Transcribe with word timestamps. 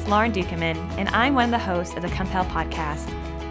it's 0.00 0.08
Lauren 0.08 0.32
Dukeman, 0.32 0.76
and 0.96 1.10
I'm 1.10 1.34
one 1.34 1.44
of 1.44 1.50
the 1.50 1.58
hosts 1.58 1.94
of 1.94 2.00
the 2.00 2.08
Compel 2.08 2.46
podcast. 2.46 3.06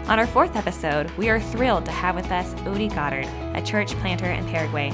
On 0.08 0.18
our 0.18 0.26
fourth 0.26 0.56
episode, 0.56 1.08
we 1.12 1.28
are 1.28 1.38
thrilled 1.38 1.84
to 1.84 1.92
have 1.92 2.16
with 2.16 2.28
us 2.32 2.52
Odie 2.62 2.92
Goddard, 2.92 3.26
a 3.56 3.62
church 3.62 3.92
planter 3.98 4.28
in 4.28 4.44
Paraguay. 4.48 4.90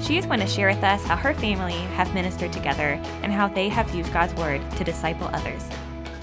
She 0.00 0.18
is 0.18 0.26
going 0.26 0.40
to 0.40 0.46
share 0.46 0.68
with 0.68 0.82
us 0.82 1.04
how 1.04 1.14
her 1.14 1.34
family 1.34 1.78
have 1.94 2.12
ministered 2.14 2.52
together 2.52 3.00
and 3.22 3.30
how 3.30 3.46
they 3.46 3.68
have 3.68 3.94
used 3.94 4.12
God's 4.12 4.34
Word 4.34 4.60
to 4.72 4.82
disciple 4.82 5.30
others. 5.32 5.64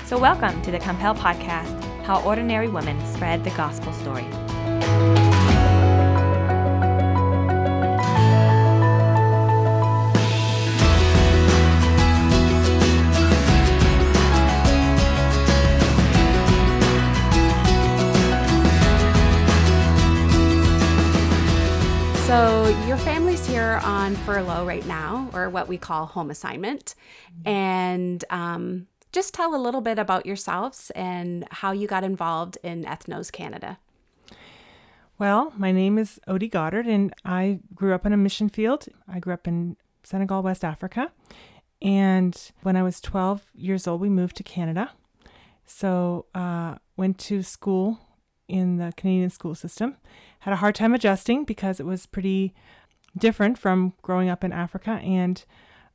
So, 0.07 0.17
welcome 0.17 0.61
to 0.63 0.71
the 0.71 0.79
Compel 0.79 1.15
podcast 1.15 1.81
How 2.03 2.21
Ordinary 2.23 2.67
Women 2.67 2.99
Spread 3.13 3.45
the 3.45 3.51
Gospel 3.51 3.93
Story. 3.93 5.24
On 24.05 24.15
furlough 24.17 24.63
right 24.63 24.85
now, 24.85 25.27
or 25.33 25.49
what 25.49 25.67
we 25.67 25.79
call 25.79 26.05
home 26.05 26.29
assignment. 26.29 26.93
And 27.43 28.23
um, 28.29 28.85
just 29.11 29.33
tell 29.33 29.55
a 29.55 29.57
little 29.57 29.81
bit 29.81 29.97
about 29.97 30.27
yourselves 30.27 30.91
and 30.91 31.47
how 31.49 31.71
you 31.71 31.87
got 31.87 32.03
involved 32.03 32.59
in 32.61 32.83
Ethnos 32.83 33.31
Canada. 33.31 33.79
Well, 35.17 35.53
my 35.57 35.71
name 35.71 35.97
is 35.97 36.19
Odie 36.27 36.51
Goddard, 36.51 36.85
and 36.85 37.15
I 37.25 37.61
grew 37.73 37.95
up 37.95 38.05
in 38.05 38.13
a 38.13 38.17
mission 38.17 38.47
field. 38.47 38.85
I 39.07 39.17
grew 39.17 39.33
up 39.33 39.47
in 39.47 39.75
Senegal, 40.03 40.43
West 40.43 40.63
Africa. 40.63 41.11
And 41.81 42.39
when 42.61 42.75
I 42.75 42.83
was 42.83 43.01
12 43.01 43.41
years 43.55 43.87
old, 43.87 44.01
we 44.01 44.09
moved 44.09 44.35
to 44.35 44.43
Canada. 44.43 44.91
So, 45.65 46.27
uh, 46.35 46.75
went 46.95 47.17
to 47.21 47.41
school 47.41 48.01
in 48.47 48.77
the 48.77 48.93
Canadian 48.95 49.31
school 49.31 49.55
system. 49.55 49.95
Had 50.41 50.53
a 50.53 50.57
hard 50.57 50.75
time 50.75 50.93
adjusting 50.93 51.43
because 51.43 51.79
it 51.79 51.87
was 51.87 52.05
pretty 52.05 52.53
different 53.17 53.57
from 53.57 53.93
growing 54.01 54.29
up 54.29 54.43
in 54.43 54.51
Africa. 54.51 54.99
And, 55.03 55.43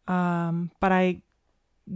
um, 0.09 0.71
but 0.81 0.93
I 0.93 1.23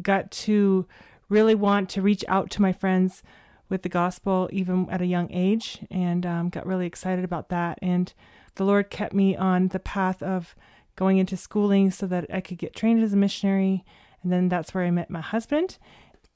got 0.02 0.30
to 0.30 0.86
really 1.28 1.54
want 1.54 1.88
to 1.90 2.02
reach 2.02 2.24
out 2.28 2.50
to 2.50 2.62
my 2.62 2.72
friends 2.72 3.22
with 3.68 3.82
the 3.82 3.88
gospel 3.88 4.48
even 4.52 4.88
at 4.90 5.00
a 5.00 5.06
young 5.06 5.30
age 5.32 5.80
and 5.90 6.26
um, 6.26 6.48
got 6.48 6.66
really 6.66 6.86
excited 6.86 7.24
about 7.24 7.48
that. 7.48 7.78
And 7.80 8.12
the 8.56 8.64
Lord 8.64 8.90
kept 8.90 9.14
me 9.14 9.36
on 9.36 9.68
the 9.68 9.80
path 9.80 10.22
of 10.22 10.54
going 10.96 11.18
into 11.18 11.36
schooling 11.36 11.90
so 11.90 12.06
that 12.06 12.26
I 12.32 12.40
could 12.40 12.58
get 12.58 12.76
trained 12.76 13.02
as 13.02 13.12
a 13.12 13.16
missionary. 13.16 13.84
And 14.22 14.32
then 14.32 14.48
that's 14.48 14.74
where 14.74 14.84
I 14.84 14.90
met 14.90 15.10
my 15.10 15.20
husband. 15.20 15.78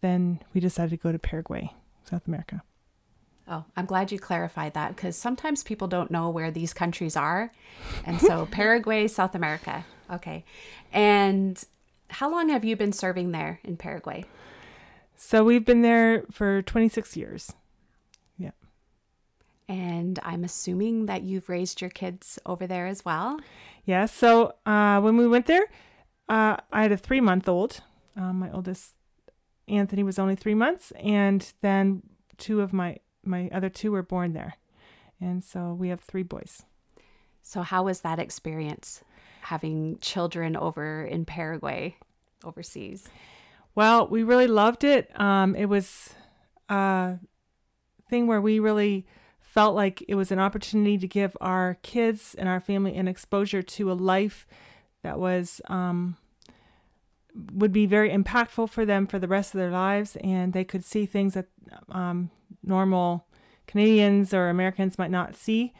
Then 0.00 0.40
we 0.54 0.60
decided 0.60 0.90
to 0.90 0.96
go 0.96 1.12
to 1.12 1.18
Paraguay, 1.18 1.72
South 2.04 2.26
America. 2.26 2.62
Oh, 3.50 3.64
I'm 3.76 3.86
glad 3.86 4.12
you 4.12 4.18
clarified 4.18 4.74
that 4.74 4.94
because 4.94 5.16
sometimes 5.16 5.62
people 5.62 5.88
don't 5.88 6.10
know 6.10 6.28
where 6.28 6.50
these 6.50 6.74
countries 6.74 7.16
are. 7.16 7.50
And 8.04 8.20
so, 8.20 8.46
Paraguay, 8.50 9.08
South 9.08 9.34
America. 9.34 9.86
Okay. 10.10 10.44
And 10.92 11.62
how 12.10 12.30
long 12.30 12.48
have 12.50 12.64
you 12.64 12.76
been 12.76 12.92
serving 12.92 13.32
there 13.32 13.60
in 13.64 13.76
Paraguay? 13.76 14.24
So 15.16 15.44
we've 15.44 15.64
been 15.64 15.82
there 15.82 16.24
for 16.30 16.62
26 16.62 17.16
years. 17.16 17.52
Yeah. 18.36 18.52
And 19.68 20.18
I'm 20.22 20.44
assuming 20.44 21.06
that 21.06 21.22
you've 21.22 21.48
raised 21.48 21.80
your 21.80 21.90
kids 21.90 22.38
over 22.46 22.66
there 22.66 22.86
as 22.86 23.04
well. 23.04 23.38
Yeah. 23.84 24.06
So 24.06 24.54
uh, 24.64 25.00
when 25.00 25.16
we 25.16 25.26
went 25.26 25.46
there, 25.46 25.66
uh, 26.28 26.56
I 26.70 26.82
had 26.82 26.92
a 26.92 26.96
three 26.96 27.20
month 27.20 27.48
old. 27.48 27.80
Uh, 28.16 28.32
my 28.32 28.50
oldest, 28.52 28.92
Anthony, 29.66 30.02
was 30.02 30.18
only 30.18 30.36
three 30.36 30.54
months. 30.54 30.92
And 31.02 31.50
then 31.62 32.02
two 32.36 32.60
of 32.60 32.72
my, 32.72 32.98
my 33.28 33.48
other 33.52 33.68
two 33.68 33.92
were 33.92 34.02
born 34.02 34.32
there. 34.32 34.54
And 35.20 35.42
so 35.42 35.72
we 35.72 35.88
have 35.88 36.00
three 36.00 36.22
boys. 36.22 36.62
So, 37.42 37.62
how 37.62 37.84
was 37.84 38.00
that 38.00 38.18
experience 38.18 39.02
having 39.42 39.98
children 40.00 40.56
over 40.56 41.04
in 41.04 41.24
Paraguay 41.24 41.96
overseas? 42.44 43.08
Well, 43.74 44.06
we 44.08 44.22
really 44.22 44.46
loved 44.46 44.84
it. 44.84 45.08
Um, 45.18 45.54
it 45.54 45.66
was 45.66 46.14
a 46.68 47.18
thing 48.10 48.26
where 48.26 48.40
we 48.40 48.58
really 48.58 49.06
felt 49.40 49.74
like 49.74 50.04
it 50.06 50.14
was 50.14 50.30
an 50.30 50.38
opportunity 50.38 50.98
to 50.98 51.08
give 51.08 51.36
our 51.40 51.78
kids 51.82 52.34
and 52.38 52.48
our 52.48 52.60
family 52.60 52.96
an 52.96 53.08
exposure 53.08 53.62
to 53.62 53.90
a 53.90 53.94
life 53.94 54.46
that 55.02 55.18
was 55.18 55.60
um, 55.68 56.16
would 57.52 57.72
be 57.72 57.86
very 57.86 58.10
impactful 58.10 58.68
for 58.68 58.84
them 58.84 59.06
for 59.06 59.18
the 59.18 59.28
rest 59.28 59.54
of 59.54 59.58
their 59.58 59.70
lives, 59.70 60.16
and 60.16 60.52
they 60.52 60.64
could 60.64 60.84
see 60.84 61.06
things 61.06 61.34
that 61.34 61.46
um, 61.90 62.30
normal 62.68 63.26
Canadians 63.66 64.32
or 64.32 64.48
Americans 64.48 64.98
might 64.98 65.10
not 65.10 65.34
see 65.34 65.72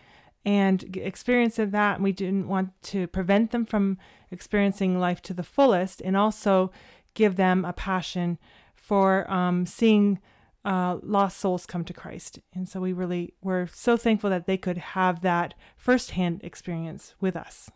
and 0.44 0.96
experience 0.96 1.56
that. 1.56 1.96
And 1.96 2.04
we 2.04 2.12
didn't 2.12 2.48
want 2.48 2.70
to 2.84 3.06
prevent 3.06 3.50
them 3.50 3.66
from 3.66 3.98
experiencing 4.30 4.98
life 4.98 5.20
to 5.22 5.34
the 5.34 5.42
fullest, 5.42 6.00
and 6.00 6.16
also 6.16 6.70
give 7.14 7.36
them 7.36 7.64
a 7.64 7.72
passion 7.72 8.38
for 8.74 9.30
um, 9.30 9.66
seeing 9.66 10.18
uh, 10.64 10.98
lost 11.02 11.38
souls 11.38 11.66
come 11.66 11.84
to 11.84 11.92
Christ. 11.92 12.40
And 12.54 12.68
so 12.68 12.80
we 12.80 12.92
really 12.92 13.34
were 13.42 13.68
so 13.72 13.96
thankful 13.96 14.30
that 14.30 14.46
they 14.46 14.56
could 14.56 14.78
have 14.78 15.22
that 15.22 15.54
firsthand 15.76 16.42
experience 16.42 17.14
with 17.20 17.36
us. 17.36 17.70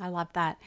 I 0.00 0.08
love 0.08 0.32
that. 0.34 0.58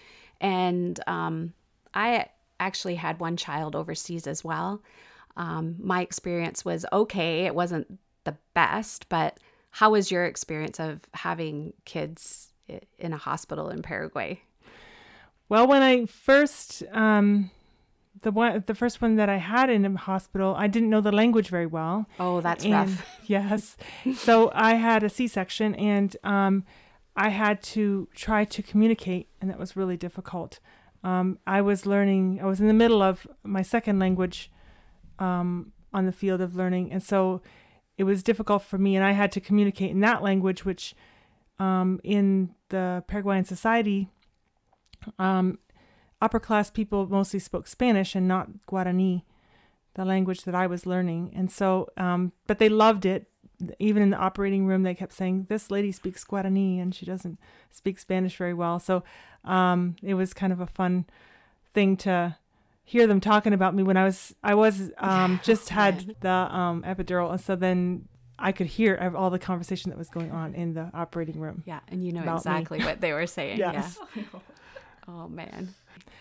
And 0.41 1.00
um, 1.07 1.53
I 1.94 2.28
actually 2.59 2.95
had 2.95 3.19
one 3.19 3.38
child 3.38 3.75
overseas 3.75 4.25
as 4.25 4.44
well. 4.44 4.81
Um, 5.38 5.75
my 5.80 6.02
experience 6.02 6.66
was 6.66 6.86
okay. 6.92 7.46
It 7.46 7.56
wasn't 7.56 8.00
the 8.25 8.36
best, 8.53 9.08
but 9.08 9.40
how 9.72 9.92
was 9.92 10.12
your 10.12 10.25
experience 10.25 10.80
of 10.80 11.02
having 11.14 11.74
kids 11.86 12.52
in 13.00 13.14
a 13.14 13.18
hospital 13.18 13.70
in 13.70 13.81
Paraguay? 13.81 14.42
Well, 15.48 15.68
when 15.68 15.81
I 15.81 16.06
first 16.08 16.84
um, 16.92 17.52
the 18.22 18.31
one 18.31 18.64
the 18.66 18.75
first 18.75 19.02
one 19.02 19.16
that 19.16 19.30
I 19.30 19.38
had 19.38 19.70
in 19.70 19.86
a 19.86 19.98
hospital, 19.98 20.56
I 20.58 20.68
didn't 20.68 20.90
know 20.90 21.02
the 21.02 21.12
language 21.12 21.50
very 21.50 21.66
well. 21.66 22.08
Oh, 22.19 22.42
that's 22.42 22.66
and, 22.66 22.74
rough. 22.74 23.06
yes. 23.25 23.78
So 24.16 24.52
I 24.54 24.74
had 24.74 25.04
a 25.04 25.09
C-section 25.09 25.75
and 25.75 26.18
um, 26.24 26.66
I 27.16 27.30
had 27.30 27.62
to 27.74 28.09
try 28.14 28.46
to 28.46 28.62
communicate, 28.62 29.30
and 29.40 29.50
that 29.50 29.59
was 29.59 29.75
really 29.75 29.98
difficult. 29.98 30.59
Um, 31.04 31.40
I 31.48 31.62
was 31.62 31.86
learning. 31.86 32.40
I 32.42 32.46
was 32.46 32.59
in 32.59 32.68
the 32.68 32.74
middle 32.74 33.02
of 33.02 33.28
my 33.44 33.62
second 33.62 34.00
language 34.00 34.52
um, 35.19 35.72
on 35.94 36.05
the 36.05 36.11
field 36.11 36.41
of 36.41 36.55
learning, 36.55 36.91
and 36.91 37.01
so 37.01 37.41
it 37.97 38.03
was 38.03 38.23
difficult 38.23 38.61
for 38.61 38.78
me. 38.78 38.95
And 38.95 39.03
I 39.03 39.11
had 39.11 39.31
to 39.33 39.41
communicate 39.41 39.91
in 39.91 40.00
that 40.01 40.22
language, 40.22 40.66
which 40.66 40.95
um, 41.59 42.00
in 42.03 42.53
the 42.69 43.03
Paraguayan 43.07 43.45
society, 43.45 44.09
um, 45.17 45.59
upper 46.22 46.39
class 46.39 46.69
people 46.69 47.07
mostly 47.07 47.39
spoke 47.39 47.67
Spanish 47.67 48.16
and 48.16 48.27
not 48.27 48.50
Guarani, 48.67 49.23
the 49.95 50.06
language 50.06 50.44
that 50.44 50.56
I 50.56 50.67
was 50.67 50.85
learning. 50.85 51.33
And 51.35 51.51
so, 51.51 51.89
um, 51.97 52.31
but 52.45 52.59
they 52.59 52.69
loved 52.69 53.06
it. 53.06 53.27
Even 53.79 54.03
in 54.03 54.11
the 54.11 54.17
operating 54.17 54.67
room, 54.67 54.83
they 54.83 54.94
kept 54.94 55.13
saying, 55.13 55.47
This 55.50 55.72
lady 55.72 55.91
speaks 55.91 56.23
Guarani 56.23 56.79
and 56.79 56.94
she 56.94 57.07
doesn't 57.07 57.39
speak 57.72 57.97
Spanish 57.97 58.38
very 58.38 58.53
well. 58.53 58.79
So 58.79 59.03
um, 59.44 59.95
it 60.03 60.13
was 60.13 60.33
kind 60.33 60.53
of 60.53 60.59
a 60.59 60.67
fun 60.67 61.06
thing 61.73 61.97
to 61.97 62.38
hear 62.88 63.06
them 63.06 63.20
talking 63.20 63.53
about 63.53 63.75
me 63.75 63.84
when 63.84 63.98
I 63.98 64.06
was, 64.06 64.34
I 64.44 64.56
was 64.56 64.92
um, 64.98 65.40
just 65.44 65.70
had 65.70 66.16
the 66.22 66.30
um, 66.30 66.84
epidural. 66.84 67.31
And 67.31 67.42
so 67.42 67.56
then 67.56 68.08
I 68.40 68.52
could 68.52 68.68
hear 68.68 69.14
all 69.16 69.30
the 69.30 69.40
conversation 69.40 69.92
that 69.92 69.98
was 69.98 70.10
going 70.10 70.31
on 70.31 70.56
in 70.56 70.74
the 70.74 70.89
operating 70.94 71.39
room. 71.39 71.63
Yeah. 71.66 71.81
And 71.89 72.04
you 72.04 72.13
know 72.13 72.36
exactly 72.36 72.80
me. 72.80 72.86
what 72.86 73.01
they 73.01 73.13
were 73.13 73.28
saying. 73.28 73.60
yes. 73.60 74.00
Yeah. 74.16 74.24
Oh, 75.10 75.30
man 75.30 75.74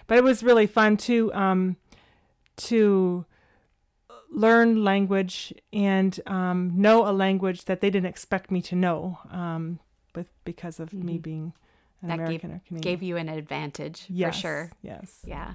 but 0.07 0.19
it 0.19 0.25
was 0.25 0.43
really 0.43 0.67
fun 0.67 0.97
to 0.97 1.33
um, 1.35 1.77
to 2.57 3.25
learn 4.31 4.85
language 4.85 5.55
and 5.73 6.19
um, 6.27 6.73
know 6.75 7.09
a 7.09 7.13
language 7.13 7.65
that 7.65 7.81
they 7.81 7.91
didn't 7.91 8.09
expect 8.09 8.51
me 8.51 8.61
to 8.63 8.75
know, 8.75 9.19
um, 9.31 9.79
with 10.15 10.29
because 10.45 10.81
of 10.81 10.91
mm-hmm. 10.91 11.07
me 11.07 11.19
being 11.19 11.53
an 12.03 12.09
that 12.09 12.15
American 12.15 12.51
gave, 12.51 12.57
or 12.57 12.63
Canadian. 12.67 12.81
Gave 12.81 13.03
you 13.03 13.17
an 13.17 13.29
advantage 13.29 14.05
yes, 14.09 14.35
for 14.35 14.41
sure. 14.41 14.73
Yes. 14.83 15.21
Yeah. 15.25 15.55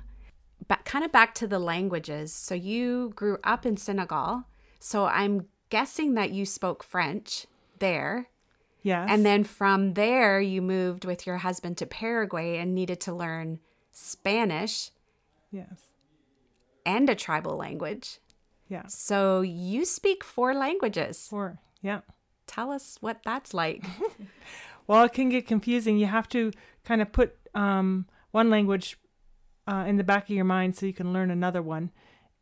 But 0.67 0.85
kind 0.85 1.03
of 1.03 1.11
back 1.11 1.33
to 1.35 1.47
the 1.47 1.59
languages. 1.59 2.33
So 2.33 2.55
you 2.55 3.11
grew 3.15 3.37
up 3.43 3.65
in 3.65 3.77
Senegal. 3.77 4.43
So 4.79 5.05
I'm 5.05 5.47
guessing 5.69 6.13
that 6.15 6.31
you 6.31 6.45
spoke 6.45 6.83
French 6.83 7.47
there. 7.79 8.29
Yes. 8.83 9.07
And 9.11 9.25
then 9.25 9.43
from 9.43 9.93
there, 9.93 10.39
you 10.39 10.61
moved 10.61 11.05
with 11.05 11.27
your 11.27 11.37
husband 11.37 11.77
to 11.77 11.85
Paraguay 11.85 12.57
and 12.57 12.73
needed 12.73 12.99
to 13.01 13.13
learn 13.13 13.59
Spanish. 13.91 14.91
Yes. 15.51 15.81
And 16.85 17.09
a 17.09 17.15
tribal 17.15 17.55
language. 17.57 18.19
Yeah. 18.67 18.87
So 18.87 19.41
you 19.41 19.85
speak 19.85 20.23
four 20.23 20.53
languages. 20.53 21.27
Four. 21.29 21.59
Yeah. 21.81 22.01
Tell 22.47 22.71
us 22.71 22.97
what 23.01 23.21
that's 23.23 23.53
like. 23.53 23.85
well, 24.87 25.03
it 25.03 25.13
can 25.13 25.29
get 25.29 25.45
confusing. 25.45 25.97
You 25.97 26.07
have 26.07 26.29
to 26.29 26.51
kind 26.83 27.01
of 27.01 27.11
put 27.11 27.35
um, 27.53 28.07
one 28.31 28.49
language 28.49 28.97
uh, 29.67 29.85
in 29.87 29.97
the 29.97 30.03
back 30.03 30.23
of 30.23 30.35
your 30.35 30.45
mind 30.45 30.75
so 30.75 30.85
you 30.85 30.93
can 30.93 31.13
learn 31.13 31.31
another 31.31 31.61
one. 31.61 31.91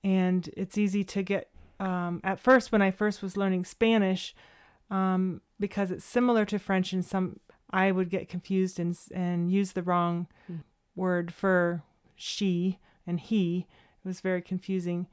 and 0.04 0.50
it's 0.56 0.78
easy 0.78 1.04
to 1.04 1.22
get. 1.24 1.50
Um, 1.80 2.20
at 2.24 2.40
first, 2.40 2.72
when 2.72 2.82
I 2.82 2.92
first 2.92 3.22
was 3.22 3.36
learning 3.38 3.66
Spanish, 3.66 4.34
um, 4.90 5.42
because 5.60 5.92
it's 5.92 6.06
similar 6.06 6.46
to 6.46 6.58
French, 6.60 6.94
and 6.94 7.04
some 7.06 7.40
I 7.72 7.92
would 7.92 8.10
get 8.10 8.30
confused 8.30 8.80
and 8.80 8.98
and 9.14 9.52
use 9.52 9.74
the 9.74 9.84
wrong 9.84 10.28
Mm. 10.50 10.64
word 10.96 11.34
for 11.34 11.84
she 12.16 12.80
and 13.06 13.20
he. 13.20 13.68
It 14.04 14.08
was 14.08 14.22
very 14.22 14.42
confusing, 14.42 15.08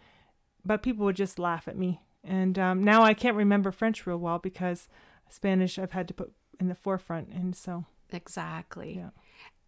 but 0.64 0.82
people 0.82 1.04
would 1.06 1.16
just 1.16 1.38
laugh 1.38 1.66
at 1.68 1.76
me. 1.76 2.00
And 2.24 2.58
um, 2.58 2.82
now 2.82 3.02
I 3.02 3.14
can't 3.14 3.36
remember 3.36 3.70
French 3.72 4.06
real 4.06 4.18
well 4.18 4.38
because 4.38 4.88
Spanish 5.28 5.78
I've 5.78 5.92
had 5.92 6.08
to 6.08 6.14
put 6.14 6.32
in 6.60 6.68
the 6.68 6.74
forefront, 6.74 7.28
and 7.28 7.54
so 7.56 7.84
Exactly. 8.12 8.96
Yeah. 8.96 9.10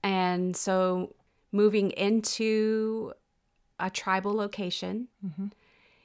And 0.02 0.56
so 0.56 1.14
moving 1.52 1.90
into 1.92 3.12
a 3.78 3.90
tribal 3.90 4.34
location, 4.34 5.08
mhm. 5.24 5.52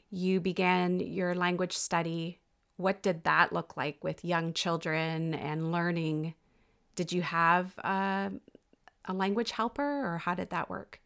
you 0.10 0.40
began 0.40 1.00
your 1.00 1.36
language 1.36 1.76
study. 1.76 2.40
What 2.78 3.02
did 3.02 3.24
that 3.24 3.54
look 3.54 3.76
like 3.78 4.04
with 4.04 4.26
young 4.26 4.54
children 4.54 5.34
and 5.34 5.72
learning? 5.72 6.36
Did 6.96 7.12
you 7.12 7.22
have 7.22 7.78
uh, 7.84 8.30
a 9.06 9.14
language 9.14 9.52
helper 9.52 10.06
or 10.06 10.20
how 10.20 10.36
did 10.36 10.50
that 10.52 10.70
work? 10.70 11.00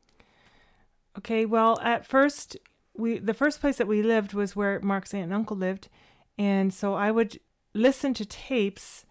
Okay, 1.17 1.45
well, 1.45 1.79
at 1.81 2.05
first, 2.05 2.57
we 2.95 3.17
the 3.17 3.33
first 3.33 3.59
place 3.59 3.77
that 3.77 3.87
we 3.87 4.01
lived 4.01 4.33
was 4.33 4.55
where 4.55 4.79
Mark's 4.81 5.13
aunt 5.13 5.25
and 5.25 5.33
uncle 5.33 5.57
lived, 5.57 5.89
and 6.37 6.73
so 6.73 6.93
I 6.93 7.11
would 7.11 7.39
listen 7.73 8.13
to 8.15 8.25
tapes. 8.25 9.05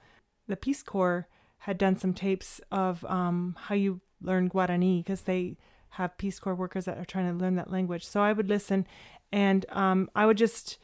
The 0.46 0.56
Peace 0.56 0.82
Corps 0.82 1.26
had 1.58 1.78
done 1.78 1.96
some 1.96 2.14
tapes 2.14 2.60
of 2.70 3.04
um, 3.06 3.56
how 3.58 3.74
you 3.74 4.00
learn 4.20 4.48
Guarani 4.50 5.04
because 5.04 5.22
they 5.22 5.56
have 5.90 6.18
Peace 6.18 6.38
Corps 6.38 6.54
workers 6.54 6.84
that 6.84 6.98
are 6.98 7.04
trying 7.04 7.30
to 7.30 7.38
learn 7.38 7.56
that 7.56 7.70
language. 7.70 8.06
So 8.06 8.20
I 8.20 8.32
would 8.32 8.48
listen, 8.48 8.86
and 9.32 9.64
um, 9.70 10.10
I 10.14 10.26
would 10.26 10.36
just 10.36 10.78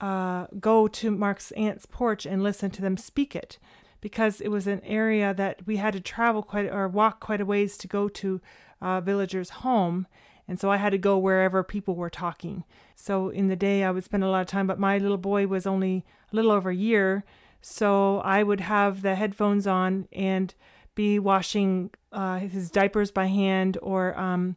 uh, 0.00 0.46
go 0.58 0.88
to 0.88 1.10
Mark's 1.10 1.52
aunt's 1.52 1.86
porch 1.86 2.26
and 2.26 2.42
listen 2.42 2.70
to 2.72 2.82
them 2.82 2.96
speak 2.96 3.34
it 3.36 3.58
because 4.00 4.40
it 4.40 4.48
was 4.48 4.66
an 4.66 4.82
area 4.84 5.32
that 5.32 5.64
we 5.66 5.76
had 5.76 5.92
to 5.94 6.00
travel 6.00 6.42
quite 6.42 6.66
or 6.66 6.88
walk 6.88 7.20
quite 7.20 7.40
a 7.40 7.46
ways 7.46 7.78
to 7.78 7.88
go 7.88 8.08
to 8.08 8.40
a 8.80 9.00
villager's 9.00 9.50
home. 9.50 10.06
And 10.48 10.58
so 10.58 10.70
I 10.70 10.76
had 10.76 10.90
to 10.90 10.98
go 10.98 11.16
wherever 11.16 11.62
people 11.62 11.94
were 11.94 12.10
talking. 12.10 12.64
So 12.96 13.28
in 13.28 13.46
the 13.46 13.56
day, 13.56 13.84
I 13.84 13.92
would 13.92 14.04
spend 14.04 14.24
a 14.24 14.28
lot 14.28 14.40
of 14.40 14.48
time, 14.48 14.66
but 14.66 14.78
my 14.78 14.98
little 14.98 15.16
boy 15.16 15.46
was 15.46 15.66
only 15.66 16.04
a 16.32 16.36
little 16.36 16.50
over 16.50 16.70
a 16.70 16.74
year. 16.74 17.24
So 17.60 18.18
I 18.24 18.42
would 18.42 18.60
have 18.60 19.02
the 19.02 19.14
headphones 19.14 19.68
on 19.68 20.08
and 20.12 20.52
be 20.94 21.18
washing 21.18 21.90
uh, 22.12 22.38
his 22.38 22.70
diapers 22.70 23.10
by 23.10 23.26
hand 23.26 23.78
or 23.82 24.18
um, 24.18 24.56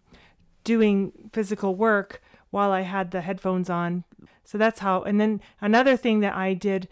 doing 0.64 1.12
physical 1.32 1.76
work 1.76 2.22
while 2.50 2.72
I 2.72 2.82
had 2.82 3.12
the 3.12 3.22
headphones 3.22 3.70
on. 3.70 4.04
So 4.44 4.58
that's 4.58 4.80
how. 4.80 5.02
And 5.04 5.20
then 5.20 5.42
another 5.62 5.98
thing 5.98 6.20
that 6.22 6.36
I 6.36 6.54
did 6.54 6.88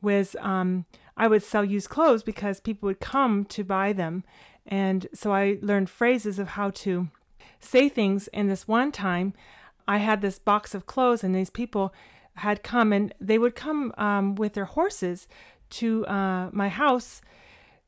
was 0.00 0.36
um, 0.40 0.84
I 1.16 1.28
would 1.28 1.42
sell 1.42 1.64
used 1.64 1.88
clothes 1.88 2.22
because 2.22 2.60
people 2.60 2.86
would 2.86 3.00
come 3.00 3.44
to 3.46 3.64
buy 3.64 3.92
them. 3.92 4.24
And 4.66 5.06
so 5.12 5.32
I 5.32 5.58
learned 5.60 5.90
phrases 5.90 6.38
of 6.38 6.48
how 6.48 6.70
to 6.70 7.08
say 7.60 7.88
things. 7.88 8.28
And 8.28 8.50
this 8.50 8.68
one 8.68 8.92
time, 8.92 9.34
I 9.86 9.98
had 9.98 10.20
this 10.20 10.38
box 10.38 10.74
of 10.74 10.86
clothes, 10.86 11.24
and 11.24 11.34
these 11.34 11.50
people 11.50 11.92
had 12.36 12.62
come, 12.62 12.92
and 12.92 13.12
they 13.20 13.38
would 13.38 13.54
come 13.54 13.92
um, 13.98 14.36
with 14.36 14.54
their 14.54 14.64
horses 14.64 15.26
to 15.70 16.06
uh, 16.06 16.50
my 16.52 16.68
house 16.68 17.20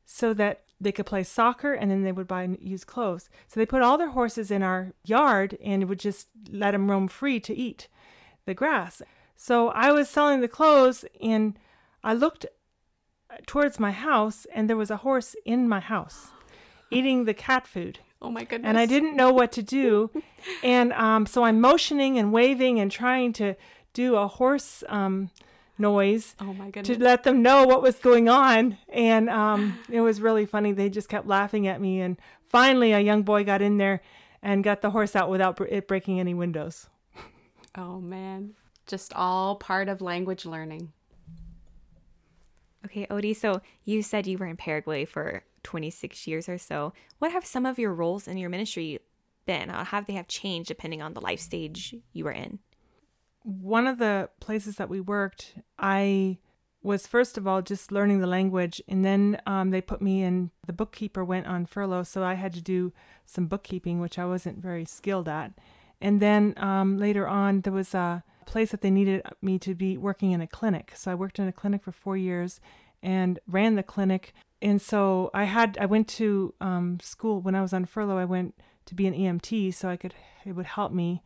so 0.04 0.34
that 0.34 0.63
they 0.84 0.92
could 0.92 1.06
play 1.06 1.22
soccer 1.24 1.72
and 1.72 1.90
then 1.90 2.02
they 2.02 2.12
would 2.12 2.28
buy 2.28 2.42
and 2.42 2.58
use 2.60 2.84
clothes. 2.84 3.28
So 3.48 3.58
they 3.58 3.66
put 3.66 3.82
all 3.82 3.98
their 3.98 4.10
horses 4.10 4.50
in 4.50 4.62
our 4.62 4.92
yard 5.04 5.58
and 5.62 5.88
would 5.88 5.98
just 5.98 6.28
let 6.50 6.70
them 6.72 6.90
roam 6.90 7.08
free 7.08 7.40
to 7.40 7.54
eat 7.54 7.88
the 8.46 8.54
grass. 8.54 9.02
So 9.36 9.68
I 9.70 9.90
was 9.92 10.08
selling 10.08 10.40
the 10.40 10.48
clothes 10.48 11.04
and 11.20 11.58
I 12.02 12.14
looked 12.14 12.46
towards 13.46 13.80
my 13.80 13.90
house 13.90 14.46
and 14.54 14.68
there 14.68 14.76
was 14.76 14.90
a 14.90 14.98
horse 14.98 15.34
in 15.44 15.68
my 15.68 15.80
house 15.80 16.28
eating 16.90 17.24
the 17.24 17.34
cat 17.34 17.66
food 17.66 17.98
Oh 18.22 18.30
my 18.30 18.44
goodness. 18.44 18.68
and 18.68 18.78
I 18.78 18.86
didn't 18.86 19.16
know 19.16 19.32
what 19.32 19.52
to 19.52 19.62
do. 19.62 20.10
and 20.62 20.92
um, 20.92 21.26
so 21.26 21.44
I'm 21.44 21.60
motioning 21.60 22.18
and 22.18 22.32
waving 22.32 22.78
and 22.80 22.90
trying 22.90 23.32
to 23.34 23.54
do 23.92 24.16
a 24.16 24.26
horse 24.28 24.82
um, 24.88 25.30
noise 25.78 26.36
Oh 26.40 26.52
my 26.52 26.70
to 26.70 26.98
let 26.98 27.24
them 27.24 27.42
know 27.42 27.64
what 27.64 27.82
was 27.82 27.98
going 27.98 28.28
on. 28.28 28.78
And 28.88 29.28
um, 29.28 29.78
it 29.90 30.00
was 30.00 30.20
really 30.20 30.46
funny. 30.46 30.72
They 30.72 30.88
just 30.88 31.08
kept 31.08 31.26
laughing 31.26 31.66
at 31.66 31.80
me. 31.80 32.00
And 32.00 32.16
finally, 32.44 32.92
a 32.92 33.00
young 33.00 33.22
boy 33.22 33.44
got 33.44 33.62
in 33.62 33.78
there 33.78 34.00
and 34.42 34.62
got 34.62 34.82
the 34.82 34.90
horse 34.90 35.16
out 35.16 35.30
without 35.30 35.60
it 35.60 35.88
breaking 35.88 36.20
any 36.20 36.34
windows. 36.34 36.88
oh 37.76 38.00
man. 38.00 38.54
Just 38.86 39.14
all 39.14 39.56
part 39.56 39.88
of 39.88 40.02
language 40.02 40.44
learning. 40.44 40.92
Okay, 42.84 43.06
Odie, 43.06 43.34
so 43.34 43.62
you 43.84 44.02
said 44.02 44.26
you 44.26 44.36
were 44.36 44.46
in 44.46 44.58
Paraguay 44.58 45.06
for 45.06 45.42
26 45.62 46.26
years 46.26 46.48
or 46.48 46.58
so. 46.58 46.92
What 47.18 47.32
have 47.32 47.46
some 47.46 47.64
of 47.64 47.78
your 47.78 47.94
roles 47.94 48.28
in 48.28 48.36
your 48.36 48.50
ministry 48.50 49.00
been? 49.46 49.70
How 49.70 49.84
have 49.84 50.06
they 50.06 50.12
have 50.12 50.28
changed 50.28 50.68
depending 50.68 51.00
on 51.00 51.14
the 51.14 51.20
life 51.22 51.40
stage 51.40 51.94
you 52.12 52.24
were 52.24 52.32
in? 52.32 52.58
One 53.44 53.86
of 53.86 53.98
the 53.98 54.30
places 54.40 54.76
that 54.76 54.88
we 54.88 55.00
worked, 55.00 55.54
I 55.78 56.38
was 56.82 57.06
first 57.06 57.38
of 57.38 57.46
all 57.46 57.62
just 57.62 57.92
learning 57.92 58.20
the 58.20 58.26
language, 58.26 58.82
and 58.88 59.04
then 59.04 59.40
um, 59.46 59.70
they 59.70 59.80
put 59.80 60.02
me 60.02 60.22
in. 60.22 60.50
The 60.66 60.72
bookkeeper 60.72 61.24
went 61.24 61.46
on 61.46 61.66
furlough, 61.66 62.02
so 62.02 62.24
I 62.24 62.34
had 62.34 62.52
to 62.54 62.62
do 62.62 62.92
some 63.26 63.46
bookkeeping, 63.46 64.00
which 64.00 64.18
I 64.18 64.24
wasn't 64.24 64.58
very 64.58 64.84
skilled 64.84 65.28
at. 65.28 65.52
And 66.00 66.20
then 66.20 66.54
um, 66.56 66.98
later 66.98 67.28
on, 67.28 67.60
there 67.60 67.72
was 67.72 67.94
a 67.94 68.24
place 68.46 68.70
that 68.70 68.80
they 68.82 68.90
needed 68.90 69.22
me 69.40 69.58
to 69.58 69.74
be 69.74 69.96
working 69.96 70.32
in 70.32 70.40
a 70.40 70.46
clinic. 70.46 70.92
So 70.94 71.10
I 71.10 71.14
worked 71.14 71.38
in 71.38 71.48
a 71.48 71.52
clinic 71.52 71.82
for 71.82 71.92
four 71.92 72.16
years 72.16 72.60
and 73.02 73.38
ran 73.46 73.74
the 73.74 73.82
clinic. 73.82 74.34
And 74.60 74.80
so 74.80 75.30
I 75.34 75.44
had 75.44 75.76
I 75.80 75.86
went 75.86 76.08
to 76.08 76.54
um, 76.60 76.98
school 77.00 77.40
when 77.40 77.54
I 77.54 77.62
was 77.62 77.72
on 77.72 77.84
furlough. 77.84 78.18
I 78.18 78.24
went 78.24 78.54
to 78.86 78.94
be 78.94 79.06
an 79.06 79.14
EMT, 79.14 79.74
so 79.74 79.88
I 79.88 79.96
could 79.96 80.14
it 80.44 80.52
would 80.52 80.66
help 80.66 80.92
me 80.92 81.22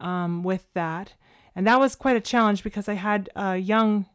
um, 0.00 0.42
with 0.42 0.66
that. 0.74 1.14
And 1.56 1.66
that 1.66 1.78
was 1.78 1.94
quite 1.94 2.16
a 2.16 2.20
challenge 2.20 2.62
because 2.64 2.88
I 2.88 2.94
had 2.94 3.30
uh, 3.36 3.52
young, 3.52 4.06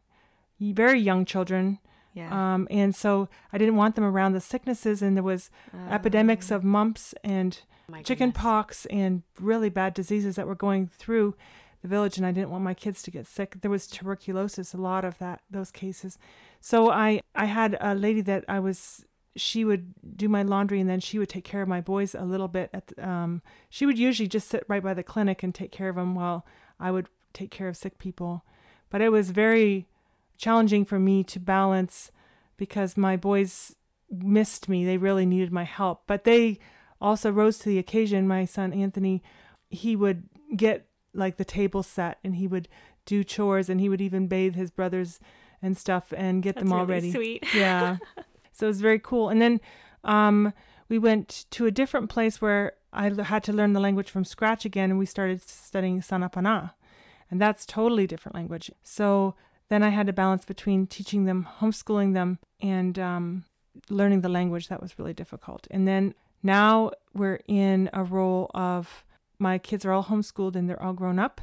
very 0.59 0.99
young 0.99 1.25
children. 1.25 1.79
Yeah. 2.13 2.53
Um, 2.53 2.67
and 2.69 2.93
so 2.95 3.29
I 3.53 3.57
didn't 3.57 3.75
want 3.77 3.95
them 3.95 4.03
around 4.03 4.33
the 4.33 4.41
sicknesses, 4.41 5.01
and 5.01 5.15
there 5.15 5.23
was 5.23 5.49
epidemics 5.89 6.51
of 6.51 6.63
mumps 6.63 7.13
and 7.23 7.61
Oh 7.91 8.01
chicken 8.03 8.29
goodness. 8.29 8.41
pox 8.43 8.85
and 8.87 9.23
really 9.39 9.69
bad 9.69 9.95
diseases 9.95 10.35
that 10.35 10.45
were 10.45 10.53
going 10.53 10.87
through 10.87 11.35
the 11.81 11.87
village 11.87 12.17
and 12.17 12.25
I 12.25 12.31
didn't 12.31 12.51
want 12.51 12.63
my 12.63 12.75
kids 12.75 13.01
to 13.01 13.09
get 13.09 13.25
sick. 13.25 13.61
There 13.61 13.71
was 13.71 13.87
tuberculosis, 13.87 14.75
a 14.75 14.77
lot 14.77 15.03
of 15.05 15.17
that 15.17 15.41
those 15.49 15.71
cases. 15.71 16.19
So 16.59 16.91
I 16.91 17.21
I 17.33 17.45
had 17.45 17.77
a 17.81 17.95
lady 17.95 18.21
that 18.21 18.45
I 18.47 18.59
was 18.59 19.05
she 19.35 19.65
would 19.65 19.93
do 20.15 20.29
my 20.29 20.43
laundry 20.43 20.79
and 20.79 20.87
then 20.89 20.99
she 20.99 21.17
would 21.17 21.29
take 21.29 21.45
care 21.45 21.63
of 21.63 21.67
my 21.67 21.81
boys 21.81 22.13
a 22.13 22.25
little 22.25 22.47
bit 22.47 22.69
at 22.73 22.87
the, 22.87 23.09
um 23.09 23.41
she 23.71 23.87
would 23.87 23.97
usually 23.97 24.27
just 24.27 24.49
sit 24.49 24.65
right 24.67 24.83
by 24.83 24.93
the 24.93 25.01
clinic 25.03 25.41
and 25.41 25.55
take 25.55 25.71
care 25.71 25.89
of 25.89 25.95
them 25.95 26.13
while 26.13 26.45
I 26.79 26.91
would 26.91 27.07
take 27.33 27.51
care 27.51 27.67
of 27.67 27.77
sick 27.77 27.97
people. 27.97 28.43
But 28.89 29.01
it 29.01 29.11
was 29.11 29.31
very 29.31 29.87
challenging 30.37 30.85
for 30.85 30.99
me 30.99 31.23
to 31.25 31.39
balance 31.39 32.11
because 32.57 32.97
my 32.97 33.15
boys 33.15 33.75
missed 34.09 34.67
me. 34.67 34.85
They 34.85 34.97
really 34.97 35.25
needed 35.25 35.51
my 35.51 35.63
help. 35.63 36.03
But 36.07 36.23
they 36.23 36.59
also 36.99 37.31
rose 37.31 37.57
to 37.59 37.69
the 37.69 37.77
occasion. 37.77 38.27
My 38.27 38.45
son 38.45 38.73
Anthony, 38.73 39.21
he 39.69 39.95
would 39.95 40.23
get 40.55 40.87
like 41.13 41.37
the 41.37 41.45
table 41.45 41.83
set 41.83 42.17
and 42.23 42.35
he 42.35 42.47
would 42.47 42.67
do 43.05 43.23
chores 43.23 43.69
and 43.69 43.79
he 43.79 43.89
would 43.89 44.01
even 44.01 44.27
bathe 44.27 44.55
his 44.55 44.71
brothers 44.71 45.19
and 45.61 45.77
stuff 45.77 46.13
and 46.15 46.41
get 46.43 46.55
them 46.55 46.71
all 46.71 46.85
ready. 46.85 47.11
Sweet. 47.11 47.43
Yeah. 47.53 47.97
so 48.51 48.67
it 48.67 48.69
was 48.69 48.81
very 48.81 48.99
cool. 48.99 49.29
And 49.29 49.41
then 49.41 49.59
um, 50.03 50.53
we 50.87 50.97
went 50.97 51.45
to 51.51 51.65
a 51.65 51.71
different 51.71 52.09
place 52.09 52.41
where 52.41 52.73
I 52.93 53.09
had 53.09 53.43
to 53.43 53.53
learn 53.53 53.73
the 53.73 53.79
language 53.79 54.09
from 54.09 54.25
scratch 54.25 54.65
again 54.65 54.89
and 54.89 54.99
we 54.99 55.05
started 55.05 55.41
studying 55.41 56.01
Sanapana. 56.01 56.71
And 57.29 57.39
that's 57.39 57.65
totally 57.65 58.07
different 58.07 58.35
language. 58.35 58.71
So 58.83 59.35
then 59.69 59.83
I 59.83 59.89
had 59.89 60.07
to 60.07 60.13
balance 60.13 60.45
between 60.45 60.87
teaching 60.87 61.25
them, 61.25 61.47
homeschooling 61.59 62.13
them, 62.13 62.39
and 62.59 62.97
um, 62.97 63.45
learning 63.89 64.21
the 64.21 64.29
language. 64.29 64.67
That 64.67 64.81
was 64.81 64.97
really 64.97 65.13
difficult. 65.13 65.67
And 65.69 65.87
then 65.87 66.15
now 66.41 66.91
we're 67.13 67.39
in 67.47 67.89
a 67.93 68.03
role 68.03 68.49
of 68.53 69.03
my 69.37 69.57
kids 69.57 69.85
are 69.85 69.91
all 69.91 70.03
homeschooled 70.03 70.55
and 70.55 70.69
they're 70.69 70.81
all 70.81 70.93
grown 70.93 71.19
up. 71.19 71.41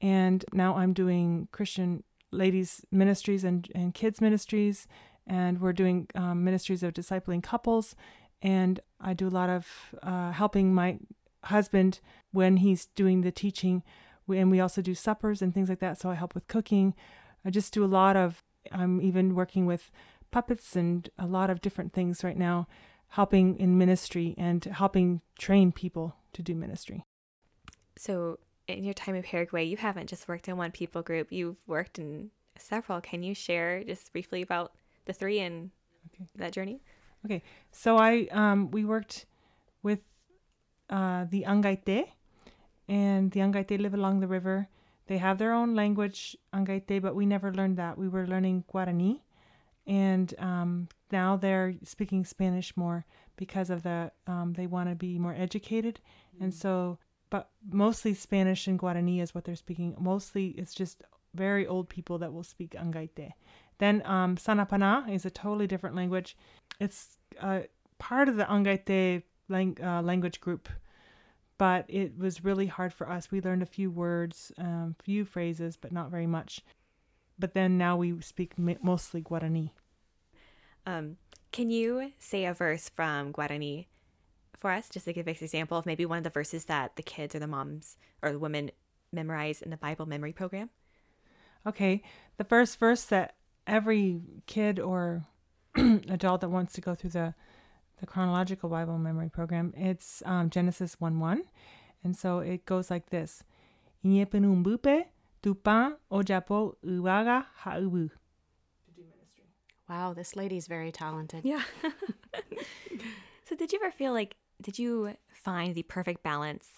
And 0.00 0.44
now 0.52 0.76
I'm 0.76 0.92
doing 0.92 1.48
Christian 1.52 2.04
ladies 2.30 2.84
ministries 2.90 3.44
and, 3.44 3.68
and 3.74 3.94
kids 3.94 4.20
ministries. 4.20 4.86
And 5.26 5.60
we're 5.60 5.72
doing 5.72 6.08
um, 6.14 6.44
ministries 6.44 6.82
of 6.82 6.94
discipling 6.94 7.42
couples. 7.42 7.94
And 8.40 8.80
I 9.00 9.12
do 9.12 9.28
a 9.28 9.30
lot 9.30 9.50
of 9.50 9.66
uh, 10.02 10.32
helping 10.32 10.74
my 10.74 10.98
husband 11.44 12.00
when 12.32 12.58
he's 12.58 12.86
doing 12.86 13.20
the 13.20 13.32
teaching. 13.32 13.82
We, 14.28 14.38
and 14.38 14.50
we 14.50 14.60
also 14.60 14.82
do 14.82 14.94
suppers 14.94 15.42
and 15.42 15.52
things 15.52 15.68
like 15.68 15.80
that. 15.80 15.98
So 15.98 16.10
I 16.10 16.14
help 16.14 16.34
with 16.34 16.46
cooking. 16.46 16.94
I 17.44 17.50
just 17.50 17.72
do 17.72 17.84
a 17.84 17.86
lot 17.86 18.16
of, 18.16 18.44
I'm 18.70 19.00
even 19.00 19.34
working 19.34 19.66
with 19.66 19.90
puppets 20.30 20.76
and 20.76 21.08
a 21.18 21.26
lot 21.26 21.50
of 21.50 21.60
different 21.60 21.92
things 21.92 22.22
right 22.22 22.36
now, 22.36 22.68
helping 23.08 23.58
in 23.58 23.78
ministry 23.78 24.34
and 24.38 24.62
helping 24.64 25.22
train 25.38 25.72
people 25.72 26.14
to 26.34 26.42
do 26.42 26.54
ministry. 26.54 27.04
So 27.96 28.38
in 28.68 28.84
your 28.84 28.94
time 28.94 29.14
in 29.14 29.22
Paraguay, 29.22 29.64
you 29.64 29.78
haven't 29.78 30.08
just 30.08 30.28
worked 30.28 30.46
in 30.46 30.56
one 30.56 30.70
people 30.70 31.02
group, 31.02 31.32
you've 31.32 31.56
worked 31.66 31.98
in 31.98 32.30
several. 32.58 33.00
Can 33.00 33.22
you 33.22 33.34
share 33.34 33.82
just 33.82 34.12
briefly 34.12 34.42
about 34.42 34.72
the 35.06 35.12
three 35.12 35.40
and 35.40 35.70
Okay. 36.14 36.26
that 36.36 36.52
journey? 36.52 36.80
Okay, 37.24 37.42
so 37.72 37.96
I 37.96 38.28
um, 38.30 38.70
we 38.70 38.84
worked 38.84 39.26
with 39.82 40.00
uh, 40.90 41.24
the 41.30 41.44
Angaite, 41.44 42.08
and 42.88 43.30
the 43.32 43.40
Angaite 43.40 43.80
live 43.80 43.94
along 43.94 44.20
the 44.20 44.26
river. 44.26 44.68
They 45.06 45.18
have 45.18 45.38
their 45.38 45.52
own 45.52 45.74
language, 45.74 46.36
Angaite, 46.52 47.00
but 47.00 47.14
we 47.14 47.26
never 47.26 47.52
learned 47.52 47.76
that. 47.78 47.96
We 47.96 48.08
were 48.08 48.26
learning 48.26 48.64
Guarani, 48.72 49.20
and 49.86 50.34
um, 50.38 50.88
now 51.10 51.36
they're 51.36 51.74
speaking 51.84 52.24
Spanish 52.24 52.76
more 52.76 53.06
because 53.36 53.70
of 53.70 53.82
the 53.82 54.12
um, 54.26 54.54
they 54.54 54.66
want 54.66 54.88
to 54.88 54.94
be 54.94 55.18
more 55.18 55.34
educated, 55.34 56.00
and 56.40 56.52
so 56.52 56.98
but 57.30 57.50
mostly 57.70 58.14
Spanish 58.14 58.66
and 58.66 58.78
Guarani 58.78 59.20
is 59.22 59.34
what 59.34 59.44
they're 59.44 59.56
speaking. 59.56 59.94
Mostly 59.98 60.48
it's 60.48 60.74
just 60.74 61.02
very 61.34 61.66
old 61.66 61.88
people 61.88 62.18
that 62.18 62.32
will 62.32 62.42
speak 62.42 62.72
Angaite. 62.72 63.32
Then 63.78 64.02
um, 64.04 64.36
Sanapana 64.36 65.10
is 65.10 65.24
a 65.24 65.30
totally 65.30 65.66
different 65.66 65.94
language. 65.94 66.36
It's 66.80 67.18
uh, 67.40 67.60
part 67.98 68.28
of 68.28 68.36
the 68.36 68.44
Angaite 68.44 69.22
lang- 69.48 69.78
uh, 69.82 70.02
language 70.02 70.40
group, 70.40 70.68
but 71.58 71.84
it 71.88 72.16
was 72.16 72.44
really 72.44 72.66
hard 72.66 72.92
for 72.92 73.10
us. 73.10 73.30
We 73.30 73.40
learned 73.40 73.62
a 73.62 73.66
few 73.66 73.90
words, 73.90 74.52
um, 74.58 74.94
few 75.02 75.24
phrases, 75.24 75.76
but 75.76 75.92
not 75.92 76.10
very 76.10 76.26
much. 76.26 76.62
But 77.38 77.54
then 77.54 77.76
now 77.76 77.96
we 77.96 78.20
speak 78.20 78.54
mostly 78.58 79.22
Guarani. 79.22 79.70
Um, 80.86 81.16
can 81.52 81.68
you 81.68 82.12
say 82.18 82.44
a 82.44 82.54
verse 82.54 82.88
from 82.88 83.32
Guarani 83.32 83.86
for 84.58 84.70
us, 84.70 84.88
just 84.88 85.04
to 85.04 85.12
give 85.12 85.26
an 85.26 85.36
example 85.40 85.76
of 85.76 85.86
maybe 85.86 86.06
one 86.06 86.18
of 86.18 86.24
the 86.24 86.30
verses 86.30 86.64
that 86.66 86.96
the 86.96 87.02
kids 87.02 87.34
or 87.34 87.38
the 87.38 87.46
moms 87.46 87.96
or 88.22 88.32
the 88.32 88.38
women 88.38 88.70
memorize 89.12 89.60
in 89.60 89.70
the 89.70 89.76
Bible 89.76 90.06
memory 90.06 90.32
program? 90.32 90.70
Okay, 91.66 92.02
the 92.36 92.44
first 92.44 92.78
verse 92.78 93.04
that 93.04 93.34
every 93.66 94.20
kid 94.46 94.78
or 94.78 95.26
adult 95.76 96.40
that 96.40 96.48
wants 96.48 96.72
to 96.74 96.80
go 96.80 96.94
through 96.94 97.10
the 97.10 97.34
the 98.00 98.06
chronological 98.06 98.68
Bible 98.68 98.98
memory 98.98 99.28
program, 99.28 99.72
it's 99.76 100.22
um, 100.26 100.50
Genesis 100.50 101.00
1 101.00 101.18
1. 101.18 101.42
And 102.04 102.16
so 102.16 102.38
it 102.38 102.64
goes 102.64 102.90
like 102.90 103.10
this 103.10 103.42
Inyepenumbupe, 104.04 105.04
tupa, 105.42 105.94
ojapo, 106.10 106.76
uwaga, 106.84 107.46
haubu. 107.64 108.10
Wow, 109.88 110.12
this 110.12 110.36
lady's 110.36 110.66
very 110.66 110.92
talented. 110.92 111.44
Yeah. 111.44 111.62
so, 113.44 113.56
did 113.56 113.72
you 113.72 113.80
ever 113.82 113.90
feel 113.90 114.12
like, 114.12 114.36
did 114.60 114.78
you 114.78 115.14
find 115.32 115.74
the 115.74 115.82
perfect 115.82 116.22
balance 116.22 116.68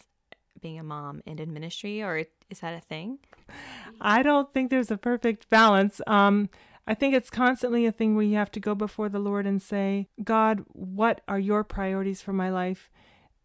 being 0.61 0.79
a 0.79 0.85
mom 0.85 1.23
and 1.27 1.41
in 1.41 1.53
ministry, 1.53 2.03
or 2.03 2.25
is 2.51 2.61
that 2.61 2.75
a 2.75 2.81
thing? 2.81 3.19
I 4.01 4.23
don't 4.23 4.53
think 4.55 4.71
there's 4.71 4.91
a 4.91 4.97
perfect 4.97 5.51
balance. 5.51 6.01
Um, 6.07 6.49
I 6.91 6.95
think 6.95 7.15
it's 7.15 7.31
constantly 7.31 7.87
a 7.87 7.93
thing 7.93 8.17
where 8.17 8.25
you 8.25 8.35
have 8.35 8.51
to 8.51 8.59
go 8.59 8.75
before 8.75 9.09
the 9.09 9.21
Lord 9.21 9.47
and 9.47 9.63
say, 9.63 10.09
God, 10.25 10.65
what 10.73 11.21
are 11.29 11.39
your 11.39 11.63
priorities 11.63 12.21
for 12.21 12.33
my 12.33 12.51
life 12.51 12.91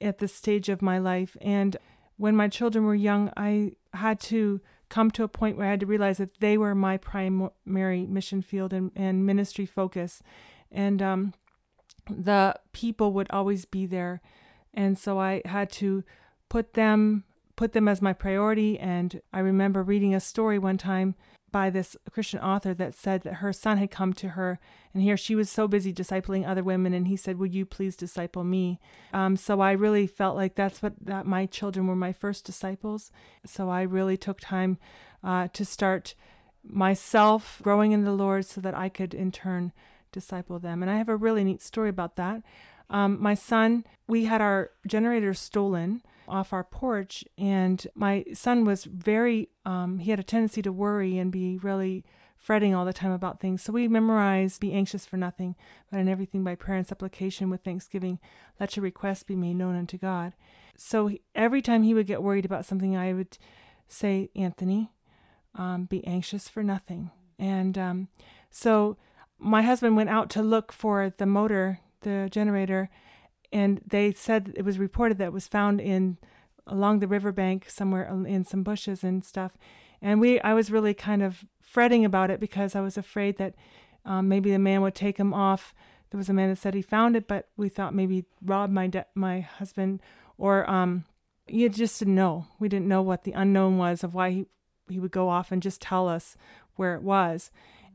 at 0.02 0.18
this 0.18 0.34
stage 0.34 0.68
of 0.68 0.82
my 0.82 0.98
life? 0.98 1.38
And 1.42 1.78
when 2.18 2.36
my 2.36 2.48
children 2.48 2.86
were 2.86 2.96
young, 2.96 3.32
I 3.38 3.74
had 3.94 4.20
to 4.22 4.62
come 4.90 5.12
to 5.12 5.24
a 5.24 5.28
point 5.28 5.58
where 5.58 5.68
I 5.68 5.70
had 5.70 5.82
to 5.82 5.86
realize 5.86 6.18
that 6.18 6.40
they 6.40 6.58
were 6.58 6.74
my 6.74 6.98
primary 6.98 8.08
mission 8.08 8.42
field 8.42 8.74
and, 8.74 8.90
and 8.96 9.28
ministry 9.28 9.68
focus. 9.68 10.24
And 10.72 11.04
um, 11.04 11.36
the 12.10 12.56
people 12.74 13.14
would 13.14 13.28
always 13.30 13.66
be 13.66 13.86
there. 13.86 14.24
And 14.74 14.98
so 14.98 15.20
I 15.20 15.44
had 15.46 15.72
to 15.74 16.04
put 16.50 16.74
them 16.74 17.25
put 17.56 17.74
them 17.74 17.88
as 17.88 18.02
my 18.02 18.12
priority 18.12 18.78
and 18.78 19.22
I 19.32 19.40
remember 19.40 19.82
reading 19.82 20.14
a 20.14 20.20
story 20.20 20.60
one 20.60 20.78
time 20.78 21.16
by 21.56 21.70
this 21.70 21.96
Christian 22.12 22.42
author 22.42 22.74
that 22.74 22.94
said 22.94 23.22
that 23.22 23.36
her 23.36 23.54
son 23.54 23.78
had 23.78 23.90
come 23.90 24.12
to 24.12 24.28
her 24.32 24.60
and 24.94 25.02
here 25.02 25.16
she 25.16 25.36
was 25.36 25.50
so 25.50 25.70
busy 25.70 25.94
discipling 25.94 26.46
other 26.46 26.62
women 26.62 26.94
and 26.94 27.08
he 27.08 27.16
said 27.16 27.40
would 27.40 27.56
you 27.56 27.66
please 27.66 27.96
disciple 27.96 28.44
me? 28.44 28.78
Um, 29.14 29.38
so 29.38 29.62
I 29.62 29.72
really 29.72 30.06
felt 30.06 30.36
like 30.36 30.56
that's 30.56 30.82
what 30.82 30.96
that 31.00 31.26
my 31.26 31.46
children 31.46 31.88
were 31.88 31.96
my 31.96 32.12
first 32.12 32.44
disciples. 32.44 33.10
So 33.46 33.70
I 33.70 33.84
really 33.84 34.18
took 34.18 34.42
time 34.42 34.80
uh, 35.24 35.48
to 35.54 35.64
start 35.64 36.14
myself 36.62 37.62
growing 37.64 37.94
in 37.94 38.04
the 38.04 38.12
Lord 38.12 38.46
so 38.46 38.60
that 38.60 38.76
I 38.76 38.90
could 38.90 39.14
in 39.14 39.32
turn 39.32 39.72
disciple 40.12 40.60
them. 40.60 40.82
And 40.82 40.92
I 40.92 40.98
have 40.98 41.08
a 41.08 41.16
really 41.16 41.46
neat 41.46 41.62
story 41.62 41.88
about 41.88 42.18
that. 42.18 42.44
Um, 42.90 43.18
my 43.22 43.34
son, 43.34 43.86
we 44.10 44.26
had 44.26 44.42
our 44.42 44.72
generator 44.86 45.34
stolen 45.34 46.02
off 46.27 46.53
our 46.53 46.63
porch, 46.63 47.24
and 47.38 47.86
my 47.96 48.25
son 48.34 48.65
was 48.65 48.86
very, 48.86 49.50
um, 49.65 50.00
he 50.00 50.12
had 50.12 50.20
a 50.20 50.24
tendency 50.24 50.62
to 50.62 50.72
worry 50.72 51.17
and 51.17 51.32
be 51.32 51.58
really 51.58 52.03
fretting 52.38 52.75
all 52.75 52.86
the 52.86 52.94
time 52.94 53.12
about 53.12 53.39
things. 53.39 53.63
So 53.63 53.74
we 53.74 53.88
memorized, 53.88 54.60
be 54.60 54.74
anxious 54.74 55.05
for 55.05 55.17
nothing, 55.17 55.55
but 55.91 56.00
in 56.00 56.08
everything 56.08 56.44
by 56.44 56.55
prayer 56.55 56.77
and 56.77 56.86
supplication 56.86 57.50
with 57.50 57.63
thanksgiving, 57.63 58.20
let 58.60 58.75
your 58.75 58.84
requests 58.84 59.24
be 59.24 59.36
made 59.36 59.55
known 59.55 59.75
unto 59.75 59.98
God. 59.98 60.34
So 60.77 61.12
every 61.34 61.62
time 61.62 61.84
he 61.84 61.94
would 61.94 62.08
get 62.08 62.22
worried 62.22 62.46
about 62.46 62.65
something, 62.65 62.96
I 62.96 63.13
would 63.13 63.38
say, 63.88 64.29
Anthony, 64.36 64.91
um, 65.55 65.86
be 65.86 66.05
anxious 66.05 66.48
for 66.48 66.62
nothing. 66.62 67.12
And 67.39 67.77
um, 67.77 68.08
so 68.51 68.98
my 69.39 69.62
husband 69.62 69.96
went 69.96 70.10
out 70.10 70.29
to 70.32 70.41
look 70.41 70.72
for 70.72 71.12
the 71.17 71.25
motor 71.25 71.79
the 72.05 72.29
generator, 72.32 72.89
and 73.56 73.80
they 73.88 74.12
said 74.12 74.52
it 74.58 74.66
was 74.66 74.78
reported 74.78 75.18
that 75.18 75.28
it 75.28 75.34
was 75.34 75.48
found 75.48 75.80
in 75.80 76.18
along 76.68 77.00
the 77.00 77.08
riverbank 77.08 77.70
somewhere 77.70 78.04
in 78.28 78.44
some 78.44 78.64
bushes 78.64 79.02
and 79.02 79.24
stuff. 79.24 79.54
And 80.02 80.20
we, 80.20 80.42
I 80.42 80.54
was 80.54 80.72
really 80.72 80.94
kind 80.94 81.24
of 81.24 81.46
fretting 81.62 82.04
about 82.04 82.30
it 82.30 82.42
because 82.42 82.76
I 82.76 82.82
was 82.82 82.98
afraid 82.98 83.38
that 83.38 83.56
um, 84.04 84.28
maybe 84.28 84.52
the 84.52 84.60
man 84.60 84.82
would 84.82 84.94
take 84.94 85.16
him 85.18 85.34
off. 85.34 85.74
There 86.10 86.18
was 86.18 86.28
a 86.28 86.34
man 86.34 86.50
that 86.50 86.58
said 86.58 86.74
he 86.74 86.82
found 86.82 87.16
it, 87.16 87.30
but 87.30 87.48
we 87.56 87.70
thought 87.70 87.96
maybe 87.96 88.26
rob 88.44 88.72
my 88.72 88.88
de- 88.88 89.06
my 89.16 89.40
husband, 89.40 90.02
or 90.38 90.70
um, 90.70 91.06
you 91.48 91.70
just 91.70 91.98
didn't 92.00 92.16
know. 92.16 92.48
We 92.60 92.68
didn't 92.68 92.90
know 92.90 93.02
what 93.02 93.24
the 93.24 93.32
unknown 93.32 93.78
was 93.78 94.04
of 94.04 94.14
why 94.14 94.32
he 94.32 94.46
he 94.90 95.00
would 95.00 95.12
go 95.12 95.30
off 95.30 95.54
and 95.54 95.64
just 95.64 95.82
tell 95.82 96.10
us 96.10 96.36
where 96.76 96.94
it 96.94 97.04
was. 97.04 97.52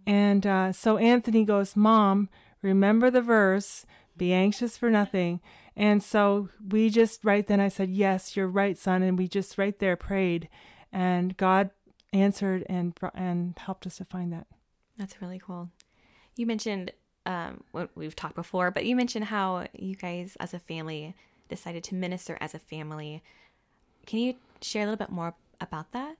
And 0.06 0.46
uh, 0.46 0.72
so 0.72 0.96
Anthony 0.96 1.44
goes, 1.44 1.76
Mom, 1.76 2.30
remember 2.62 3.10
the 3.10 3.20
verse 3.20 3.84
be 4.20 4.32
anxious 4.34 4.76
for 4.76 4.90
nothing. 4.90 5.40
And 5.74 6.02
so 6.02 6.50
we 6.68 6.90
just 6.90 7.24
right 7.24 7.44
then 7.44 7.58
I 7.58 7.68
said, 7.68 7.90
Yes, 7.90 8.36
you're 8.36 8.46
right, 8.46 8.76
son. 8.78 9.02
And 9.02 9.18
we 9.18 9.26
just 9.26 9.58
right 9.58 9.76
there 9.78 9.96
prayed. 9.96 10.48
And 10.92 11.36
God 11.36 11.70
answered 12.12 12.64
and 12.68 12.96
and 13.14 13.58
helped 13.58 13.86
us 13.86 13.96
to 13.96 14.04
find 14.04 14.32
that. 14.32 14.46
That's 14.98 15.20
really 15.22 15.40
cool. 15.44 15.70
You 16.36 16.46
mentioned 16.46 16.92
um, 17.24 17.64
what 17.72 17.90
we've 17.94 18.14
talked 18.14 18.34
before, 18.34 18.70
but 18.70 18.84
you 18.84 18.94
mentioned 18.94 19.24
how 19.24 19.66
you 19.72 19.96
guys 19.96 20.36
as 20.38 20.52
a 20.52 20.58
family 20.58 21.14
decided 21.48 21.82
to 21.84 21.94
minister 21.94 22.36
as 22.40 22.54
a 22.54 22.58
family. 22.58 23.22
Can 24.06 24.18
you 24.18 24.34
share 24.60 24.82
a 24.82 24.86
little 24.86 24.98
bit 24.98 25.10
more 25.10 25.34
about 25.60 25.92
that? 25.92 26.16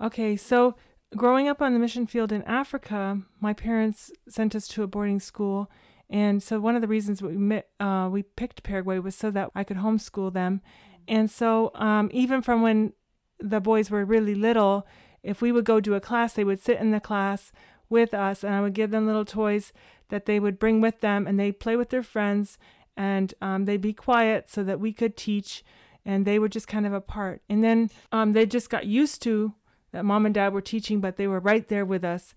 Okay, 0.00 0.36
so 0.36 0.76
growing 1.16 1.48
up 1.48 1.60
on 1.60 1.72
the 1.72 1.78
mission 1.80 2.06
field 2.06 2.30
in 2.30 2.42
Africa, 2.42 3.22
my 3.40 3.52
parents 3.52 4.12
sent 4.28 4.54
us 4.54 4.68
to 4.68 4.82
a 4.82 4.86
boarding 4.86 5.20
school 5.20 5.70
and 6.14 6.40
so 6.40 6.60
one 6.60 6.76
of 6.76 6.80
the 6.80 6.86
reasons 6.86 7.20
we 7.20 7.36
met, 7.36 7.70
uh, 7.80 8.08
we 8.08 8.22
picked 8.22 8.62
Paraguay 8.62 9.00
was 9.00 9.16
so 9.16 9.32
that 9.32 9.50
I 9.52 9.64
could 9.64 9.78
homeschool 9.78 10.32
them. 10.32 10.60
And 11.08 11.28
so 11.28 11.72
um, 11.74 12.08
even 12.12 12.40
from 12.40 12.62
when 12.62 12.92
the 13.40 13.60
boys 13.60 13.90
were 13.90 14.04
really 14.04 14.36
little, 14.36 14.86
if 15.24 15.42
we 15.42 15.50
would 15.50 15.64
go 15.64 15.80
to 15.80 15.96
a 15.96 16.00
class, 16.00 16.32
they 16.32 16.44
would 16.44 16.62
sit 16.62 16.78
in 16.78 16.92
the 16.92 17.00
class 17.00 17.50
with 17.88 18.14
us, 18.14 18.44
and 18.44 18.54
I 18.54 18.60
would 18.60 18.74
give 18.74 18.92
them 18.92 19.08
little 19.08 19.24
toys 19.24 19.72
that 20.08 20.26
they 20.26 20.38
would 20.38 20.60
bring 20.60 20.80
with 20.80 21.00
them, 21.00 21.26
and 21.26 21.38
they'd 21.38 21.58
play 21.58 21.74
with 21.74 21.90
their 21.90 22.04
friends, 22.04 22.58
and 22.96 23.34
um, 23.42 23.64
they'd 23.64 23.80
be 23.80 23.92
quiet 23.92 24.48
so 24.48 24.62
that 24.62 24.78
we 24.78 24.92
could 24.92 25.16
teach, 25.16 25.64
and 26.04 26.24
they 26.24 26.38
were 26.38 26.48
just 26.48 26.68
kind 26.68 26.86
of 26.86 26.92
apart. 26.92 27.42
And 27.48 27.64
then 27.64 27.90
um, 28.12 28.34
they 28.34 28.46
just 28.46 28.70
got 28.70 28.86
used 28.86 29.20
to 29.22 29.54
that 29.90 30.04
mom 30.04 30.26
and 30.26 30.34
dad 30.34 30.52
were 30.52 30.60
teaching, 30.60 31.00
but 31.00 31.16
they 31.16 31.26
were 31.26 31.40
right 31.40 31.66
there 31.66 31.84
with 31.84 32.04
us. 32.04 32.34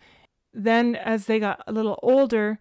Then, 0.51 0.95
as 0.95 1.27
they 1.27 1.39
got 1.39 1.61
a 1.67 1.71
little 1.71 1.99
older, 2.01 2.57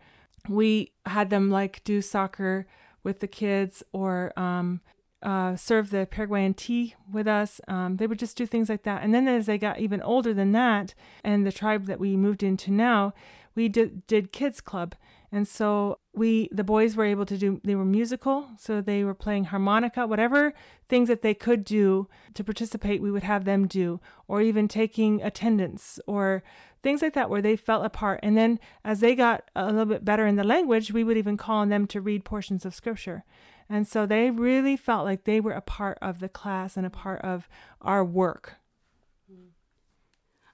we 0.48 0.92
had 1.04 1.30
them 1.30 1.50
like 1.50 1.82
do 1.84 2.00
soccer 2.00 2.66
with 3.02 3.20
the 3.20 3.28
kids 3.28 3.82
or 3.92 4.32
um, 4.38 4.80
uh, 5.22 5.56
serve 5.56 5.90
the 5.90 6.06
Paraguayan 6.10 6.54
tea 6.54 6.94
with 7.10 7.26
us. 7.26 7.60
Um, 7.68 7.96
they 7.96 8.06
would 8.06 8.18
just 8.18 8.36
do 8.36 8.46
things 8.46 8.68
like 8.68 8.82
that. 8.82 9.02
And 9.02 9.14
then 9.14 9.26
as 9.28 9.46
they 9.46 9.58
got 9.58 9.80
even 9.80 10.02
older 10.02 10.34
than 10.34 10.52
that, 10.52 10.94
and 11.24 11.46
the 11.46 11.52
tribe 11.52 11.86
that 11.86 12.00
we 12.00 12.16
moved 12.16 12.42
into 12.42 12.70
now, 12.70 13.14
we 13.54 13.68
did, 13.68 14.06
did 14.06 14.32
kids 14.32 14.60
club. 14.60 14.94
And 15.33 15.47
so 15.47 15.99
we, 16.14 16.49
the 16.52 16.64
boys 16.64 16.97
were 16.97 17.04
able 17.04 17.26
to 17.26 17.37
do, 17.37 17.61
they 17.64 17.75
were 17.75 17.85
musical. 17.85 18.49
So 18.59 18.80
they 18.80 19.04
were 19.04 19.14
playing 19.14 19.45
harmonica, 19.45 20.06
whatever 20.06 20.54
things 20.88 21.09
that 21.09 21.23
they 21.23 21.35
could 21.35 21.64
do 21.64 22.09
to 22.35 22.45
participate, 22.45 23.02
we 23.02 23.11
would 23.11 23.25
have 23.25 23.45
them 23.45 23.66
do, 23.66 24.00
or 24.28 24.40
even 24.40 24.68
taking 24.68 25.21
attendance 25.23 25.99
or 26.06 26.42
things 26.83 27.02
like 27.02 27.14
that 27.14 27.28
where 27.28 27.42
they 27.42 27.56
felt 27.56 27.85
a 27.85 27.90
part. 27.90 28.21
And 28.23 28.37
then 28.37 28.61
as 28.85 29.00
they 29.00 29.14
got 29.14 29.50
a 29.56 29.66
little 29.66 29.87
bit 29.87 30.04
better 30.04 30.26
in 30.26 30.37
the 30.37 30.45
language, 30.45 30.92
we 30.92 31.04
would 31.04 31.16
even 31.16 31.37
call 31.37 31.56
on 31.56 31.68
them 31.68 31.87
to 31.88 32.00
read 32.00 32.25
portions 32.25 32.64
of 32.64 32.75
scripture. 32.75 33.25
And 33.68 33.88
so 33.88 34.06
they 34.06 34.30
really 34.30 34.76
felt 34.76 35.04
like 35.04 35.25
they 35.25 35.40
were 35.40 35.52
a 35.52 35.61
part 35.61 35.99
of 36.00 36.21
the 36.21 36.28
class 36.28 36.76
and 36.76 36.87
a 36.87 36.90
part 36.90 37.21
of 37.23 37.49
our 37.80 38.04
work. 38.04 38.56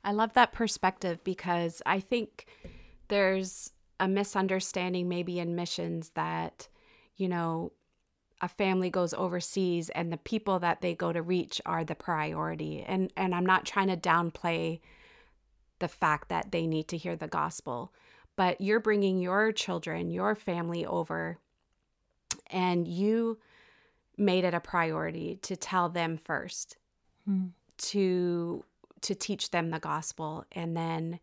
I 0.04 0.12
love 0.12 0.32
that 0.32 0.52
perspective 0.52 1.22
because 1.22 1.82
I 1.86 2.00
think 2.00 2.46
there's 3.08 3.72
a 4.02 4.08
misunderstanding 4.08 5.08
maybe 5.08 5.38
in 5.38 5.54
missions 5.54 6.10
that, 6.10 6.66
you 7.14 7.28
know, 7.28 7.70
a 8.40 8.48
family 8.48 8.90
goes 8.90 9.14
overseas 9.14 9.90
and 9.90 10.12
the 10.12 10.16
people 10.16 10.58
that 10.58 10.80
they 10.80 10.92
go 10.92 11.12
to 11.12 11.22
reach 11.22 11.62
are 11.64 11.84
the 11.84 11.94
priority. 11.94 12.82
And 12.82 13.12
and 13.16 13.32
I'm 13.32 13.46
not 13.46 13.64
trying 13.64 13.86
to 13.86 13.96
downplay 13.96 14.80
the 15.78 15.86
fact 15.86 16.30
that 16.30 16.50
they 16.50 16.66
need 16.66 16.88
to 16.88 16.96
hear 16.96 17.14
the 17.14 17.28
gospel, 17.28 17.92
but 18.34 18.60
you're 18.60 18.80
bringing 18.80 19.20
your 19.20 19.52
children, 19.52 20.10
your 20.10 20.34
family 20.34 20.84
over 20.84 21.38
and 22.48 22.88
you 22.88 23.38
made 24.16 24.42
it 24.42 24.52
a 24.52 24.60
priority 24.60 25.38
to 25.42 25.54
tell 25.54 25.88
them 25.88 26.16
first. 26.16 26.76
Hmm. 27.24 27.46
To 27.78 28.64
to 29.02 29.14
teach 29.14 29.52
them 29.52 29.70
the 29.70 29.78
gospel 29.78 30.44
and 30.50 30.76
then 30.76 31.20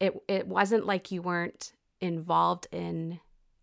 it 0.00 0.14
it 0.28 0.46
wasn't 0.46 0.84
like 0.84 1.10
you 1.10 1.22
weren't 1.22 1.72
involved 2.00 2.66
in 2.72 3.20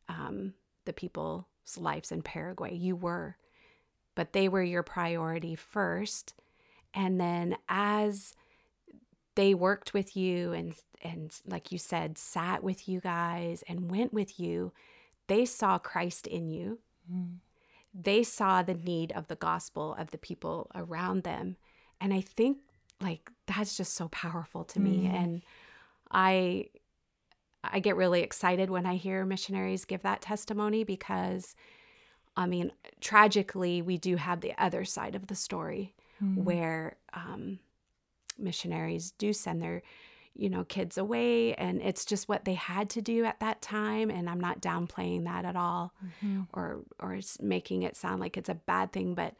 um, 0.09 0.53
the 0.85 0.93
people's 0.93 1.45
lives 1.77 2.11
in 2.11 2.21
Paraguay. 2.21 2.73
You 2.73 2.95
were, 2.95 3.37
but 4.15 4.33
they 4.33 4.49
were 4.49 4.63
your 4.63 4.83
priority 4.83 5.55
first. 5.55 6.33
And 6.93 7.19
then 7.19 7.57
as 7.69 8.33
they 9.35 9.53
worked 9.53 9.93
with 9.93 10.15
you 10.15 10.51
and 10.53 10.75
and 11.03 11.31
like 11.47 11.71
you 11.71 11.79
said, 11.79 12.17
sat 12.17 12.63
with 12.63 12.87
you 12.87 12.99
guys 12.99 13.63
and 13.67 13.89
went 13.89 14.13
with 14.13 14.39
you, 14.39 14.71
they 15.27 15.45
saw 15.45 15.79
Christ 15.79 16.27
in 16.27 16.47
you. 16.51 16.79
Mm. 17.11 17.37
They 17.93 18.21
saw 18.21 18.61
the 18.61 18.75
need 18.75 19.11
of 19.13 19.27
the 19.27 19.35
gospel 19.35 19.95
of 19.97 20.11
the 20.11 20.19
people 20.19 20.69
around 20.75 21.23
them. 21.23 21.57
And 21.99 22.13
I 22.13 22.21
think 22.21 22.59
like 23.01 23.31
that's 23.47 23.75
just 23.75 23.95
so 23.95 24.09
powerful 24.09 24.63
to 24.65 24.79
me. 24.79 25.09
Mm. 25.11 25.13
And 25.13 25.41
I 26.11 26.67
I 27.63 27.79
get 27.79 27.95
really 27.95 28.21
excited 28.21 28.69
when 28.69 28.85
I 28.85 28.95
hear 28.95 29.25
missionaries 29.25 29.85
give 29.85 30.01
that 30.01 30.21
testimony 30.21 30.83
because, 30.83 31.55
I 32.35 32.45
mean, 32.45 32.71
tragically, 32.99 33.81
we 33.81 33.97
do 33.97 34.15
have 34.15 34.41
the 34.41 34.53
other 34.57 34.83
side 34.85 35.15
of 35.15 35.27
the 35.27 35.35
story 35.35 35.93
mm. 36.23 36.37
where 36.37 36.97
um, 37.13 37.59
missionaries 38.37 39.11
do 39.11 39.31
send 39.31 39.61
their, 39.61 39.83
you 40.33 40.49
know, 40.49 40.63
kids 40.63 40.97
away, 40.97 41.53
and 41.53 41.81
it's 41.81 42.05
just 42.05 42.27
what 42.27 42.45
they 42.45 42.55
had 42.55 42.89
to 42.91 43.01
do 43.01 43.25
at 43.25 43.39
that 43.41 43.61
time. 43.61 44.09
And 44.09 44.29
I'm 44.29 44.39
not 44.39 44.61
downplaying 44.61 45.25
that 45.25 45.45
at 45.45 45.55
all, 45.55 45.93
mm-hmm. 46.03 46.41
or 46.53 46.81
or 46.99 47.19
making 47.39 47.83
it 47.83 47.95
sound 47.95 48.21
like 48.21 48.37
it's 48.37 48.49
a 48.49 48.55
bad 48.55 48.91
thing, 48.91 49.13
but 49.13 49.35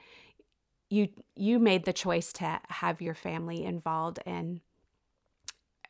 you 0.92 1.08
you 1.36 1.58
made 1.58 1.86
the 1.86 1.94
choice 1.94 2.32
to 2.34 2.60
have 2.68 3.02
your 3.02 3.16
family 3.16 3.64
involved 3.64 4.20
and 4.26 4.60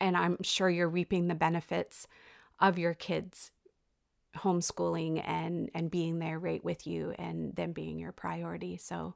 and 0.01 0.17
I'm 0.17 0.41
sure 0.43 0.69
you're 0.69 0.89
reaping 0.89 1.27
the 1.27 1.35
benefits 1.35 2.07
of 2.59 2.77
your 2.77 2.93
kids 2.93 3.51
homeschooling 4.37 5.21
and 5.25 5.69
and 5.75 5.91
being 5.91 6.19
there 6.19 6.39
right 6.39 6.63
with 6.63 6.87
you 6.87 7.13
and 7.17 7.55
them 7.55 7.71
being 7.71 7.99
your 7.99 8.11
priority. 8.11 8.77
So 8.77 9.15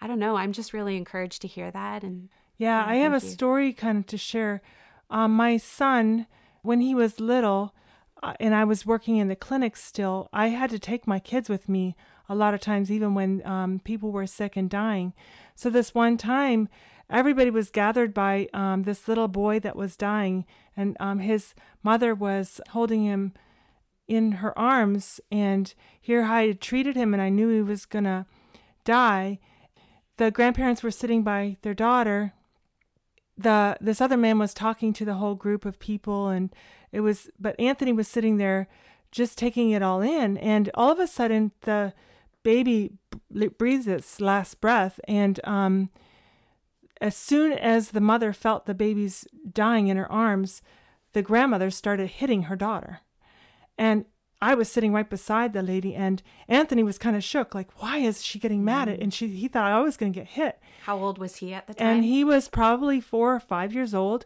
I 0.00 0.06
don't 0.06 0.18
know. 0.18 0.36
I'm 0.36 0.52
just 0.52 0.72
really 0.72 0.96
encouraged 0.96 1.42
to 1.42 1.48
hear 1.48 1.70
that. 1.70 2.02
And 2.02 2.28
yeah, 2.56 2.84
I 2.86 2.96
have 2.96 3.12
a 3.12 3.24
you. 3.24 3.32
story 3.32 3.72
kind 3.72 3.98
of 3.98 4.06
to 4.06 4.18
share. 4.18 4.62
Um, 5.10 5.32
my 5.32 5.56
son, 5.56 6.26
when 6.62 6.80
he 6.80 6.94
was 6.94 7.20
little, 7.20 7.74
uh, 8.22 8.34
and 8.38 8.54
I 8.54 8.64
was 8.64 8.86
working 8.86 9.16
in 9.16 9.28
the 9.28 9.36
clinic 9.36 9.76
still, 9.76 10.28
I 10.32 10.48
had 10.48 10.70
to 10.70 10.78
take 10.78 11.06
my 11.06 11.18
kids 11.18 11.48
with 11.48 11.68
me 11.68 11.96
a 12.28 12.34
lot 12.34 12.54
of 12.54 12.60
times, 12.60 12.90
even 12.90 13.14
when 13.14 13.44
um, 13.46 13.80
people 13.82 14.12
were 14.12 14.26
sick 14.26 14.56
and 14.56 14.70
dying. 14.70 15.12
So 15.54 15.68
this 15.68 15.94
one 15.94 16.16
time, 16.16 16.68
everybody 17.10 17.50
was 17.50 17.70
gathered 17.70 18.14
by 18.14 18.48
um, 18.52 18.84
this 18.84 19.08
little 19.08 19.28
boy 19.28 19.60
that 19.60 19.76
was 19.76 19.96
dying, 19.96 20.44
and 20.76 20.96
um, 21.00 21.18
his 21.18 21.54
mother 21.82 22.14
was 22.14 22.60
holding 22.70 23.04
him 23.04 23.32
in 24.06 24.32
her 24.32 24.56
arms. 24.58 25.20
And 25.30 25.72
here 26.00 26.24
I 26.24 26.46
had 26.46 26.60
treated 26.60 26.96
him, 26.96 27.12
and 27.12 27.22
I 27.22 27.28
knew 27.28 27.48
he 27.48 27.62
was 27.62 27.86
gonna 27.86 28.26
die. 28.84 29.38
The 30.16 30.30
grandparents 30.30 30.82
were 30.82 30.90
sitting 30.90 31.22
by 31.22 31.56
their 31.62 31.74
daughter. 31.74 32.34
The 33.36 33.76
this 33.80 34.00
other 34.00 34.16
man 34.16 34.38
was 34.38 34.52
talking 34.52 34.92
to 34.94 35.04
the 35.04 35.14
whole 35.14 35.34
group 35.34 35.64
of 35.64 35.78
people, 35.78 36.28
and 36.28 36.54
it 36.92 37.00
was. 37.00 37.30
But 37.38 37.58
Anthony 37.58 37.92
was 37.92 38.08
sitting 38.08 38.36
there, 38.36 38.68
just 39.10 39.38
taking 39.38 39.70
it 39.70 39.82
all 39.82 40.02
in, 40.02 40.36
and 40.38 40.70
all 40.74 40.90
of 40.90 40.98
a 40.98 41.06
sudden 41.06 41.52
the 41.62 41.94
baby 42.42 42.92
breathes 43.58 43.86
its 43.86 44.20
last 44.20 44.60
breath, 44.60 45.00
and 45.06 45.40
um, 45.44 45.90
as 47.00 47.16
soon 47.16 47.52
as 47.52 47.90
the 47.90 48.00
mother 48.00 48.32
felt 48.32 48.66
the 48.66 48.74
baby's 48.74 49.26
dying 49.52 49.88
in 49.88 49.96
her 49.96 50.10
arms, 50.10 50.62
the 51.12 51.22
grandmother 51.22 51.70
started 51.70 52.08
hitting 52.08 52.44
her 52.44 52.56
daughter. 52.56 53.00
And 53.78 54.04
I 54.42 54.54
was 54.54 54.70
sitting 54.70 54.92
right 54.92 55.08
beside 55.08 55.52
the 55.52 55.62
lady, 55.62 55.94
and 55.94 56.22
Anthony 56.48 56.82
was 56.82 56.98
kind 56.98 57.14
of 57.14 57.22
shook, 57.22 57.54
like, 57.54 57.82
why 57.82 57.98
is 57.98 58.24
she 58.24 58.38
getting 58.38 58.64
mad 58.64 58.88
at? 58.88 58.98
Mm. 58.98 59.02
And 59.02 59.14
she, 59.14 59.28
he 59.28 59.48
thought 59.48 59.70
I 59.70 59.80
was 59.80 59.96
going 59.96 60.12
to 60.12 60.18
get 60.18 60.28
hit. 60.28 60.58
How 60.84 60.98
old 60.98 61.18
was 61.18 61.36
he 61.36 61.52
at 61.52 61.66
the 61.66 61.74
time? 61.74 61.86
And 61.86 62.04
he 62.04 62.24
was 62.24 62.48
probably 62.48 63.00
four 63.00 63.34
or 63.34 63.40
five 63.40 63.74
years 63.74 63.94
old. 63.94 64.24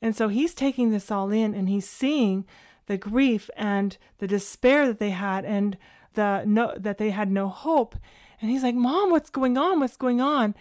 And 0.00 0.14
so 0.14 0.28
he's 0.28 0.54
taking 0.54 0.90
this 0.90 1.10
all 1.10 1.32
in, 1.32 1.54
and 1.54 1.68
he's 1.68 1.88
seeing 1.88 2.46
the 2.86 2.96
grief 2.96 3.50
and 3.56 3.98
the 4.18 4.28
despair 4.28 4.86
that 4.86 5.00
they 5.00 5.10
had, 5.10 5.44
and 5.44 5.76
the 6.14 6.44
no 6.46 6.74
that 6.76 6.98
they 6.98 7.10
had 7.10 7.30
no 7.30 7.48
hope. 7.48 7.96
And 8.40 8.50
he's 8.50 8.62
like, 8.62 8.76
"Mom, 8.76 9.10
what's 9.10 9.30
going 9.30 9.58
on? 9.58 9.80
What's 9.80 9.96
going 9.96 10.20
on?" 10.20 10.54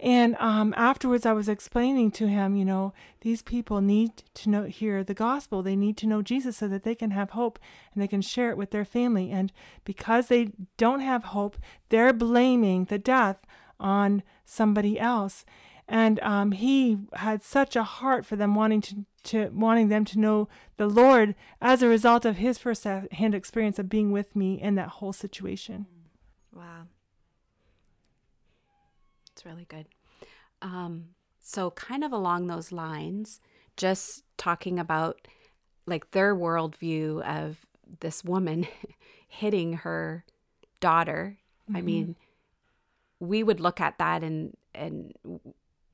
And 0.00 0.36
um, 0.38 0.74
afterwards, 0.76 1.26
I 1.26 1.32
was 1.32 1.48
explaining 1.48 2.12
to 2.12 2.28
him, 2.28 2.54
you 2.54 2.64
know, 2.64 2.92
these 3.22 3.42
people 3.42 3.80
need 3.80 4.22
to 4.34 4.48
know 4.48 4.64
hear 4.64 5.02
the 5.02 5.14
gospel. 5.14 5.60
They 5.60 5.74
need 5.74 5.96
to 5.96 6.06
know 6.06 6.22
Jesus 6.22 6.56
so 6.56 6.68
that 6.68 6.84
they 6.84 6.94
can 6.94 7.10
have 7.10 7.30
hope 7.30 7.58
and 7.92 8.00
they 8.00 8.06
can 8.06 8.22
share 8.22 8.50
it 8.50 8.56
with 8.56 8.70
their 8.70 8.84
family. 8.84 9.32
And 9.32 9.52
because 9.84 10.28
they 10.28 10.52
don't 10.76 11.00
have 11.00 11.24
hope, 11.24 11.56
they're 11.88 12.12
blaming 12.12 12.84
the 12.84 12.98
death 12.98 13.44
on 13.80 14.22
somebody 14.44 15.00
else. 15.00 15.44
And 15.88 16.20
um, 16.20 16.52
he 16.52 16.98
had 17.14 17.42
such 17.42 17.74
a 17.74 17.82
heart 17.82 18.24
for 18.24 18.36
them, 18.36 18.54
wanting 18.54 18.82
to, 18.82 19.04
to 19.24 19.50
wanting 19.52 19.88
them 19.88 20.04
to 20.04 20.18
know 20.20 20.48
the 20.76 20.86
Lord 20.86 21.34
as 21.60 21.82
a 21.82 21.88
result 21.88 22.24
of 22.24 22.36
his 22.36 22.58
first-hand 22.58 23.34
experience 23.34 23.78
of 23.78 23.88
being 23.88 24.12
with 24.12 24.36
me 24.36 24.60
in 24.60 24.74
that 24.76 24.88
whole 24.88 25.12
situation. 25.12 25.86
Wow. 26.54 26.86
It's 29.38 29.46
really 29.46 29.66
good. 29.66 29.86
Um, 30.62 31.10
so, 31.38 31.70
kind 31.70 32.02
of 32.02 32.10
along 32.10 32.48
those 32.48 32.72
lines, 32.72 33.40
just 33.76 34.24
talking 34.36 34.80
about 34.80 35.28
like 35.86 36.10
their 36.10 36.34
worldview 36.34 37.22
of 37.22 37.64
this 38.00 38.24
woman 38.24 38.66
hitting 39.28 39.74
her 39.74 40.24
daughter. 40.80 41.38
Mm-hmm. 41.68 41.76
I 41.76 41.80
mean, 41.82 42.16
we 43.20 43.44
would 43.44 43.60
look 43.60 43.80
at 43.80 43.98
that 43.98 44.24
and 44.24 44.56
and 44.74 45.12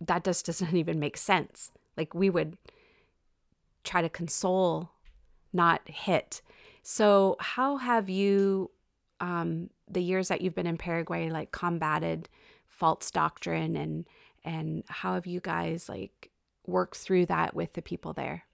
that 0.01 0.25
just 0.25 0.47
doesn't 0.47 0.75
even 0.75 0.99
make 0.99 1.19
sense. 1.19 1.71
Like 1.99 2.15
we 2.15 2.31
would 2.31 2.57
try 3.85 4.01
to 4.01 4.09
console, 4.09 4.93
not 5.53 5.83
hit. 5.87 6.41
So, 6.83 7.37
how 7.41 7.77
have 7.77 8.09
you, 8.09 8.71
um, 9.21 9.69
the 9.87 10.03
years 10.03 10.29
that 10.29 10.41
you've 10.41 10.55
been 10.55 10.67
in 10.67 10.79
Paraguay, 10.79 11.29
like 11.29 11.53
combated 11.53 12.31
false 12.75 13.11
doctrine 13.11 13.77
and 13.77 14.07
and 14.45 14.85
how 14.89 15.15
have 15.15 15.27
you 15.27 15.41
guys 15.41 15.89
like 15.89 16.31
worked 16.67 16.97
through 16.97 17.27
that 17.27 17.55
with 17.55 17.73
the 17.73 17.83
people 17.83 18.13
there? 18.13 18.45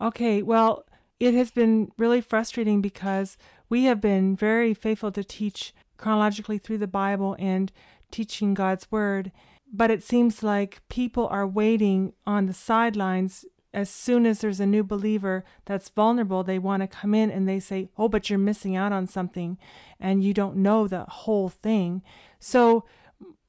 Okay, 0.00 0.42
well, 0.42 0.84
it 1.18 1.34
has 1.34 1.50
been 1.50 1.90
really 1.98 2.20
frustrating 2.20 2.80
because 2.80 3.36
we 3.68 3.84
have 3.84 4.00
been 4.00 4.36
very 4.36 4.74
faithful 4.74 5.10
to 5.12 5.24
teach 5.24 5.74
chronologically 5.96 6.58
through 6.58 6.78
the 6.78 6.86
Bible 6.86 7.36
and 7.38 7.72
teaching 8.10 8.54
God's 8.54 8.90
word, 8.90 9.32
but 9.72 9.90
it 9.90 10.02
seems 10.02 10.42
like 10.42 10.82
people 10.88 11.26
are 11.28 11.46
waiting 11.46 12.12
on 12.26 12.46
the 12.46 12.52
sidelines 12.52 13.44
as 13.74 13.90
soon 13.90 14.24
as 14.24 14.38
there's 14.38 14.60
a 14.60 14.66
new 14.66 14.84
believer 14.84 15.44
that's 15.64 15.88
vulnerable, 15.88 16.44
they 16.44 16.60
want 16.60 16.82
to 16.82 16.86
come 16.86 17.12
in 17.12 17.30
and 17.30 17.48
they 17.48 17.58
say, 17.58 17.88
Oh, 17.98 18.08
but 18.08 18.30
you're 18.30 18.38
missing 18.38 18.76
out 18.76 18.92
on 18.92 19.08
something 19.08 19.58
and 19.98 20.22
you 20.22 20.32
don't 20.32 20.56
know 20.56 20.86
the 20.86 21.04
whole 21.04 21.48
thing. 21.48 22.02
So 22.38 22.84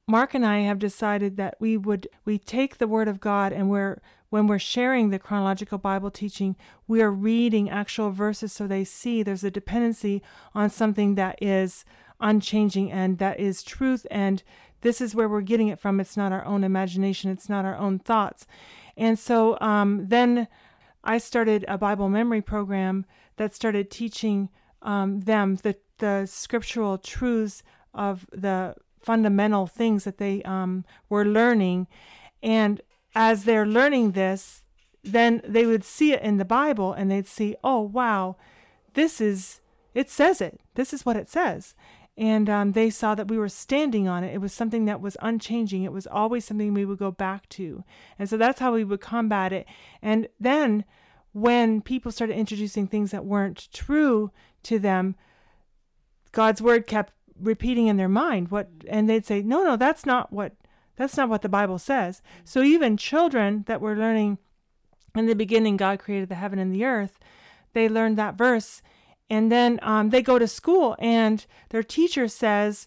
Mark 0.08 0.34
and 0.34 0.46
I 0.46 0.60
have 0.60 0.78
decided 0.78 1.36
that 1.36 1.56
we 1.58 1.76
would 1.76 2.06
we 2.24 2.38
take 2.38 2.78
the 2.78 2.86
word 2.86 3.08
of 3.08 3.18
God 3.18 3.52
and 3.52 3.68
we're 3.68 4.00
when 4.30 4.46
we're 4.46 4.58
sharing 4.58 5.10
the 5.10 5.18
chronological 5.18 5.78
Bible 5.78 6.10
teaching, 6.10 6.54
we 6.86 7.02
are 7.02 7.10
reading 7.10 7.68
actual 7.68 8.10
verses 8.10 8.52
so 8.52 8.66
they 8.66 8.84
see 8.84 9.22
there's 9.22 9.42
a 9.42 9.50
dependency 9.50 10.22
on 10.54 10.70
something 10.70 11.16
that 11.16 11.38
is 11.42 11.84
unchanging 12.20 12.90
and 12.92 13.18
that 13.18 13.40
is 13.40 13.64
truth 13.64 14.06
and 14.10 14.44
this 14.82 15.00
is 15.00 15.14
where 15.14 15.28
we're 15.28 15.40
getting 15.40 15.68
it 15.68 15.80
from. 15.80 15.98
It's 15.98 16.16
not 16.16 16.32
our 16.32 16.44
own 16.44 16.62
imagination, 16.62 17.32
it's 17.32 17.48
not 17.48 17.64
our 17.64 17.76
own 17.76 17.98
thoughts. 17.98 18.46
And 18.96 19.18
so 19.18 19.58
um, 19.60 20.06
then 20.06 20.46
I 21.02 21.18
started 21.18 21.64
a 21.66 21.78
Bible 21.78 22.08
memory 22.08 22.42
program 22.42 23.06
that 23.38 23.56
started 23.56 23.90
teaching 23.90 24.50
um, 24.82 25.22
them 25.22 25.56
the 25.56 25.76
the 25.98 26.26
scriptural 26.26 26.96
truths 26.98 27.64
of 27.92 28.26
the 28.30 28.76
fundamental 29.06 29.66
things 29.66 30.04
that 30.04 30.18
they 30.18 30.42
um, 30.42 30.84
were 31.08 31.24
learning, 31.24 31.86
and 32.42 32.80
as 33.14 33.44
they're 33.44 33.66
learning 33.66 34.12
this, 34.12 34.64
then 35.02 35.40
they 35.46 35.64
would 35.64 35.84
see 35.84 36.12
it 36.12 36.22
in 36.22 36.36
the 36.36 36.44
Bible 36.44 36.92
and 36.92 37.10
they'd 37.10 37.26
see, 37.26 37.56
oh 37.62 37.80
wow, 37.80 38.36
this 38.94 39.20
is 39.20 39.60
it 39.94 40.10
says 40.10 40.42
it. 40.42 40.60
This 40.74 40.92
is 40.92 41.06
what 41.06 41.16
it 41.16 41.30
says. 41.30 41.74
And 42.18 42.50
um, 42.50 42.72
they 42.72 42.90
saw 42.90 43.14
that 43.14 43.28
we 43.28 43.38
were 43.38 43.48
standing 43.48 44.08
on 44.08 44.24
it. 44.24 44.34
It 44.34 44.40
was 44.40 44.52
something 44.52 44.84
that 44.86 45.00
was 45.00 45.16
unchanging. 45.22 45.84
It 45.84 45.92
was 45.92 46.06
always 46.06 46.44
something 46.44 46.74
we 46.74 46.84
would 46.84 46.98
go 46.98 47.10
back 47.10 47.48
to. 47.50 47.84
And 48.18 48.28
so 48.28 48.36
that's 48.36 48.60
how 48.60 48.72
we 48.72 48.84
would 48.84 49.00
combat 49.00 49.52
it. 49.52 49.66
And 50.02 50.28
then 50.40 50.84
when 51.32 51.80
people 51.80 52.10
started 52.10 52.36
introducing 52.36 52.86
things 52.86 53.10
that 53.10 53.24
weren't 53.24 53.68
true 53.72 54.30
to 54.64 54.78
them, 54.78 55.14
God's 56.32 56.60
word 56.60 56.86
kept 56.86 57.12
repeating 57.40 57.86
in 57.86 57.96
their 57.96 58.08
mind 58.08 58.50
what 58.50 58.68
and 58.88 59.08
they'd 59.08 59.26
say, 59.26 59.42
"No, 59.42 59.64
no, 59.64 59.76
that's 59.76 60.06
not 60.06 60.32
what 60.32 60.54
that's 60.96 61.16
not 61.16 61.28
what 61.28 61.42
the 61.42 61.48
Bible 61.48 61.78
says." 61.78 62.22
So 62.44 62.62
even 62.62 62.96
children 62.96 63.64
that 63.66 63.80
were 63.80 63.96
learning 63.96 64.38
in 65.14 65.26
the 65.26 65.34
beginning 65.34 65.76
God 65.76 65.98
created 65.98 66.28
the 66.28 66.34
heaven 66.34 66.58
and 66.58 66.74
the 66.74 66.84
earth, 66.84 67.18
they 67.72 67.88
learned 67.88 68.16
that 68.18 68.36
verse 68.36 68.82
and 69.28 69.50
then 69.50 69.78
um, 69.82 70.10
they 70.10 70.22
go 70.22 70.38
to 70.38 70.46
school 70.46 70.96
and 70.98 71.44
their 71.70 71.82
teacher 71.82 72.28
says, 72.28 72.86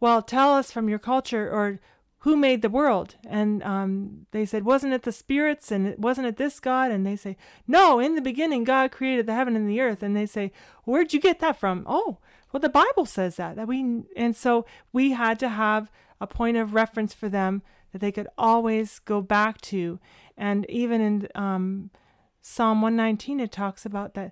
Well, 0.00 0.22
tell 0.22 0.54
us 0.54 0.70
from 0.70 0.88
your 0.88 0.98
culture 0.98 1.50
or 1.50 1.80
who 2.18 2.36
made 2.36 2.62
the 2.62 2.70
world? 2.70 3.16
And 3.26 3.62
um, 3.64 4.26
they 4.30 4.46
said, 4.46 4.64
Wasn't 4.64 4.92
it 4.92 5.02
the 5.02 5.12
spirits? 5.12 5.72
And 5.72 5.96
wasn't 5.98 6.28
it 6.28 6.36
this 6.36 6.60
God? 6.60 6.90
And 6.90 7.06
they 7.06 7.16
say, 7.16 7.36
No, 7.66 7.98
in 7.98 8.14
the 8.14 8.22
beginning, 8.22 8.64
God 8.64 8.92
created 8.92 9.26
the 9.26 9.34
heaven 9.34 9.56
and 9.56 9.68
the 9.68 9.80
earth. 9.80 10.02
And 10.02 10.16
they 10.16 10.26
say, 10.26 10.52
Where'd 10.84 11.12
you 11.12 11.20
get 11.20 11.40
that 11.40 11.58
from? 11.58 11.84
Oh, 11.88 12.18
well, 12.54 12.60
the 12.60 12.68
Bible 12.68 13.04
says 13.04 13.34
that. 13.34 13.56
That 13.56 13.66
we 13.66 14.04
and 14.16 14.36
so 14.36 14.64
we 14.92 15.10
had 15.10 15.40
to 15.40 15.48
have 15.48 15.90
a 16.20 16.26
point 16.28 16.56
of 16.56 16.72
reference 16.72 17.12
for 17.12 17.28
them 17.28 17.62
that 17.90 17.98
they 17.98 18.12
could 18.12 18.28
always 18.38 19.00
go 19.00 19.20
back 19.20 19.60
to. 19.62 19.98
And 20.36 20.64
even 20.70 21.00
in 21.00 21.28
um, 21.34 21.90
Psalm 22.40 22.80
119, 22.80 23.40
it 23.40 23.50
talks 23.50 23.84
about 23.84 24.14
that 24.14 24.30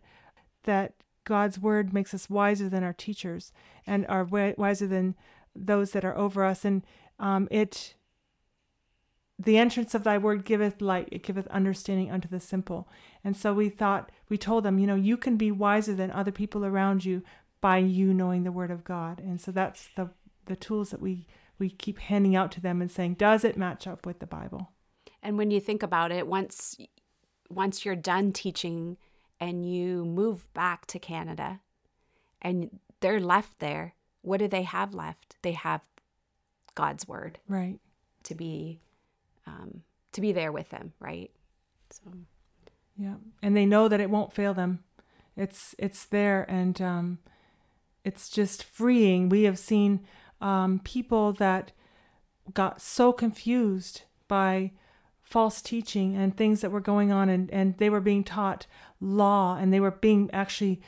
that 0.63 0.95
God's 1.25 1.59
word 1.59 1.93
makes 1.93 2.15
us 2.15 2.31
wiser 2.31 2.69
than 2.69 2.85
our 2.85 2.93
teachers 2.93 3.53
and 3.89 4.07
are 4.07 4.23
wiser 4.25 4.87
than 4.87 5.17
those 5.57 5.91
that 5.91 6.05
are 6.05 6.17
over 6.17 6.45
us. 6.45 6.65
And 6.65 6.87
um, 7.19 7.49
it, 7.51 7.97
the 9.37 9.59
entrance 9.59 9.97
of 9.97 10.05
thy 10.05 10.17
word 10.17 10.45
giveth 10.45 10.81
light, 10.81 11.09
it 11.11 11.25
giveth 11.25 11.49
understanding 11.49 12.13
unto 12.13 12.29
the 12.29 12.39
simple. 12.39 12.89
And 13.25 13.37
so 13.37 13.53
we 13.53 13.69
thought, 13.69 14.11
we 14.29 14.39
told 14.39 14.63
them, 14.63 14.79
you 14.79 14.87
know, 14.87 14.95
you 14.95 15.17
can 15.17 15.37
be 15.37 15.51
wiser 15.51 15.95
than 15.95 16.13
other 16.13 16.33
people 16.33 16.65
around 16.65 17.05
you 17.05 17.25
by 17.63 17.79
you 17.79 18.13
knowing 18.13 18.45
the 18.45 18.53
word 18.53 18.71
of 18.71 18.85
God. 18.85 19.21
And 19.21 19.41
so 19.41 19.51
that's 19.51 19.89
the, 19.97 20.11
the 20.45 20.57
tools 20.57 20.91
that 20.91 21.01
we, 21.01 21.27
we 21.59 21.71
keep 21.71 21.99
handing 21.99 22.37
out 22.37 22.53
to 22.53 22.61
them 22.61 22.83
and 22.83 22.91
saying, 22.91 23.15
does 23.15 23.43
it 23.43 23.57
match 23.57 23.87
up 23.87 24.05
with 24.05 24.19
the 24.19 24.27
Bible? 24.27 24.73
And 25.23 25.39
when 25.39 25.51
you 25.51 25.61
think 25.61 25.83
about 25.83 26.13
it, 26.13 26.27
once 26.27 26.77
once 27.49 27.85
you're 27.85 27.95
done 27.95 28.33
teaching 28.33 28.97
and 29.39 29.71
you 29.71 30.05
move 30.05 30.53
back 30.55 30.87
to 30.87 30.99
Canada 30.99 31.61
and 32.41 32.81
they're 33.01 33.21
left 33.21 33.59
there, 33.59 33.95
what 34.23 34.39
do 34.39 34.49
they 34.49 34.63
have 34.63 34.95
left? 34.95 35.37
They 35.43 35.53
have 35.53 35.83
God's 36.75 37.07
word. 37.07 37.39
Right. 37.49 37.79
To 38.25 38.35
be 38.35 38.81
um, 39.47 39.83
to 40.13 40.21
be 40.21 40.33
there 40.33 40.53
with 40.53 40.71
them, 40.71 40.93
right? 40.99 41.31
So 41.91 42.11
Yeah. 42.97 43.15
And 43.43 43.57
they 43.57 43.67
know 43.67 43.89
that 43.89 44.01
it 44.01 44.11
won't 44.11 44.33
fail 44.33 44.55
them. 44.55 44.83
It's 45.37 45.75
it's 45.79 46.05
there 46.07 46.45
and 46.51 46.81
um 46.81 47.19
it's 48.05 48.29
just 48.29 48.65
freeing. 48.65 49.29
We 49.29 49.45
have 49.45 49.59
seen 49.59 50.07
um, 50.41 50.81
people 50.83 51.33
that 51.35 51.73
got 52.53 52.81
so 52.81 53.13
confused 53.13 54.03
by 54.29 54.73
false 55.23 55.63
teaching 55.63 56.17
and 56.17 56.37
things 56.37 56.61
that 56.61 56.71
were 56.71 56.81
going 56.81 57.11
on 57.11 57.29
and, 57.29 57.51
and 57.51 57.79
they 57.79 57.89
were 57.89 58.01
being 58.01 58.23
taught 58.23 58.67
law 59.01 59.57
and 59.57 59.73
they 59.73 59.81
were 59.81 59.91
being 59.91 60.29
actually 60.33 60.81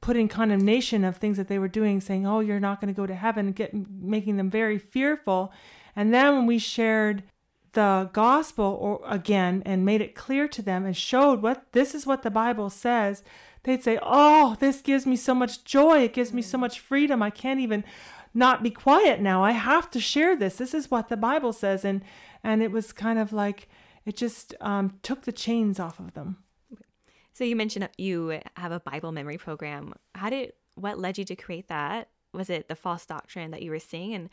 put 0.00 0.16
in 0.16 0.28
condemnation 0.28 1.04
of 1.04 1.16
things 1.16 1.36
that 1.36 1.48
they 1.48 1.58
were 1.58 1.66
doing 1.66 2.00
saying 2.00 2.26
oh 2.26 2.40
you're 2.40 2.60
not 2.60 2.80
going 2.80 2.92
to 2.92 2.96
go 2.96 3.06
to 3.06 3.14
heaven 3.14 3.52
get 3.52 3.72
making 3.72 4.36
them 4.36 4.50
very 4.50 4.78
fearful 4.78 5.52
and 5.96 6.12
then 6.12 6.36
when 6.36 6.46
we 6.46 6.58
shared 6.58 7.24
the 7.72 8.08
gospel 8.12 8.78
or 8.80 9.00
again 9.06 9.62
and 9.66 9.84
made 9.84 10.00
it 10.00 10.14
clear 10.14 10.46
to 10.46 10.62
them 10.62 10.84
and 10.84 10.96
showed 10.96 11.42
what 11.42 11.72
this 11.72 11.94
is 11.94 12.06
what 12.06 12.22
the 12.22 12.30
bible 12.30 12.70
says 12.70 13.24
they'd 13.66 13.84
say 13.84 13.98
oh 14.02 14.56
this 14.60 14.80
gives 14.80 15.04
me 15.04 15.16
so 15.16 15.34
much 15.34 15.62
joy 15.64 16.02
it 16.02 16.14
gives 16.14 16.32
me 16.32 16.40
so 16.40 16.56
much 16.56 16.80
freedom 16.80 17.22
i 17.22 17.30
can't 17.30 17.60
even 17.60 17.84
not 18.32 18.62
be 18.62 18.70
quiet 18.70 19.20
now 19.20 19.44
i 19.44 19.50
have 19.50 19.90
to 19.90 20.00
share 20.00 20.34
this 20.34 20.56
this 20.56 20.72
is 20.72 20.90
what 20.90 21.08
the 21.08 21.16
bible 21.16 21.52
says 21.52 21.84
and 21.84 22.02
and 22.42 22.62
it 22.62 22.70
was 22.70 22.92
kind 22.92 23.18
of 23.18 23.32
like 23.32 23.68
it 24.06 24.16
just 24.16 24.54
um, 24.60 24.98
took 25.02 25.24
the 25.24 25.32
chains 25.32 25.78
off 25.80 25.98
of 25.98 26.14
them. 26.14 26.38
So 27.34 27.44
you 27.44 27.56
mentioned 27.56 27.86
you 27.98 28.40
have 28.56 28.72
a 28.72 28.80
Bible 28.80 29.12
memory 29.12 29.36
program. 29.36 29.92
How 30.14 30.30
did 30.30 30.52
what 30.76 30.98
led 30.98 31.18
you 31.18 31.24
to 31.24 31.36
create 31.36 31.68
that? 31.68 32.08
Was 32.32 32.48
it 32.48 32.68
the 32.68 32.76
false 32.76 33.04
doctrine 33.04 33.50
that 33.50 33.62
you 33.62 33.70
were 33.70 33.78
seeing, 33.78 34.14
and 34.14 34.30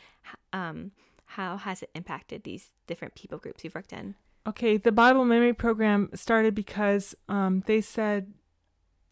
um, 0.53 0.91
how 1.25 1.57
has 1.57 1.81
it 1.81 1.89
impacted 1.95 2.43
these 2.43 2.69
different 2.85 3.15
people 3.15 3.39
groups 3.39 3.63
you've 3.63 3.75
worked 3.75 3.93
in? 3.93 4.15
Okay, 4.45 4.77
the 4.77 4.91
Bible 4.91 5.25
memory 5.25 5.53
program 5.53 6.09
started 6.13 6.53
because 6.53 7.15
um, 7.29 7.63
they 7.65 7.81
said 7.81 8.33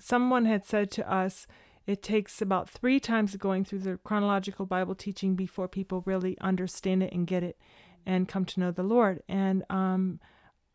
someone 0.01 0.45
had 0.45 0.65
said 0.65 0.91
to 0.91 1.11
us 1.11 1.47
it 1.87 2.03
takes 2.03 2.41
about 2.41 2.69
three 2.69 2.99
times 2.99 3.35
going 3.35 3.65
through 3.65 3.79
the 3.79 3.97
chronological 4.03 4.65
Bible 4.65 4.95
teaching 4.95 5.35
before 5.35 5.67
people 5.67 6.03
really 6.05 6.37
understand 6.39 7.03
it 7.03 7.11
and 7.11 7.25
get 7.25 7.43
it 7.43 7.57
and 8.05 8.27
come 8.27 8.45
to 8.45 8.59
know 8.59 8.71
the 8.71 8.83
Lord. 8.83 9.23
And 9.27 9.63
um, 9.69 10.19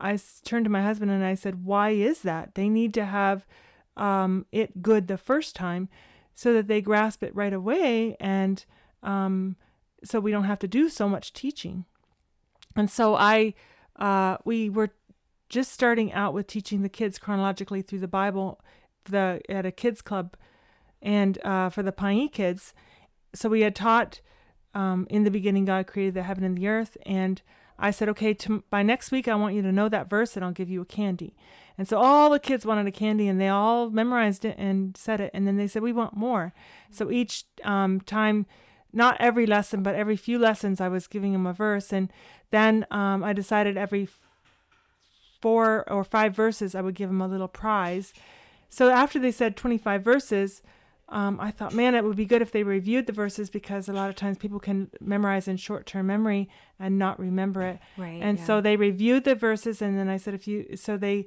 I 0.01 0.19
turned 0.45 0.65
to 0.65 0.71
my 0.71 0.83
husband 0.83 1.11
and 1.11 1.25
I 1.25 1.35
said, 1.35 1.65
Why 1.65 1.91
is 1.91 2.23
that? 2.23 2.55
They 2.55 2.69
need 2.69 2.93
to 2.95 3.05
have 3.05 3.47
um, 3.97 4.47
it 4.53 4.83
good 4.83 5.07
the 5.07 5.17
first 5.17 5.55
time 5.55 5.89
so 6.35 6.53
that 6.53 6.67
they 6.67 6.81
grasp 6.81 7.23
it 7.23 7.35
right 7.35 7.53
away 7.53 8.17
and 8.21 8.65
um, 9.03 9.57
so 10.05 10.21
we 10.21 10.31
don't 10.31 10.45
have 10.45 10.59
to 10.59 10.69
do 10.69 10.89
so 10.89 11.09
much 11.09 11.33
teaching. 11.33 11.85
And 12.75 12.91
so 12.91 13.15
I, 13.15 13.55
uh, 13.97 14.37
we 14.45 14.69
were 14.69 14.91
just 15.49 15.73
starting 15.73 16.13
out 16.13 16.35
with 16.35 16.47
teaching 16.47 16.83
the 16.83 16.89
kids 16.89 17.19
chronologically 17.19 17.81
through 17.81 18.01
the 18.01 18.09
Bible, 18.09 18.61
the 19.07 19.41
at 19.49 19.67
a 19.67 19.73
kids 19.73 20.03
club, 20.03 20.37
and 21.03 21.39
uh, 21.45 21.71
for 21.71 21.83
the 21.83 21.93
Paini 21.93 22.31
kids. 22.31 22.75
So 23.35 23.49
we 23.49 23.61
had 23.63 23.75
taught 23.75 24.21
um, 24.77 25.07
in 25.09 25.25
the 25.25 25.31
beginning, 25.31 25.65
God 25.65 25.87
created 25.87 26.15
the 26.15 26.23
heaven 26.23 26.45
and 26.45 26.57
the 26.57 26.69
earth. 26.69 26.99
And 27.07 27.41
I 27.79 27.91
said, 27.91 28.11
okay, 28.11 28.35
to, 28.35 28.63
by 28.69 28.83
next 28.83 29.11
week, 29.11 29.27
I 29.27 29.35
want 29.35 29.55
you 29.55 29.63
to 29.63 29.73
know 29.73 29.89
that 29.89 30.11
verse 30.11 30.37
and 30.37 30.45
I'll 30.45 30.53
give 30.53 30.69
you 30.69 30.83
a 30.83 30.87
candy. 30.87 31.35
And 31.79 31.89
so 31.89 31.99
all 31.99 32.29
the 32.29 32.39
kids 32.39 32.67
wanted 32.67 32.87
a 32.87 32.91
candy 32.93 33.27
and 33.27 33.41
they 33.41 33.49
all 33.49 33.89
memorized 33.89 34.45
it 34.45 34.55
and 34.59 34.95
said 34.95 35.21
it. 35.21 35.31
And 35.33 35.47
then 35.47 35.57
they 35.57 35.67
said, 35.67 35.83
we 35.83 35.95
want 35.95 36.15
more. 36.15 36.53
So 36.91 37.11
each 37.11 37.45
um, 37.65 38.01
time, 38.03 38.45
not 38.93 39.17
every 39.19 39.47
lesson, 39.47 39.83
but 39.83 39.95
every 39.95 40.17
few 40.17 40.39
lessons, 40.39 40.79
I 40.79 40.89
was 40.89 41.07
giving 41.07 41.33
them 41.33 41.47
a 41.47 41.55
verse. 41.55 41.91
And 41.91 42.13
then 42.51 42.87
um, 42.91 43.25
I 43.25 43.33
decided 43.33 43.79
every 43.79 44.09
four 45.41 45.91
or 45.91 46.05
five 46.05 46.35
verses, 46.35 46.75
I 46.75 46.83
would 46.83 46.95
give 46.95 47.09
them 47.09 47.23
a 47.23 47.29
little 47.29 47.49
prize. 47.49 48.13
So 48.77 48.91
after 48.91 49.19
they 49.19 49.33
said 49.33 49.57
25 49.57 50.05
verses, 50.05 50.61
um, 51.09 51.41
I 51.41 51.51
thought, 51.51 51.73
man, 51.73 51.95
it 51.95 52.05
would 52.05 52.15
be 52.15 52.27
good 52.27 52.43
if 52.43 52.53
they 52.53 52.63
reviewed 52.63 53.07
the 53.07 53.13
verses 53.15 53.49
because 53.49 53.89
a 53.89 53.95
lot 53.95 54.11
of 54.11 54.17
times 54.17 54.37
people 54.37 54.61
can 54.61 54.91
memorize 55.01 55.49
in 55.49 55.57
short 55.57 55.87
term 55.87 56.09
memory 56.09 56.51
and 56.79 56.99
not 56.99 57.19
remember 57.19 57.63
it. 57.63 57.79
Right. 57.97 58.21
And 58.21 58.39
yeah. 58.39 58.45
so 58.45 58.61
they 58.61 58.77
reviewed 58.77 59.25
the 59.25 59.35
verses, 59.35 59.81
and 59.81 59.99
then 59.99 60.11
I 60.11 60.19
said, 60.19 60.35
if 60.35 60.47
you, 60.47 60.77
so 60.77 60.99
they, 60.99 61.27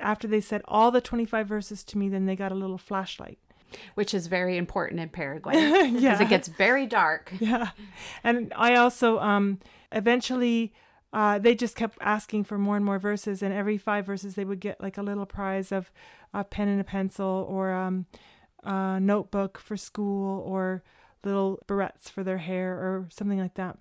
after 0.00 0.28
they 0.28 0.40
said 0.40 0.62
all 0.66 0.92
the 0.92 1.00
25 1.00 1.48
verses 1.48 1.82
to 1.82 1.98
me, 1.98 2.08
then 2.08 2.26
they 2.26 2.36
got 2.36 2.52
a 2.52 2.54
little 2.54 2.78
flashlight. 2.78 3.40
Which 3.96 4.14
is 4.14 4.28
very 4.28 4.56
important 4.56 5.00
in 5.00 5.08
Paraguay 5.08 5.54
because 5.94 6.00
yeah. 6.00 6.22
it 6.22 6.28
gets 6.28 6.46
very 6.46 6.86
dark. 6.86 7.32
Yeah. 7.40 7.70
And 8.22 8.52
I 8.54 8.76
also, 8.76 9.18
um, 9.18 9.58
eventually, 9.90 10.72
uh, 11.14 11.38
they 11.38 11.54
just 11.54 11.76
kept 11.76 11.96
asking 12.00 12.42
for 12.42 12.58
more 12.58 12.74
and 12.74 12.84
more 12.84 12.98
verses, 12.98 13.40
and 13.40 13.54
every 13.54 13.78
five 13.78 14.04
verses 14.04 14.34
they 14.34 14.44
would 14.44 14.58
get 14.58 14.80
like 14.80 14.98
a 14.98 15.02
little 15.02 15.24
prize 15.24 15.70
of 15.70 15.92
a 16.34 16.42
pen 16.42 16.66
and 16.66 16.80
a 16.80 16.84
pencil 16.84 17.46
or 17.48 17.72
um, 17.72 18.06
uh, 18.64 18.98
notebook 18.98 19.58
for 19.58 19.76
school 19.76 20.40
or 20.40 20.82
little 21.22 21.60
barrettes 21.68 22.10
for 22.10 22.24
their 22.24 22.38
hair 22.38 22.74
or 22.74 23.06
something 23.10 23.38
like 23.38 23.54
that. 23.54 23.78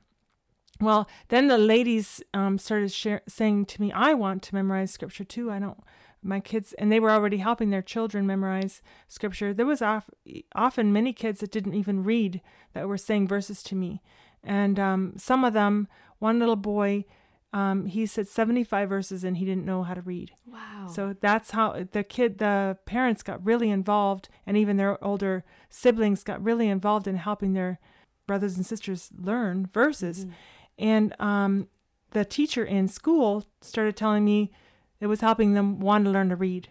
Well, 0.80 1.10
then 1.30 1.48
the 1.48 1.58
ladies 1.58 2.22
um, 2.36 2.60
started 2.60 2.91
share, 2.91 3.22
saying 3.28 3.65
to 3.65 3.82
me, 3.82 3.91
I 3.91 4.13
want 4.13 4.43
to 4.43 4.56
memorize 4.56 4.91
scripture 4.91 5.24
too. 5.24 5.50
I 5.50 5.58
don't, 5.58 5.80
my 6.22 6.39
kids, 6.39 6.74
and 6.74 6.91
they 6.91 7.00
were 7.00 7.12
already 7.12 7.38
helping 7.38 7.72
their 7.72 7.82
children 7.82 8.28
memorize 8.28 8.84
scripture. 9.08 9.56
There 9.56 9.65
was 9.65 9.82
often 9.82 10.93
many 10.93 11.13
kids 11.13 11.39
that 11.39 11.52
didn't 11.52 11.74
even 11.74 12.04
read 12.04 12.41
that 12.74 12.88
were 12.88 12.98
saying 12.98 13.28
verses 13.28 13.63
to 13.63 13.76
me. 13.76 14.04
And 14.43 14.78
um, 14.80 15.13
some 15.17 15.43
of 15.43 15.54
them, 15.54 15.88
one 16.19 16.38
little 16.38 16.56
boy, 16.58 17.06
um, 17.54 17.86
he 17.86 18.06
said 18.06 18.28
75 18.28 18.89
verses 18.89 19.24
and 19.24 19.38
he 19.38 19.46
didn't 19.46 19.66
know 19.66 19.84
how 19.84 19.94
to 19.94 20.02
read. 20.02 20.32
Wow. 20.46 20.88
So 20.92 21.16
that's 21.22 21.52
how 21.52 21.86
the 21.92 22.04
kid, 22.04 22.39
the 22.39 22.78
parents 22.86 23.22
got 23.24 23.46
really 23.46 23.70
involved, 23.70 24.28
and 24.48 24.58
even 24.58 24.78
their 24.78 25.02
older 25.04 25.44
siblings 25.70 26.24
got 26.24 26.44
really 26.44 26.68
involved 26.68 27.08
in 27.08 27.18
helping 27.18 27.54
their 27.54 27.80
brothers 28.28 28.58
and 28.58 28.66
sisters 28.66 29.10
learn 29.18 29.68
verses. 29.72 30.26
Mhm. 30.26 30.32
And 30.80 31.22
um, 31.22 31.68
the 32.12 32.26
teacher 32.26 32.63
in 32.66 32.88
school 32.88 33.46
started 33.62 33.96
telling 33.96 34.26
me 34.26 34.52
it 35.00 35.08
was 35.08 35.22
helping 35.22 35.54
them 35.54 35.80
want 35.80 36.06
to 36.06 36.12
learn 36.12 36.30
to 36.30 36.36
read, 36.36 36.70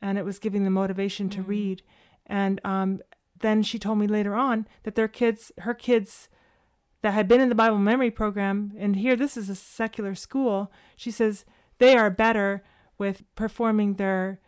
and 0.00 0.16
it 0.16 0.24
was 0.24 0.38
giving 0.38 0.64
them 0.64 0.72
motivation 0.72 1.28
to 1.30 1.42
Mm. 1.42 1.48
read. 1.48 1.82
And 2.26 2.60
um, 2.64 3.00
then 3.40 3.62
she 3.62 3.78
told 3.78 3.98
me 3.98 4.06
later 4.06 4.34
on 4.34 4.66
that 4.84 4.94
their 4.94 5.08
kids, 5.08 5.52
her 5.58 5.74
kids, 5.74 6.28
that 7.06 7.12
had 7.12 7.28
been 7.28 7.40
in 7.40 7.48
the 7.48 7.54
Bible 7.54 7.78
memory 7.78 8.10
program, 8.10 8.72
and 8.76 8.96
here 8.96 9.14
this 9.14 9.36
is 9.36 9.48
a 9.48 9.54
secular 9.54 10.16
school. 10.16 10.72
She 10.96 11.12
says 11.12 11.44
they 11.78 11.96
are 11.96 12.10
better 12.10 12.64
with 12.98 13.22
performing 13.36 13.94
their 13.94 14.40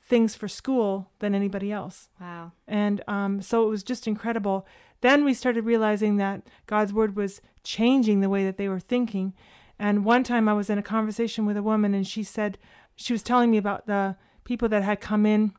things 0.00 0.34
for 0.34 0.48
school 0.48 1.10
than 1.18 1.34
anybody 1.34 1.70
else. 1.70 2.08
Wow. 2.18 2.52
And 2.66 3.04
um, 3.06 3.42
so 3.42 3.64
it 3.64 3.68
was 3.68 3.82
just 3.82 4.08
incredible. 4.08 4.66
Then 5.02 5.26
we 5.26 5.34
started 5.34 5.66
realizing 5.66 6.16
that 6.16 6.48
God's 6.66 6.94
word 6.94 7.16
was 7.16 7.42
changing 7.64 8.22
the 8.22 8.30
way 8.30 8.44
that 8.44 8.56
they 8.56 8.70
were 8.70 8.80
thinking. 8.80 9.34
And 9.78 10.02
one 10.02 10.24
time 10.24 10.48
I 10.48 10.54
was 10.54 10.70
in 10.70 10.78
a 10.78 10.82
conversation 10.82 11.44
with 11.44 11.58
a 11.58 11.62
woman, 11.62 11.92
and 11.92 12.06
she 12.06 12.22
said, 12.22 12.56
she 12.94 13.12
was 13.12 13.22
telling 13.22 13.50
me 13.50 13.58
about 13.58 13.86
the 13.86 14.16
people 14.44 14.70
that 14.70 14.82
had 14.82 15.02
come 15.02 15.26
in 15.26 15.52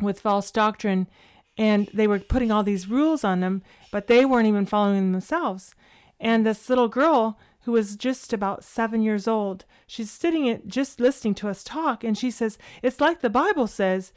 with 0.00 0.20
false 0.20 0.52
doctrine, 0.52 1.08
and 1.56 1.88
they 1.92 2.06
were 2.06 2.18
putting 2.18 2.50
all 2.50 2.62
these 2.62 2.88
rules 2.88 3.24
on 3.24 3.40
them, 3.40 3.62
but 3.90 4.06
they 4.06 4.24
weren't 4.24 4.48
even 4.48 4.66
following 4.66 4.96
them 4.96 5.12
themselves. 5.12 5.74
And 6.18 6.46
this 6.46 6.68
little 6.68 6.88
girl 6.88 7.38
who 7.62 7.72
was 7.72 7.96
just 7.96 8.32
about 8.32 8.64
seven 8.64 9.02
years 9.02 9.28
old, 9.28 9.64
she's 9.86 10.10
sitting 10.10 10.48
at 10.48 10.66
just 10.66 11.00
listening 11.00 11.34
to 11.34 11.48
us 11.48 11.62
talk, 11.62 12.02
and 12.02 12.16
she 12.16 12.30
says, 12.30 12.58
It's 12.82 13.00
like 13.00 13.20
the 13.20 13.30
Bible 13.30 13.66
says, 13.66 14.12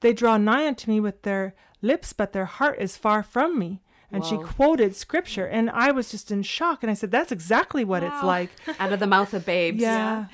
they 0.00 0.12
draw 0.12 0.36
nigh 0.36 0.66
unto 0.66 0.90
me 0.90 1.00
with 1.00 1.22
their 1.22 1.54
lips, 1.80 2.12
but 2.12 2.32
their 2.32 2.44
heart 2.44 2.78
is 2.80 2.96
far 2.96 3.22
from 3.22 3.58
me. 3.58 3.80
And 4.14 4.26
she 4.26 4.36
quoted 4.36 4.94
scripture, 4.94 5.46
and 5.46 5.70
I 5.70 5.90
was 5.90 6.10
just 6.10 6.30
in 6.30 6.42
shock. 6.42 6.82
And 6.82 6.90
I 6.90 6.94
said, 6.94 7.10
That's 7.10 7.32
exactly 7.32 7.82
what 7.82 8.02
it's 8.02 8.22
like. 8.22 8.50
Out 8.78 8.92
of 8.92 9.00
the 9.00 9.06
mouth 9.06 9.32
of 9.32 9.46
babes. 9.46 9.80
Yeah. 9.80 10.26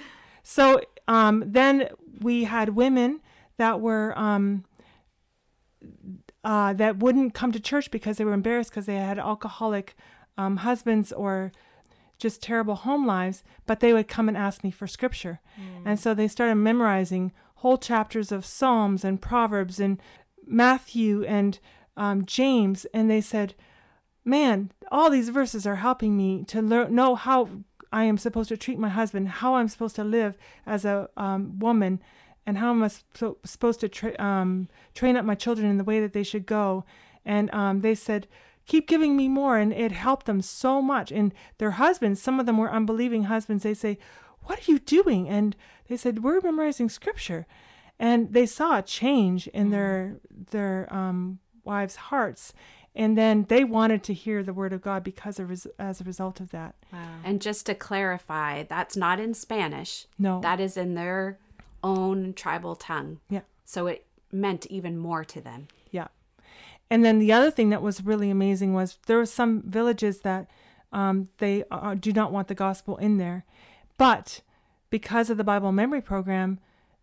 So 0.43 0.81
um, 1.07 1.45
then 1.47 1.89
we 2.21 2.43
had 2.43 2.71
women 2.71 3.21
that 3.57 3.81
were 3.81 4.19
um, 4.19 4.65
uh, 6.45 6.73
that 6.75 6.99
wouldn't 6.99 7.35
come 7.35 7.53
to 7.53 7.61
church 7.61 7.91
because 7.91 8.17
they 8.17 8.25
were 8.25 8.33
embarrassed 8.33 8.71
because 8.71 8.87
they 8.87 8.97
had 8.97 9.19
alcoholic 9.19 9.95
um, 10.37 10.59
husbands 10.59 11.13
or 11.13 11.53
just 12.19 12.43
terrible 12.43 12.75
home 12.75 13.07
lives, 13.07 13.43
but 13.67 13.81
they 13.81 13.93
would 13.93 14.09
come 14.09 14.29
and 14.29 14.37
ask 14.37 14.65
me 14.65 14.71
for 14.71 14.87
scripture. 14.87 15.41
And 15.85 15.99
so 16.01 16.15
they 16.15 16.29
started 16.29 16.57
memorizing 16.57 17.33
whole 17.57 17.79
chapters 17.79 18.33
of 18.33 18.45
Psalms 18.45 19.05
and 19.05 19.21
Proverbs 19.21 19.81
and 19.81 20.01
Matthew 20.47 21.25
and 21.25 21.59
um, 21.97 22.25
James, 22.25 22.87
and 22.95 23.11
they 23.11 23.21
said, 23.21 23.55
"Man, 24.25 24.71
all 24.91 25.11
these 25.11 25.29
verses 25.31 25.67
are 25.67 25.77
helping 25.77 26.17
me 26.17 26.45
to 26.45 26.63
learn 26.63 26.95
know 26.95 27.17
how 27.17 27.49
I 27.93 28.05
am 28.05 28.19
supposed 28.19 28.49
to 28.51 28.57
treat 28.57 28.79
my 28.79 28.89
husband, 28.89 29.29
how 29.29 29.57
I'm 29.57 29.69
supposed 29.69 29.97
to 29.97 30.05
live 30.05 30.37
as 30.67 30.85
a 30.85 31.09
um, 31.17 31.59
woman, 31.59 32.01
and 32.49 32.59
how 32.59 32.71
am 32.71 32.83
I 32.83 32.91
so, 33.15 33.37
supposed 33.45 33.81
to 33.81 33.89
tra- 33.89 34.19
um, 34.19 34.69
train 34.95 35.17
up 35.19 35.25
my 35.25 35.35
children 35.35 35.69
in 35.71 35.77
the 35.77 35.85
way 35.85 36.01
that 36.01 36.15
they 36.15 36.23
should 36.23 36.47
go." 36.47 36.85
And 37.25 37.53
um, 37.53 37.81
they 37.81 37.95
said, 37.95 38.27
"Keep 38.67 38.89
giving 38.89 39.17
me 39.17 39.29
more," 39.29 39.59
and 39.59 39.73
it 39.73 39.93
helped 39.93 40.25
them 40.27 40.41
so 40.41 40.81
much. 40.81 41.13
And 41.13 41.35
their 41.59 41.73
husbands, 41.73 42.23
some 42.23 42.41
of 42.41 42.47
them 42.47 42.57
were 42.59 42.73
unbelieving 42.73 43.25
husbands. 43.25 43.63
They 43.63 43.75
say, 43.75 43.99
"What 44.45 44.61
are 44.61 44.71
you 44.73 44.79
doing?" 44.79 45.29
And 45.29 45.55
they 45.89 45.99
said, 45.99 46.23
"We're 46.25 46.41
memorizing 46.41 46.89
scripture." 46.89 47.47
And 47.99 48.33
they 48.33 48.47
saw 48.47 48.79
a 48.79 48.83
change 48.83 49.49
in 49.49 49.71
their 49.71 50.21
their 50.51 50.89
um, 50.91 51.41
wives' 51.65 51.97
hearts, 51.97 52.55
and 52.95 53.19
then 53.19 53.45
they 53.49 53.65
wanted 53.65 54.03
to 54.05 54.15
hear 54.15 54.43
the 54.43 54.55
word 54.55 54.73
of 54.73 54.81
God 54.81 55.05
because 55.05 55.39
of 55.39 55.51
res- 55.51 55.67
as 55.79 56.01
a 56.01 56.05
result 56.05 56.41
of 56.41 56.51
that. 56.51 56.77
Wow. 56.93 56.99
And 57.25 57.43
just 57.43 57.67
to 57.67 57.75
clarify, 57.75 58.63
that's 58.63 58.97
not 58.97 59.21
in 59.21 59.35
Spanish. 59.35 60.07
No, 60.19 60.41
That 60.41 60.61
is 60.61 60.77
in 60.77 60.95
their 60.95 61.39
own 61.83 62.35
tribal 62.35 62.77
tongue. 62.77 63.21
Yeah. 63.29 63.43
So 63.65 63.87
it 63.87 64.07
meant 64.33 64.67
even 64.67 64.99
more 64.99 65.25
to 65.25 65.41
them. 65.41 65.69
Yeah. 65.91 66.09
And 66.91 67.05
then 67.05 67.19
the 67.19 67.33
other 67.33 67.51
thing 67.51 67.71
that 67.71 67.83
was 67.83 68.05
really 68.05 68.31
amazing 68.31 68.75
was 68.75 68.99
there 69.07 69.19
were 69.19 69.27
some 69.27 69.63
villages 69.63 70.21
that 70.21 70.49
um, 70.93 71.29
they 71.39 71.65
uh, 71.71 71.95
do 71.95 72.13
not 72.13 72.33
want 72.33 72.49
the 72.49 72.55
gospel 72.55 72.97
in 72.97 73.19
there, 73.19 73.45
but 73.99 74.41
because 74.91 75.29
of 75.29 75.37
the 75.37 75.45
Bible 75.45 75.73
memory 75.73 76.01
program, 76.01 76.61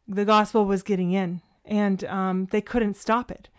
the 0.08 0.26
gospel 0.26 0.66
was 0.66 0.82
getting 0.82 1.12
in, 1.12 1.42
and 1.64 2.04
um, 2.06 2.48
they 2.52 2.62
couldn't 2.62 2.96
stop 2.96 3.30
it. 3.30 3.50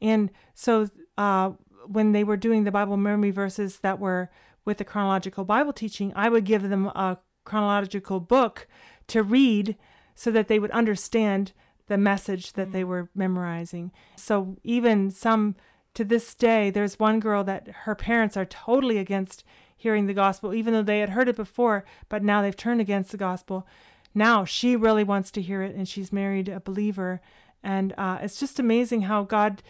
And 0.00 0.30
so 0.54 0.88
uh, 1.16 1.52
when 1.86 2.12
they 2.12 2.24
were 2.24 2.36
doing 2.36 2.64
the 2.64 2.72
Bible 2.72 2.96
memory 2.96 3.30
verses 3.30 3.78
that 3.78 4.00
were 4.00 4.30
with 4.64 4.78
the 4.78 4.84
chronological 4.84 5.44
Bible 5.44 5.72
teaching, 5.72 6.12
I 6.16 6.28
would 6.28 6.44
give 6.44 6.68
them 6.68 6.86
a 6.86 7.18
chronological 7.44 8.18
book 8.18 8.66
to 9.08 9.22
read 9.22 9.76
so 10.16 10.32
that 10.32 10.48
they 10.48 10.58
would 10.58 10.72
understand 10.72 11.52
the 11.86 11.96
message 11.96 12.54
that 12.54 12.72
they 12.72 12.82
were 12.82 13.08
memorizing. 13.14 13.92
So 14.16 14.56
even 14.64 15.12
some 15.12 15.54
to 15.94 16.04
this 16.04 16.34
day, 16.34 16.70
there's 16.70 16.98
one 16.98 17.20
girl 17.20 17.44
that 17.44 17.68
her 17.84 17.94
parents 17.94 18.36
are 18.36 18.44
totally 18.44 18.98
against 18.98 19.44
hearing 19.76 20.06
the 20.06 20.14
gospel, 20.14 20.52
even 20.52 20.72
though 20.72 20.82
they 20.82 21.00
had 21.00 21.10
heard 21.10 21.28
it 21.28 21.36
before, 21.36 21.84
but 22.08 22.22
now 22.22 22.42
they've 22.42 22.56
turned 22.56 22.80
against 22.80 23.12
the 23.12 23.16
gospel. 23.16 23.66
Now 24.14 24.44
she 24.44 24.74
really 24.74 25.04
wants 25.04 25.30
to 25.32 25.42
hear 25.42 25.62
it, 25.62 25.74
and 25.74 25.86
she's 25.86 26.12
married 26.12 26.48
a 26.48 26.60
believer. 26.60 27.20
And 27.62 27.94
uh, 27.96 28.18
it's 28.22 28.40
just 28.40 28.58
amazing 28.58 29.02
how 29.02 29.22
God 29.22 29.62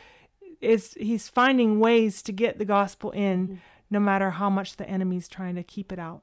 is, 0.61 0.95
He's 0.95 1.29
finding 1.29 1.81
ways 1.81 2.23
to 2.23 2.33
get 2.33 2.59
the 2.59 2.65
gospel 2.65 3.11
in, 3.11 3.61
no 3.91 4.01
matter 4.01 4.31
how 4.31 4.49
much 4.49 4.77
the 4.77 4.89
enemy's 4.89 5.29
trying 5.29 5.57
to 5.57 5.63
keep 5.63 5.93
it 5.93 5.99
out. 5.99 6.23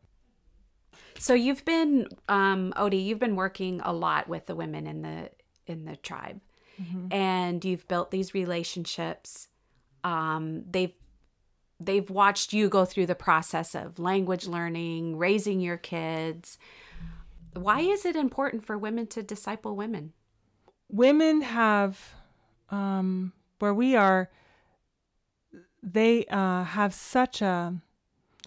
So 1.20 1.34
you've 1.34 1.64
been, 1.66 2.08
um, 2.28 2.74
Odie, 2.76 3.04
you've 3.06 3.20
been 3.20 3.36
working 3.36 3.82
a 3.84 3.94
lot 3.94 4.28
with 4.28 4.46
the 4.46 4.56
women 4.56 4.88
in 4.88 5.02
the 5.02 5.30
in 5.66 5.86
the 5.86 5.96
tribe, 5.96 6.42
and 7.12 7.64
you've 7.64 7.88
built 7.88 8.12
these 8.12 8.34
relationships. 8.34 9.48
Um, 10.04 10.64
they've 10.70 10.94
they've 11.80 12.10
watched 12.10 12.54
you 12.54 12.70
go 12.70 12.86
through 12.86 13.06
the 13.08 13.16
process 13.16 13.76
of 13.76 14.00
language 14.00 14.48
learning, 14.48 15.18
raising 15.18 15.60
your 15.60 15.78
kids. 15.78 16.58
Why 17.54 17.82
is 17.82 18.06
it 18.06 18.16
important 18.16 18.66
for 18.66 18.78
women 18.78 19.08
to 19.08 19.24
disciple 19.24 19.76
women? 19.76 20.14
women 20.90 21.42
have 21.42 22.14
um 22.70 23.34
where 23.60 23.74
we 23.74 23.96
are 23.96 24.30
they 25.82 26.24
uh 26.26 26.64
have 26.64 26.94
such 26.94 27.42
a 27.42 27.74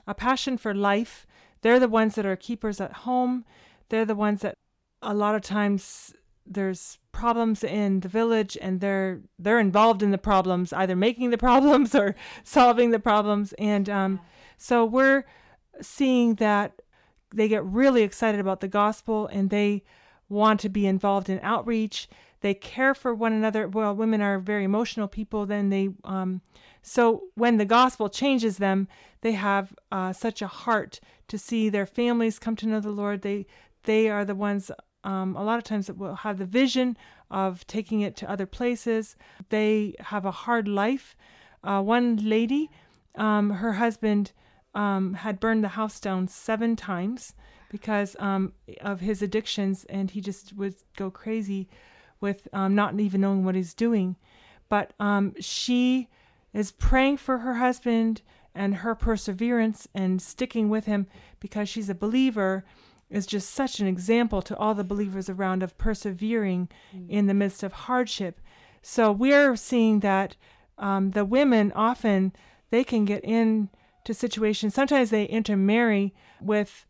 a 0.07 0.15
passion 0.15 0.57
for 0.57 0.73
life 0.73 1.27
they're 1.67 1.81
the 1.81 1.89
ones 1.89 2.15
that 2.15 2.25
are 2.25 2.37
keepers 2.37 2.81
at 2.81 2.93
home. 2.93 3.45
They're 3.89 4.05
the 4.05 4.15
ones 4.15 4.43
that 4.43 4.55
a 5.03 5.13
lot 5.13 5.35
of 5.35 5.43
times 5.43 6.15
there's 6.47 6.99
problems 7.11 7.65
in 7.65 7.99
the 8.01 8.09
village 8.09 8.57
and 8.63 8.81
they're 8.81 9.21
they're 9.37 9.59
involved 9.59 10.01
in 10.01 10.13
the 10.13 10.19
problems 10.19 10.73
either 10.73 10.95
making 10.95 11.31
the 11.31 11.39
problems 11.49 11.93
or 11.93 12.15
solving 12.45 12.93
the 12.93 13.01
problems. 13.01 13.53
And 13.55 13.91
um 13.91 14.21
so 14.57 14.85
we're 14.85 15.25
seeing 15.81 16.37
that 16.37 16.83
they 17.35 17.49
get 17.49 17.65
really 17.65 18.03
excited 18.05 18.39
about 18.39 18.61
the 18.61 18.69
gospel 18.69 19.27
and 19.27 19.51
they 19.51 19.83
want 20.29 20.61
to 20.61 20.69
be 20.69 20.87
involved 20.87 21.29
in 21.29 21.41
outreach 21.43 22.09
they 22.47 22.55
care 22.55 22.95
for 22.95 23.13
one 23.13 23.33
another. 23.33 23.67
Well 23.67 23.95
women 23.95 24.21
are 24.21 24.39
very 24.39 24.65
emotional 24.65 25.09
people 25.09 25.47
then 25.47 25.71
they 25.71 25.91
um 26.05 26.41
so 26.81 27.03
when 27.35 27.57
the 27.57 27.65
gospel 27.65 28.09
changes 28.09 28.59
them 28.59 28.87
they 29.23 29.33
have 29.33 29.75
uh, 29.91 30.13
such 30.13 30.41
a 30.43 30.47
heart 30.47 31.01
to 31.27 31.37
see 31.37 31.69
their 31.69 31.87
families 31.87 32.39
come 32.39 32.55
to 32.57 32.69
know 32.69 32.81
the 32.81 32.91
lord. 32.91 33.23
They 33.23 33.47
they 33.83 34.09
are 34.09 34.25
the 34.25 34.37
ones 34.37 34.71
um, 35.03 35.35
a 35.37 35.43
lot 35.43 35.59
of 35.59 35.65
times 35.65 35.87
that 35.89 35.99
will 35.99 36.17
have 36.27 36.39
the 36.39 36.47
vision 36.47 36.97
of 37.31 37.67
taking 37.67 38.01
it 38.03 38.15
to 38.17 38.31
other 38.31 38.47
places. 38.47 39.17
They 39.49 39.95
have 39.99 40.25
a 40.25 40.39
hard 40.45 40.69
life. 40.69 41.17
Uh, 41.65 41.83
one 41.83 42.17
lady 42.17 42.71
um, 43.17 43.51
her 43.51 43.75
husband 43.75 44.33
um, 44.75 45.15
had 45.15 45.41
burned 45.41 45.65
the 45.65 45.77
house 45.81 45.99
down 45.99 46.29
seven 46.29 46.77
times 46.77 47.35
because 47.71 48.15
um, 48.21 48.53
of 48.81 49.01
his 49.01 49.23
addictions 49.23 49.85
and 49.89 50.11
he 50.13 50.21
just 50.21 50.53
would 50.53 50.77
go 50.97 51.11
crazy 51.11 51.69
with 52.21 52.49
um, 52.53 52.75
not 52.75 52.99
even 52.99 53.21
knowing 53.21 53.45
what 53.45 53.55
he's 53.55 53.75
doing. 53.75 54.17
But 54.69 54.93
um, 54.99 55.35
she 55.41 56.09
is 56.53 56.73
praying 56.73 57.19
for 57.19 57.39
her 57.39 57.55
husband 57.55 58.23
and 58.55 58.77
her 58.77 58.95
perseverance 58.95 59.87
and 59.95 60.21
sticking 60.21 60.69
with 60.69 60.87
him 60.87 61.07
because 61.41 61.69
she's 61.69 61.91
a 61.91 61.95
believer 61.95 62.65
is 63.11 63.27
just 63.27 63.51
such 63.51 63.79
an 63.79 63.87
example 63.87 64.43
to 64.43 64.57
all 64.57 64.75
the 64.75 64.83
believers 64.83 65.29
around 65.29 65.63
of 65.63 65.77
persevering 65.79 66.69
in 67.09 67.27
the 67.27 67.35
midst 67.35 67.63
of 67.63 67.73
hardship. 67.73 68.41
So 68.83 69.13
we're 69.13 69.57
seeing 69.57 70.01
that 70.01 70.37
um, 70.79 71.13
the 71.13 71.25
women 71.25 71.73
often 71.73 72.33
they 72.71 72.83
can 72.83 73.05
get 73.05 73.25
into 73.25 73.69
situations. 74.13 74.75
Sometimes 74.75 75.11
they 75.11 75.25
intermarry 75.25 76.15
with 76.41 76.87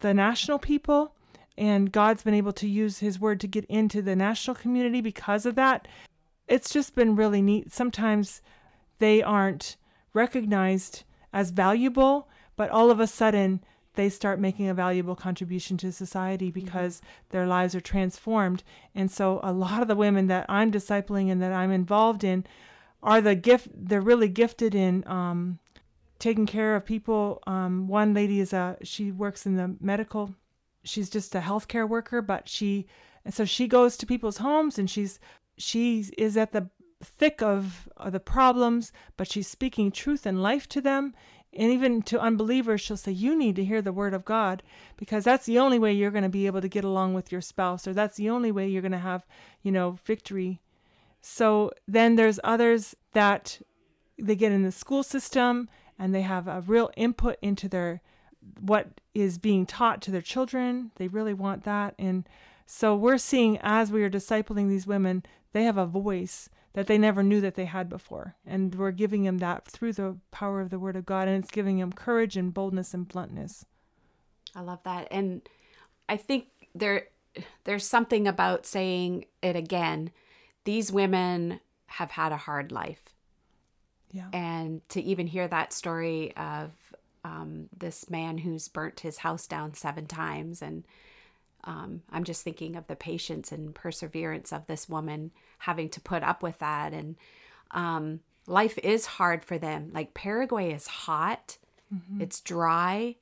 the 0.00 0.14
national 0.14 0.58
people 0.58 1.14
and 1.56 1.92
God's 1.92 2.22
been 2.22 2.34
able 2.34 2.52
to 2.52 2.68
use 2.68 2.98
his 2.98 3.20
word 3.20 3.40
to 3.40 3.46
get 3.46 3.64
into 3.66 4.02
the 4.02 4.16
national 4.16 4.56
community 4.56 5.00
because 5.00 5.46
of 5.46 5.54
that. 5.56 5.86
It's 6.48 6.70
just 6.70 6.94
been 6.94 7.16
really 7.16 7.42
neat. 7.42 7.72
Sometimes 7.72 8.40
they 8.98 9.22
aren't 9.22 9.76
recognized 10.14 11.04
as 11.32 11.50
valuable, 11.50 12.28
but 12.56 12.70
all 12.70 12.90
of 12.90 13.00
a 13.00 13.06
sudden 13.06 13.62
they 13.94 14.08
start 14.08 14.40
making 14.40 14.68
a 14.68 14.74
valuable 14.74 15.14
contribution 15.14 15.76
to 15.78 15.92
society 15.92 16.48
mm-hmm. 16.48 16.60
because 16.60 16.96
mm-hmm. 16.96 17.06
their 17.30 17.46
lives 17.46 17.74
are 17.74 17.80
transformed. 17.80 18.62
And 18.94 19.10
so 19.10 19.40
a 19.42 19.52
lot 19.52 19.82
of 19.82 19.88
the 19.88 19.96
women 19.96 20.26
that 20.28 20.46
I'm 20.48 20.70
discipling 20.70 21.30
and 21.30 21.42
that 21.42 21.52
I'm 21.52 21.70
involved 21.70 22.24
in 22.24 22.46
are 23.02 23.20
the 23.20 23.34
gift 23.34 23.68
they're 23.74 24.00
really 24.00 24.28
gifted 24.28 24.74
in 24.74 25.06
um, 25.06 25.58
taking 26.18 26.46
care 26.46 26.76
of 26.76 26.86
people. 26.86 27.42
Um, 27.46 27.88
one 27.88 28.14
lady 28.14 28.40
is 28.40 28.52
a 28.52 28.76
she 28.82 29.10
works 29.10 29.44
in 29.44 29.56
the 29.56 29.74
medical 29.80 30.34
she's 30.84 31.10
just 31.10 31.34
a 31.34 31.40
healthcare 31.40 31.88
worker, 31.88 32.22
but 32.22 32.48
she 32.48 32.86
and 33.24 33.32
so 33.32 33.44
she 33.44 33.68
goes 33.68 33.96
to 33.96 34.06
people's 34.06 34.38
homes 34.38 34.78
and 34.78 34.90
she's 34.90 35.18
she 35.56 36.06
is 36.18 36.36
at 36.36 36.52
the 36.52 36.68
thick 37.02 37.42
of, 37.42 37.88
of 37.96 38.12
the 38.12 38.20
problems, 38.20 38.92
but 39.16 39.30
she's 39.30 39.48
speaking 39.48 39.90
truth 39.90 40.26
and 40.26 40.42
life 40.42 40.68
to 40.68 40.80
them. 40.80 41.14
And 41.54 41.70
even 41.70 42.00
to 42.02 42.20
unbelievers, 42.20 42.80
she'll 42.80 42.96
say, 42.96 43.12
You 43.12 43.36
need 43.36 43.56
to 43.56 43.64
hear 43.64 43.82
the 43.82 43.92
word 43.92 44.14
of 44.14 44.24
God 44.24 44.62
because 44.96 45.24
that's 45.24 45.44
the 45.44 45.58
only 45.58 45.78
way 45.78 45.92
you're 45.92 46.10
going 46.10 46.22
to 46.22 46.30
be 46.30 46.46
able 46.46 46.62
to 46.62 46.68
get 46.68 46.84
along 46.84 47.12
with 47.14 47.30
your 47.30 47.42
spouse, 47.42 47.86
or 47.86 47.92
that's 47.92 48.16
the 48.16 48.30
only 48.30 48.50
way 48.50 48.68
you're 48.68 48.82
going 48.82 48.92
to 48.92 48.98
have, 48.98 49.26
you 49.62 49.70
know, 49.70 49.98
victory. 50.04 50.60
So 51.20 51.70
then 51.86 52.16
there's 52.16 52.40
others 52.42 52.96
that 53.12 53.60
they 54.18 54.34
get 54.34 54.52
in 54.52 54.62
the 54.62 54.72
school 54.72 55.02
system 55.02 55.68
and 55.98 56.14
they 56.14 56.22
have 56.22 56.48
a 56.48 56.62
real 56.66 56.90
input 56.96 57.36
into 57.42 57.68
their 57.68 58.00
what 58.60 59.00
is 59.14 59.38
being 59.38 59.66
taught 59.66 60.02
to 60.02 60.10
their 60.10 60.22
children. 60.22 60.90
They 60.96 61.08
really 61.08 61.34
want 61.34 61.64
that. 61.64 61.94
And 61.98 62.28
so 62.66 62.94
we're 62.94 63.18
seeing 63.18 63.58
as 63.62 63.90
we 63.90 64.02
are 64.02 64.10
discipling 64.10 64.68
these 64.68 64.86
women, 64.86 65.24
they 65.52 65.64
have 65.64 65.78
a 65.78 65.86
voice 65.86 66.48
that 66.74 66.86
they 66.86 66.96
never 66.96 67.22
knew 67.22 67.40
that 67.40 67.54
they 67.54 67.66
had 67.66 67.88
before. 67.88 68.36
And 68.46 68.74
we're 68.74 68.92
giving 68.92 69.24
them 69.24 69.38
that 69.38 69.66
through 69.66 69.92
the 69.92 70.16
power 70.30 70.60
of 70.60 70.70
the 70.70 70.78
Word 70.78 70.96
of 70.96 71.04
God. 71.04 71.28
And 71.28 71.42
it's 71.42 71.50
giving 71.52 71.78
them 71.78 71.92
courage 71.92 72.36
and 72.36 72.54
boldness 72.54 72.94
and 72.94 73.06
bluntness. 73.06 73.66
I 74.54 74.60
love 74.60 74.80
that. 74.84 75.08
And 75.10 75.42
I 76.08 76.16
think 76.16 76.46
there 76.74 77.08
there's 77.64 77.86
something 77.86 78.26
about 78.28 78.66
saying 78.66 79.24
it 79.42 79.56
again. 79.56 80.10
These 80.64 80.92
women 80.92 81.60
have 81.86 82.12
had 82.12 82.32
a 82.32 82.36
hard 82.36 82.72
life. 82.72 83.14
Yeah. 84.10 84.28
And 84.32 84.86
to 84.90 85.00
even 85.00 85.26
hear 85.26 85.48
that 85.48 85.72
story 85.72 86.36
of 86.36 86.72
um, 87.24 87.68
this 87.76 88.10
man 88.10 88.38
who's 88.38 88.68
burnt 88.68 89.00
his 89.00 89.18
house 89.18 89.46
down 89.46 89.74
seven 89.74 90.06
times. 90.06 90.62
And 90.62 90.84
um, 91.64 92.02
I'm 92.10 92.24
just 92.24 92.42
thinking 92.42 92.76
of 92.76 92.86
the 92.86 92.96
patience 92.96 93.52
and 93.52 93.74
perseverance 93.74 94.52
of 94.52 94.66
this 94.66 94.88
woman 94.88 95.30
having 95.58 95.88
to 95.90 96.00
put 96.00 96.22
up 96.22 96.42
with 96.42 96.58
that. 96.58 96.92
And 96.92 97.16
um, 97.70 98.20
life 98.46 98.78
is 98.82 99.06
hard 99.06 99.44
for 99.44 99.58
them. 99.58 99.90
Like 99.94 100.14
Paraguay 100.14 100.72
is 100.72 100.86
hot, 100.86 101.58
mm-hmm. 101.92 102.20
it's 102.20 102.40
dry. 102.40 103.16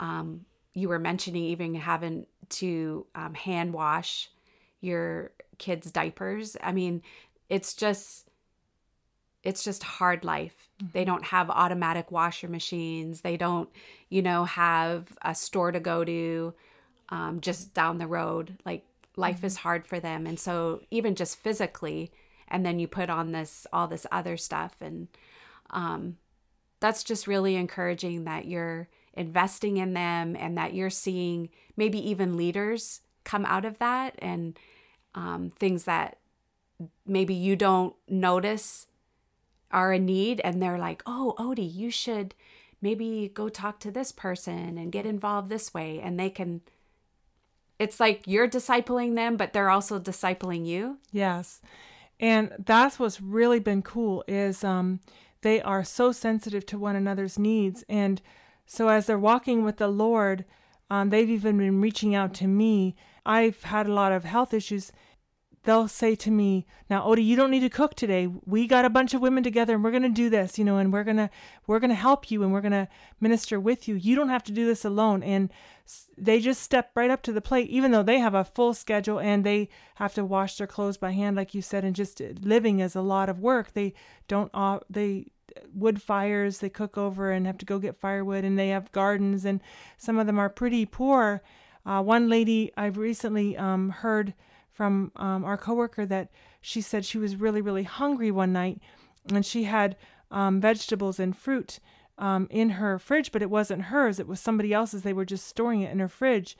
Um, 0.00 0.44
you 0.74 0.88
were 0.88 0.98
mentioning 0.98 1.44
even 1.44 1.74
having 1.74 2.26
to 2.48 3.06
um, 3.14 3.34
hand 3.34 3.72
wash 3.72 4.30
your 4.80 5.30
kids' 5.58 5.90
diapers. 5.90 6.56
I 6.62 6.72
mean, 6.72 7.02
it's 7.48 7.74
just 7.74 8.25
it's 9.46 9.62
just 9.62 9.84
hard 9.84 10.24
life. 10.24 10.68
Mm-hmm. 10.82 10.90
They 10.92 11.04
don't 11.04 11.24
have 11.26 11.48
automatic 11.48 12.10
washer 12.10 12.48
machines. 12.48 13.20
They 13.20 13.36
don't, 13.36 13.68
you 14.10 14.20
know, 14.20 14.44
have 14.44 15.16
a 15.22 15.34
store 15.34 15.70
to 15.70 15.78
go 15.78 16.04
to 16.04 16.52
um, 17.10 17.40
just 17.40 17.72
down 17.72 17.98
the 17.98 18.08
road. 18.08 18.58
Like 18.66 18.84
life 19.14 19.36
mm-hmm. 19.36 19.46
is 19.46 19.56
hard 19.58 19.86
for 19.86 20.00
them. 20.00 20.26
And 20.26 20.38
so 20.38 20.82
even 20.90 21.14
just 21.14 21.38
physically, 21.38 22.10
and 22.48 22.66
then 22.66 22.80
you 22.80 22.88
put 22.88 23.08
on 23.08 23.30
this, 23.30 23.68
all 23.72 23.86
this 23.86 24.04
other 24.10 24.36
stuff. 24.36 24.74
And 24.80 25.06
um, 25.70 26.16
that's 26.80 27.04
just 27.04 27.28
really 27.28 27.54
encouraging 27.54 28.24
that 28.24 28.46
you're 28.46 28.88
investing 29.14 29.76
in 29.76 29.94
them 29.94 30.36
and 30.36 30.58
that 30.58 30.74
you're 30.74 30.90
seeing 30.90 31.50
maybe 31.76 31.98
even 32.10 32.36
leaders 32.36 33.00
come 33.22 33.46
out 33.46 33.64
of 33.64 33.78
that 33.78 34.14
and 34.18 34.58
um, 35.14 35.52
things 35.56 35.84
that 35.84 36.18
maybe 37.06 37.32
you 37.32 37.56
don't 37.56 37.94
notice 38.08 38.86
are 39.70 39.92
in 39.92 40.06
need 40.06 40.40
and 40.44 40.62
they're 40.62 40.78
like, 40.78 41.02
oh, 41.06 41.34
Odie, 41.38 41.72
you 41.72 41.90
should 41.90 42.34
maybe 42.80 43.30
go 43.32 43.48
talk 43.48 43.80
to 43.80 43.90
this 43.90 44.12
person 44.12 44.78
and 44.78 44.92
get 44.92 45.06
involved 45.06 45.48
this 45.48 45.72
way. 45.74 46.00
And 46.00 46.18
they 46.18 46.30
can, 46.30 46.60
it's 47.78 47.98
like 47.98 48.22
you're 48.26 48.48
discipling 48.48 49.14
them, 49.14 49.36
but 49.36 49.52
they're 49.52 49.70
also 49.70 49.98
discipling 49.98 50.66
you. 50.66 50.98
Yes. 51.10 51.60
And 52.20 52.52
that's 52.64 52.98
what's 52.98 53.20
really 53.20 53.60
been 53.60 53.82
cool 53.82 54.24
is 54.26 54.64
um, 54.64 55.00
they 55.42 55.60
are 55.60 55.84
so 55.84 56.12
sensitive 56.12 56.64
to 56.66 56.78
one 56.78 56.96
another's 56.96 57.38
needs. 57.38 57.84
And 57.88 58.22
so 58.66 58.88
as 58.88 59.06
they're 59.06 59.18
walking 59.18 59.64
with 59.64 59.76
the 59.76 59.88
Lord, 59.88 60.44
um, 60.90 61.10
they've 61.10 61.28
even 61.28 61.58
been 61.58 61.80
reaching 61.80 62.14
out 62.14 62.32
to 62.34 62.46
me. 62.46 62.94
I've 63.24 63.62
had 63.64 63.86
a 63.86 63.92
lot 63.92 64.12
of 64.12 64.24
health 64.24 64.54
issues 64.54 64.92
they'll 65.66 65.88
say 65.88 66.14
to 66.14 66.30
me, 66.30 66.66
"Now, 66.88 67.06
Odie, 67.06 67.24
you 67.24 67.36
don't 67.36 67.50
need 67.50 67.60
to 67.60 67.68
cook 67.68 67.94
today. 67.94 68.26
We 68.46 68.66
got 68.66 68.86
a 68.86 68.90
bunch 68.90 69.12
of 69.12 69.20
women 69.20 69.44
together, 69.44 69.74
and 69.74 69.84
we're 69.84 69.90
gonna 69.90 70.08
do 70.08 70.30
this, 70.30 70.58
you 70.58 70.64
know, 70.64 70.78
and 70.78 70.92
we're 70.92 71.04
gonna 71.04 71.28
we're 71.66 71.80
gonna 71.80 71.94
help 71.94 72.30
you, 72.30 72.42
and 72.42 72.52
we're 72.52 72.62
gonna 72.62 72.88
minister 73.20 73.60
with 73.60 73.86
you. 73.86 73.94
You 73.94 74.16
don't 74.16 74.30
have 74.30 74.44
to 74.44 74.52
do 74.52 74.64
this 74.64 74.84
alone." 74.84 75.22
And 75.22 75.50
they 76.16 76.40
just 76.40 76.62
step 76.62 76.90
right 76.94 77.10
up 77.10 77.22
to 77.22 77.32
the 77.32 77.40
plate, 77.40 77.68
even 77.68 77.90
though 77.90 78.02
they 78.02 78.18
have 78.18 78.34
a 78.34 78.44
full 78.44 78.74
schedule 78.74 79.20
and 79.20 79.44
they 79.44 79.68
have 79.96 80.14
to 80.14 80.24
wash 80.24 80.56
their 80.56 80.66
clothes 80.66 80.96
by 80.96 81.12
hand, 81.12 81.36
like 81.36 81.54
you 81.54 81.62
said, 81.62 81.84
and 81.84 81.94
just 81.94 82.20
living 82.40 82.80
is 82.80 82.96
a 82.96 83.02
lot 83.02 83.28
of 83.28 83.38
work. 83.40 83.72
They 83.72 83.94
don't 84.26 84.50
uh, 84.54 84.80
they 84.88 85.26
wood 85.72 86.02
fires 86.02 86.58
they 86.58 86.68
cook 86.68 86.98
over 86.98 87.30
and 87.30 87.46
have 87.46 87.58
to 87.58 87.66
go 87.66 87.78
get 87.78 87.96
firewood, 87.96 88.44
and 88.44 88.58
they 88.58 88.68
have 88.68 88.92
gardens, 88.92 89.44
and 89.44 89.60
some 89.96 90.18
of 90.18 90.26
them 90.26 90.38
are 90.38 90.48
pretty 90.48 90.86
poor. 90.86 91.42
Uh, 91.84 92.02
one 92.02 92.28
lady 92.28 92.72
I've 92.76 92.98
recently 92.98 93.56
um, 93.56 93.90
heard 93.90 94.34
from 94.76 95.10
um, 95.16 95.42
our 95.44 95.56
coworker 95.56 96.04
that 96.04 96.28
she 96.60 96.82
said 96.82 97.04
she 97.04 97.16
was 97.16 97.36
really, 97.36 97.62
really 97.62 97.84
hungry 97.84 98.30
one 98.30 98.52
night 98.52 98.78
and 99.32 99.44
she 99.44 99.64
had 99.64 99.96
um, 100.30 100.60
vegetables 100.60 101.18
and 101.18 101.36
fruit 101.36 101.80
um, 102.18 102.46
in 102.50 102.70
her 102.70 102.98
fridge, 102.98 103.32
but 103.32 103.42
it 103.42 103.50
wasn't 103.50 103.84
hers. 103.84 104.18
It 104.18 104.28
was 104.28 104.38
somebody 104.38 104.72
else's. 104.72 105.02
They 105.02 105.12
were 105.12 105.24
just 105.24 105.46
storing 105.46 105.80
it 105.80 105.92
in 105.92 105.98
her 105.98 106.08
fridge. 106.08 106.56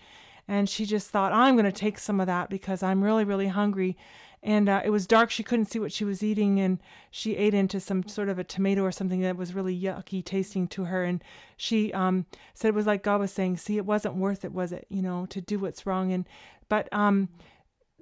And 0.49 0.69
she 0.69 0.87
just 0.87 1.11
thought, 1.11 1.33
I'm 1.33 1.57
going 1.57 1.67
to 1.67 1.73
take 1.73 1.99
some 1.99 2.21
of 2.21 2.27
that 2.27 2.49
because 2.49 2.83
I'm 2.83 3.03
really, 3.03 3.25
really 3.25 3.49
hungry. 3.49 3.97
And 4.43 4.69
uh, 4.69 4.81
it 4.85 4.91
was 4.91 5.07
dark. 5.07 5.31
She 5.31 5.43
couldn't 5.43 5.67
see 5.67 5.81
what 5.81 5.93
she 5.93 6.05
was 6.05 6.23
eating. 6.23 6.61
And 6.61 6.79
she 7.11 7.37
ate 7.37 7.53
into 7.53 7.81
some 7.81 8.07
sort 8.07 8.29
of 8.29 8.39
a 8.39 8.45
tomato 8.45 8.83
or 8.83 8.93
something 8.93 9.23
that 9.23 9.37
was 9.37 9.55
really 9.55 9.79
yucky 9.79 10.25
tasting 10.25 10.69
to 10.69 10.85
her. 10.85 11.05
And 11.05 11.23
she 11.57 11.93
um, 11.93 12.27
said 12.55 12.69
it 12.69 12.75
was 12.75 12.87
like 12.87 13.03
God 13.03 13.21
was 13.21 13.33
saying, 13.33 13.57
See, 13.57 13.77
it 13.77 13.87
wasn't 13.87 14.15
worth 14.15 14.45
it, 14.45 14.53
was 14.53 14.73
it? 14.73 14.87
You 14.89 15.03
know, 15.03 15.27
to 15.27 15.41
do 15.41 15.59
what's 15.59 15.85
wrong. 15.85 16.13
And, 16.13 16.27
but, 16.69 16.89
um, 16.93 17.29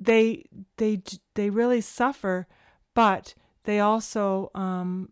they 0.01 0.45
they 0.77 1.03
they 1.35 1.51
really 1.51 1.81
suffer, 1.81 2.47
but 2.95 3.35
they 3.65 3.81
also 3.81 4.51
um, 4.55 5.11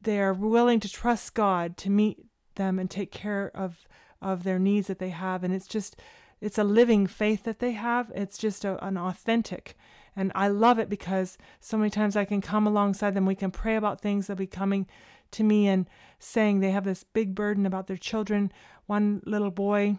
they 0.00 0.20
are 0.20 0.34
willing 0.34 0.80
to 0.80 0.88
trust 0.88 1.34
God 1.34 1.76
to 1.78 1.90
meet 1.90 2.24
them 2.56 2.78
and 2.78 2.90
take 2.90 3.10
care 3.10 3.50
of 3.54 3.86
of 4.20 4.44
their 4.44 4.58
needs 4.58 4.86
that 4.88 4.98
they 4.98 5.10
have, 5.10 5.44
and 5.44 5.52
it's 5.54 5.68
just 5.68 5.96
it's 6.40 6.58
a 6.58 6.64
living 6.64 7.06
faith 7.06 7.44
that 7.44 7.58
they 7.58 7.72
have. 7.72 8.12
It's 8.14 8.38
just 8.38 8.64
a, 8.64 8.82
an 8.84 8.98
authentic. 8.98 9.76
And 10.16 10.30
I 10.34 10.48
love 10.48 10.78
it 10.78 10.88
because 10.88 11.38
so 11.60 11.76
many 11.76 11.90
times 11.90 12.16
I 12.16 12.24
can 12.24 12.40
come 12.40 12.66
alongside 12.66 13.14
them. 13.14 13.26
We 13.26 13.34
can 13.34 13.50
pray 13.50 13.76
about 13.76 14.00
things. 14.00 14.26
They'll 14.26 14.36
be 14.36 14.46
coming 14.46 14.86
to 15.32 15.42
me 15.42 15.66
and 15.66 15.88
saying 16.18 16.60
they 16.60 16.70
have 16.70 16.84
this 16.84 17.02
big 17.02 17.34
burden 17.34 17.66
about 17.66 17.86
their 17.86 17.96
children. 17.96 18.52
One 18.86 19.22
little 19.24 19.50
boy 19.50 19.98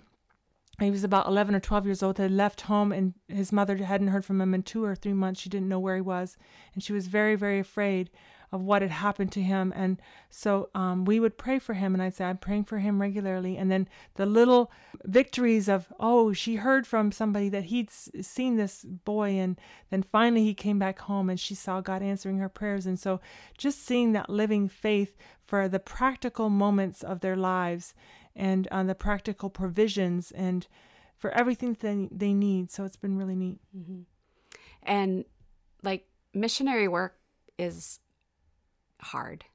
he 0.79 0.91
was 0.91 1.03
about 1.03 1.27
11 1.27 1.55
or 1.55 1.59
12 1.59 1.85
years 1.85 2.03
old 2.03 2.17
had 2.17 2.31
left 2.31 2.61
home 2.61 2.91
and 2.91 3.13
his 3.27 3.51
mother 3.51 3.77
hadn't 3.77 4.09
heard 4.09 4.25
from 4.25 4.41
him 4.41 4.53
in 4.53 4.63
two 4.63 4.83
or 4.83 4.95
three 4.95 5.13
months. 5.13 5.39
She 5.39 5.49
didn't 5.49 5.69
know 5.69 5.79
where 5.79 5.95
he 5.95 6.01
was 6.01 6.37
and 6.73 6.83
she 6.83 6.93
was 6.93 7.07
very 7.07 7.35
very 7.35 7.59
afraid 7.59 8.09
of 8.51 8.61
what 8.61 8.81
had 8.81 8.91
happened 8.91 9.31
to 9.33 9.41
him. 9.41 9.73
And 9.75 10.01
so 10.29 10.69
um, 10.75 11.05
we 11.05 11.19
would 11.19 11.37
pray 11.37 11.59
for 11.59 11.73
him 11.73 11.93
and 11.93 12.01
i'd 12.01 12.15
say 12.15 12.25
i'm 12.25 12.37
praying 12.37 12.65
for 12.65 12.79
him 12.79 13.01
regularly. 13.01 13.57
And 13.57 13.71
then 13.71 13.87
the 14.15 14.25
little 14.25 14.71
victories 15.03 15.69
of 15.69 15.87
oh 15.99 16.33
she 16.33 16.55
heard 16.55 16.85
from 16.85 17.11
somebody 17.11 17.49
that 17.49 17.65
he'd 17.65 17.89
seen 17.89 18.57
this 18.57 18.83
boy 18.83 19.31
and 19.31 19.59
then 19.91 20.03
finally 20.03 20.43
he 20.43 20.53
came 20.53 20.79
back 20.79 20.99
home 20.99 21.29
and 21.29 21.39
she 21.39 21.55
saw 21.55 21.79
god 21.79 22.01
answering 22.01 22.39
her 22.39 22.49
prayers. 22.49 22.85
And 22.85 22.99
so 22.99 23.21
just 23.57 23.85
seeing 23.85 24.11
that 24.11 24.29
living 24.29 24.67
faith 24.67 25.15
for 25.45 25.67
the 25.67 25.79
practical 25.79 26.49
moments 26.49 27.03
of 27.03 27.21
their 27.21 27.35
lives 27.35 27.93
and 28.35 28.67
on 28.71 28.87
the 28.87 28.95
practical 28.95 29.49
provisions 29.49 30.31
and 30.31 30.67
for 31.17 31.31
everything 31.31 31.77
they, 31.79 32.07
they 32.11 32.33
need. 32.33 32.71
So 32.71 32.83
it's 32.83 32.97
been 32.97 33.17
really 33.17 33.35
neat. 33.35 33.59
Mm-hmm. 33.75 34.01
And 34.83 35.25
like 35.83 36.07
missionary 36.33 36.87
work 36.87 37.17
is 37.57 37.99
hard. 39.01 39.45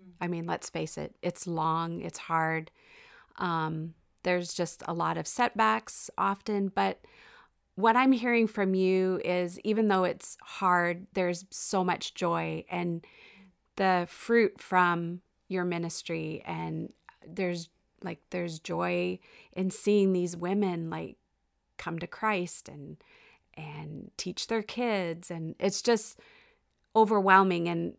Mm-hmm. 0.00 0.24
I 0.24 0.28
mean, 0.28 0.46
let's 0.46 0.70
face 0.70 0.96
it, 0.96 1.14
it's 1.22 1.46
long, 1.46 2.00
it's 2.00 2.18
hard. 2.18 2.70
Um, 3.36 3.94
there's 4.22 4.54
just 4.54 4.82
a 4.86 4.94
lot 4.94 5.16
of 5.16 5.26
setbacks 5.26 6.10
often, 6.16 6.68
but 6.68 7.00
what 7.74 7.96
I'm 7.96 8.12
hearing 8.12 8.46
from 8.46 8.74
you 8.74 9.20
is 9.24 9.58
even 9.60 9.88
though 9.88 10.04
it's 10.04 10.36
hard, 10.42 11.06
there's 11.14 11.46
so 11.50 11.82
much 11.82 12.14
joy 12.14 12.64
and 12.70 13.04
the 13.76 14.06
fruit 14.10 14.60
from 14.60 15.20
your 15.48 15.64
ministry 15.64 16.42
and 16.44 16.92
there's 17.26 17.68
like 18.04 18.20
there's 18.30 18.58
joy 18.58 19.18
in 19.52 19.70
seeing 19.70 20.12
these 20.12 20.36
women 20.36 20.90
like 20.90 21.16
come 21.78 21.98
to 21.98 22.06
Christ 22.06 22.68
and 22.68 22.96
and 23.54 24.10
teach 24.16 24.46
their 24.46 24.62
kids. 24.62 25.30
And 25.30 25.54
it's 25.58 25.82
just 25.82 26.18
overwhelming. 26.96 27.68
And 27.68 27.94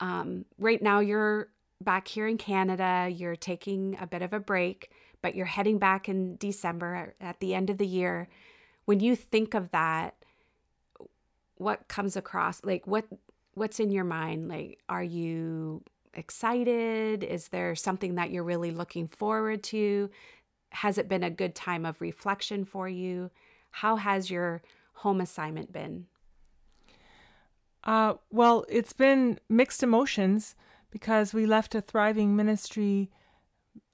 um, 0.00 0.46
right 0.58 0.80
now 0.80 1.00
you're 1.00 1.48
back 1.82 2.08
here 2.08 2.26
in 2.26 2.38
Canada. 2.38 3.08
You're 3.12 3.36
taking 3.36 3.96
a 4.00 4.06
bit 4.06 4.22
of 4.22 4.32
a 4.32 4.40
break 4.40 4.90
but 5.26 5.34
you're 5.34 5.46
heading 5.46 5.76
back 5.76 6.08
in 6.08 6.36
December 6.36 7.14
at 7.20 7.40
the 7.40 7.52
end 7.52 7.68
of 7.68 7.78
the 7.78 7.86
year. 7.86 8.28
When 8.84 9.00
you 9.00 9.16
think 9.16 9.54
of 9.54 9.72
that 9.72 10.14
what 11.56 11.88
comes 11.88 12.16
across 12.16 12.62
like 12.64 12.86
what 12.86 13.06
what's 13.54 13.80
in 13.80 13.90
your 13.90 14.04
mind? 14.04 14.48
Like 14.48 14.78
are 14.88 15.02
you 15.02 15.82
excited? 16.16 17.22
Is 17.22 17.48
there 17.48 17.74
something 17.74 18.14
that 18.16 18.30
you're 18.30 18.42
really 18.42 18.70
looking 18.70 19.06
forward 19.06 19.62
to? 19.64 20.10
Has 20.70 20.98
it 20.98 21.08
been 21.08 21.22
a 21.22 21.30
good 21.30 21.54
time 21.54 21.86
of 21.86 22.00
reflection 22.00 22.64
for 22.64 22.88
you? 22.88 23.30
How 23.70 23.96
has 23.96 24.30
your 24.30 24.62
home 24.94 25.20
assignment 25.20 25.72
been? 25.72 26.06
Uh, 27.84 28.14
well 28.30 28.64
it's 28.68 28.92
been 28.92 29.38
mixed 29.48 29.82
emotions 29.82 30.56
because 30.90 31.32
we 31.32 31.46
left 31.46 31.74
a 31.74 31.80
thriving 31.80 32.34
ministry 32.34 33.10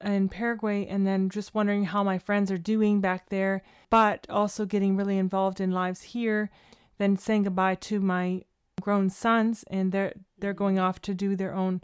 in 0.02 0.28
Paraguay 0.28 0.86
and 0.86 1.06
then 1.06 1.28
just 1.28 1.54
wondering 1.54 1.84
how 1.84 2.02
my 2.02 2.18
friends 2.18 2.50
are 2.50 2.58
doing 2.58 3.00
back 3.00 3.28
there, 3.28 3.62
but 3.90 4.26
also 4.30 4.64
getting 4.64 4.96
really 4.96 5.18
involved 5.18 5.60
in 5.60 5.70
lives 5.70 6.02
here, 6.02 6.50
then 6.98 7.16
saying 7.16 7.42
goodbye 7.44 7.74
to 7.74 8.00
my 8.00 8.42
grown 8.80 9.08
sons 9.08 9.64
and 9.70 9.92
they're 9.92 10.12
they're 10.38 10.52
going 10.52 10.78
off 10.78 11.00
to 11.00 11.14
do 11.14 11.36
their 11.36 11.54
own 11.54 11.80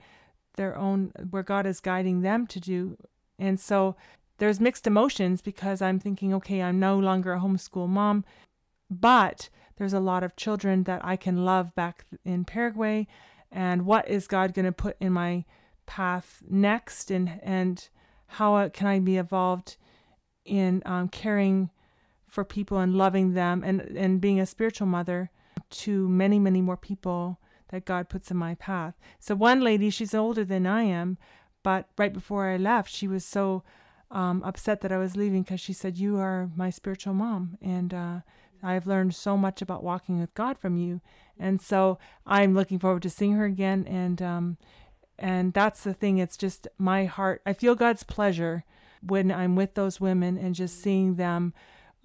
their 0.59 0.77
own 0.77 1.13
where 1.31 1.43
God 1.43 1.65
is 1.65 1.81
guiding 1.81 2.21
them 2.21 2.47
to 2.49 2.61
do. 2.61 2.99
And 3.39 3.59
so 3.59 3.97
there's 4.37 4.61
mixed 4.61 4.87
emotions 4.87 5.41
because 5.41 5.81
I'm 5.81 5.99
thinking, 5.99 6.35
okay, 6.35 6.63
I'm 6.63 6.79
no 6.79 6.99
longer 6.99 7.33
a 7.33 7.41
homeschool 7.41 7.89
mom, 7.89 8.27
but 8.91 9.49
there's 9.77 9.95
a 9.95 10.01
lot 10.01 10.23
of 10.23 10.37
children 10.37 10.83
that 10.83 11.03
I 11.03 11.17
can 11.17 11.45
love 11.45 11.75
back 11.75 12.05
in 12.25 12.45
Paraguay. 12.45 13.07
And 13.51 13.87
what 13.87 14.07
is 14.09 14.27
God 14.27 14.53
going 14.53 14.67
to 14.67 14.73
put 14.73 14.97
in 15.01 15.15
my 15.15 15.47
path 15.87 16.43
next? 16.47 17.11
And 17.11 17.41
and 17.43 17.89
how 18.27 18.69
can 18.69 18.87
I 18.87 18.99
be 18.99 19.17
involved 19.17 19.79
in 20.45 20.83
um, 20.85 21.09
caring 21.09 21.71
for 22.27 22.45
people 22.45 22.79
and 22.79 22.95
loving 22.95 23.33
them 23.33 23.63
and 23.65 23.81
and 23.81 24.21
being 24.21 24.39
a 24.39 24.47
spiritual 24.47 24.87
mother 24.87 25.31
to 25.71 26.09
many 26.09 26.39
many 26.39 26.61
more 26.61 26.77
people 26.77 27.41
that 27.69 27.85
God 27.85 28.09
puts 28.09 28.31
in 28.31 28.37
my 28.37 28.55
path. 28.55 28.95
So 29.19 29.35
one 29.35 29.61
lady, 29.61 29.91
she's 29.91 30.15
older 30.15 30.45
than 30.45 30.67
I 30.67 30.83
am, 30.83 31.19
but 31.63 31.89
right 31.97 32.13
before 32.13 32.49
I 32.49 32.57
left, 32.57 32.91
she 32.91 33.09
was 33.09 33.25
so 33.25 33.63
um, 34.11 34.43
upset 34.43 34.81
that 34.81 34.93
I 34.93 34.99
was 34.99 35.17
leaving 35.17 35.43
because 35.43 35.61
she 35.61 35.73
said, 35.73 35.99
"You 35.99 36.17
are 36.17 36.51
my 36.57 36.71
spiritual 36.71 37.15
mom," 37.15 37.59
and 37.61 37.93
uh, 37.93 38.21
I've 38.63 38.87
learned 38.87 39.15
so 39.15 39.37
much 39.37 39.63
about 39.63 39.85
walking 39.85 40.21
with 40.21 40.35
God 40.35 40.59
from 40.59 40.77
you. 40.77 41.01
And 41.39 41.61
so 41.61 41.99
I'm 42.27 42.55
looking 42.55 42.79
forward 42.79 43.03
to 43.03 43.11
seeing 43.11 43.33
her 43.35 43.45
again 43.45 43.87
and 43.87 44.21
um, 44.21 44.59
and 45.19 45.53
that's 45.53 45.83
the 45.83 45.95
thing. 45.95 46.19
It's 46.19 46.37
just 46.37 46.69
my 46.79 47.05
heart. 47.05 47.43
I 47.45 47.53
feel 47.53 47.75
God's 47.75 48.05
pleasure 48.05 48.65
when 49.03 49.31
I'm 49.31 49.57
with 49.57 49.75
those 49.75 50.01
women 50.01 50.39
and 50.39 50.55
just 50.55 50.81
seeing 50.81 51.17
them 51.17 51.55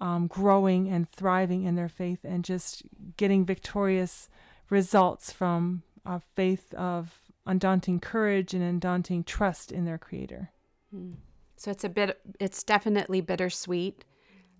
um, 0.00 0.26
growing 0.26 0.88
and 0.88 1.08
thriving 1.08 1.62
in 1.64 1.76
their 1.76 1.88
faith 1.88 2.20
and 2.24 2.44
just 2.44 2.82
getting 3.16 3.44
victorious 3.44 4.28
results 4.70 5.32
from 5.32 5.82
a 6.04 6.20
faith 6.20 6.72
of 6.74 7.20
undaunting 7.46 8.00
courage 8.00 8.54
and 8.54 8.62
undaunting 8.62 9.24
trust 9.24 9.70
in 9.70 9.84
their 9.84 9.98
Creator. 9.98 10.50
Hmm. 10.90 11.12
So 11.56 11.70
it's 11.70 11.84
a 11.84 11.88
bit, 11.88 12.20
it's 12.40 12.62
definitely 12.62 13.20
bittersweet 13.20 14.04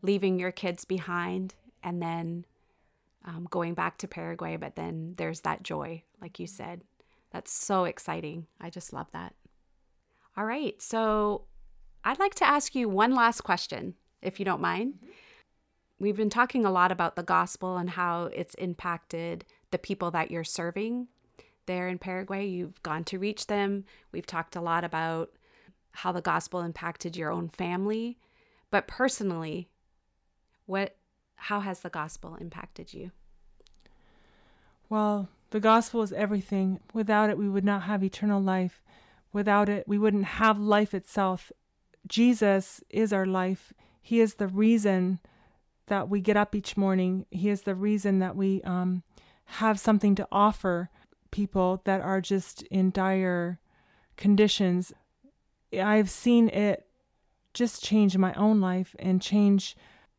leaving 0.02 0.38
your 0.38 0.52
kids 0.52 0.84
behind 0.84 1.54
and 1.82 2.00
then 2.00 2.44
um, 3.24 3.46
going 3.50 3.74
back 3.74 3.98
to 3.98 4.08
Paraguay, 4.08 4.56
but 4.56 4.76
then 4.76 5.14
there's 5.16 5.40
that 5.40 5.62
joy, 5.62 6.02
like 6.20 6.38
you 6.38 6.46
said. 6.46 6.82
That's 7.32 7.50
so 7.50 7.84
exciting. 7.84 8.46
I 8.60 8.70
just 8.70 8.92
love 8.92 9.08
that. 9.12 9.34
All 10.36 10.44
right. 10.44 10.80
So 10.80 11.46
I'd 12.04 12.18
like 12.18 12.34
to 12.36 12.46
ask 12.46 12.74
you 12.74 12.88
one 12.88 13.14
last 13.14 13.40
question, 13.40 13.94
if 14.20 14.38
you 14.38 14.44
don't 14.44 14.60
mind. 14.60 14.94
Mm-hmm. 14.94 15.10
We've 15.98 16.16
been 16.16 16.30
talking 16.30 16.66
a 16.66 16.70
lot 16.70 16.92
about 16.92 17.16
the 17.16 17.22
gospel 17.22 17.76
and 17.76 17.90
how 17.90 18.24
it's 18.34 18.54
impacted 18.54 19.44
the 19.74 19.78
people 19.78 20.12
that 20.12 20.30
you're 20.30 20.44
serving 20.44 21.08
there 21.66 21.88
in 21.88 21.98
Paraguay. 21.98 22.46
You've 22.46 22.80
gone 22.84 23.02
to 23.06 23.18
reach 23.18 23.48
them. 23.48 23.84
We've 24.12 24.24
talked 24.24 24.54
a 24.54 24.60
lot 24.60 24.84
about 24.84 25.32
how 25.90 26.12
the 26.12 26.20
gospel 26.20 26.60
impacted 26.60 27.16
your 27.16 27.32
own 27.32 27.48
family. 27.48 28.16
But 28.70 28.86
personally, 28.86 29.68
what 30.66 30.94
how 31.34 31.58
has 31.58 31.80
the 31.80 31.90
gospel 31.90 32.36
impacted 32.36 32.94
you? 32.94 33.10
Well, 34.88 35.28
the 35.50 35.58
gospel 35.58 36.02
is 36.02 36.12
everything. 36.12 36.78
Without 36.92 37.28
it, 37.28 37.36
we 37.36 37.48
would 37.48 37.64
not 37.64 37.82
have 37.82 38.04
eternal 38.04 38.40
life. 38.40 38.80
Without 39.32 39.68
it, 39.68 39.88
we 39.88 39.98
wouldn't 39.98 40.26
have 40.26 40.56
life 40.56 40.94
itself. 40.94 41.50
Jesus 42.06 42.80
is 42.90 43.12
our 43.12 43.26
life. 43.26 43.72
He 44.00 44.20
is 44.20 44.34
the 44.34 44.46
reason 44.46 45.18
that 45.88 46.08
we 46.08 46.20
get 46.20 46.36
up 46.36 46.54
each 46.54 46.76
morning. 46.76 47.26
He 47.32 47.48
is 47.48 47.62
the 47.62 47.74
reason 47.74 48.20
that 48.20 48.36
we 48.36 48.62
um, 48.62 49.02
have 49.46 49.78
something 49.78 50.14
to 50.14 50.28
offer 50.32 50.90
people 51.30 51.82
that 51.84 52.00
are 52.00 52.20
just 52.20 52.62
in 52.62 52.90
dire 52.90 53.58
conditions. 54.16 54.92
I've 55.72 56.10
seen 56.10 56.48
it 56.48 56.86
just 57.52 57.82
change 57.82 58.16
my 58.16 58.32
own 58.34 58.60
life 58.60 58.94
and 58.98 59.22
change 59.22 59.76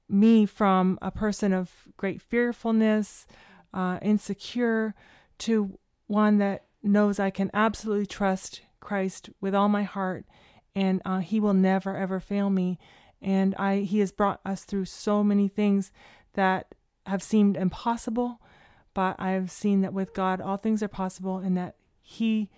me 0.08 0.46
from 0.46 1.00
a 1.02 1.12
person 1.12 1.54
of 1.54 1.72
great 1.98 2.22
fearfulness, 2.22 3.26
uh, 3.74 4.00
insecure, 4.02 4.94
to 5.40 5.78
one 6.08 6.38
that 6.38 6.66
knows 6.84 7.20
I 7.20 7.30
can 7.30 7.50
absolutely 7.54 8.06
trust 8.06 8.62
Christ 8.80 9.30
with 9.42 9.56
all 9.56 9.70
my 9.70 9.84
heart 9.84 10.26
and 10.76 11.02
uh, 11.06 11.20
he 11.20 11.40
will 11.40 11.54
never 11.54 11.96
ever 11.96 12.20
fail 12.20 12.50
me 12.50 12.78
and 13.22 13.56
I 13.56 13.80
he 13.80 14.00
has 14.00 14.12
brought 14.12 14.40
us 14.46 14.64
through 14.64 14.86
so 14.86 15.24
many 15.24 15.48
things 15.48 15.92
that 16.34 16.76
have 17.08 17.24
seemed 17.24 17.58
impossible 17.58 18.40
but 18.96 19.20
I've 19.20 19.52
seen 19.52 19.82
that 19.82 19.94
with 19.94 20.16
God 20.16 20.42
all 20.42 20.58
things 20.58 20.82
are 20.82 20.88
possible 20.88 21.38
and 21.38 21.56
that 21.56 21.76
he 22.02 22.50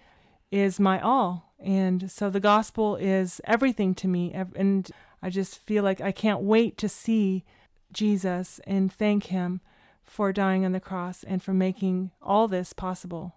is 0.50 0.80
my 0.80 1.02
all. 1.02 1.54
And 1.60 2.10
so 2.10 2.30
the 2.30 2.40
gospel 2.40 2.96
is 2.96 3.42
everything 3.44 3.94
to 3.96 4.08
me 4.08 4.32
and 4.32 4.90
I 5.22 5.30
just 5.30 5.58
feel 5.58 5.84
like 5.84 6.00
I 6.00 6.14
can't 6.14 6.42
wait 6.42 6.78
to 6.78 6.88
see 6.88 7.44
Jesus 7.92 8.62
and 8.66 8.94
thank 8.94 9.26
him 9.26 9.60
for 10.04 10.32
dying 10.32 10.64
on 10.64 10.72
the 10.72 10.80
cross 10.80 11.24
and 11.24 11.44
for 11.44 11.54
making 11.54 12.12
all 12.22 12.48
this 12.48 12.72
possible 12.72 13.36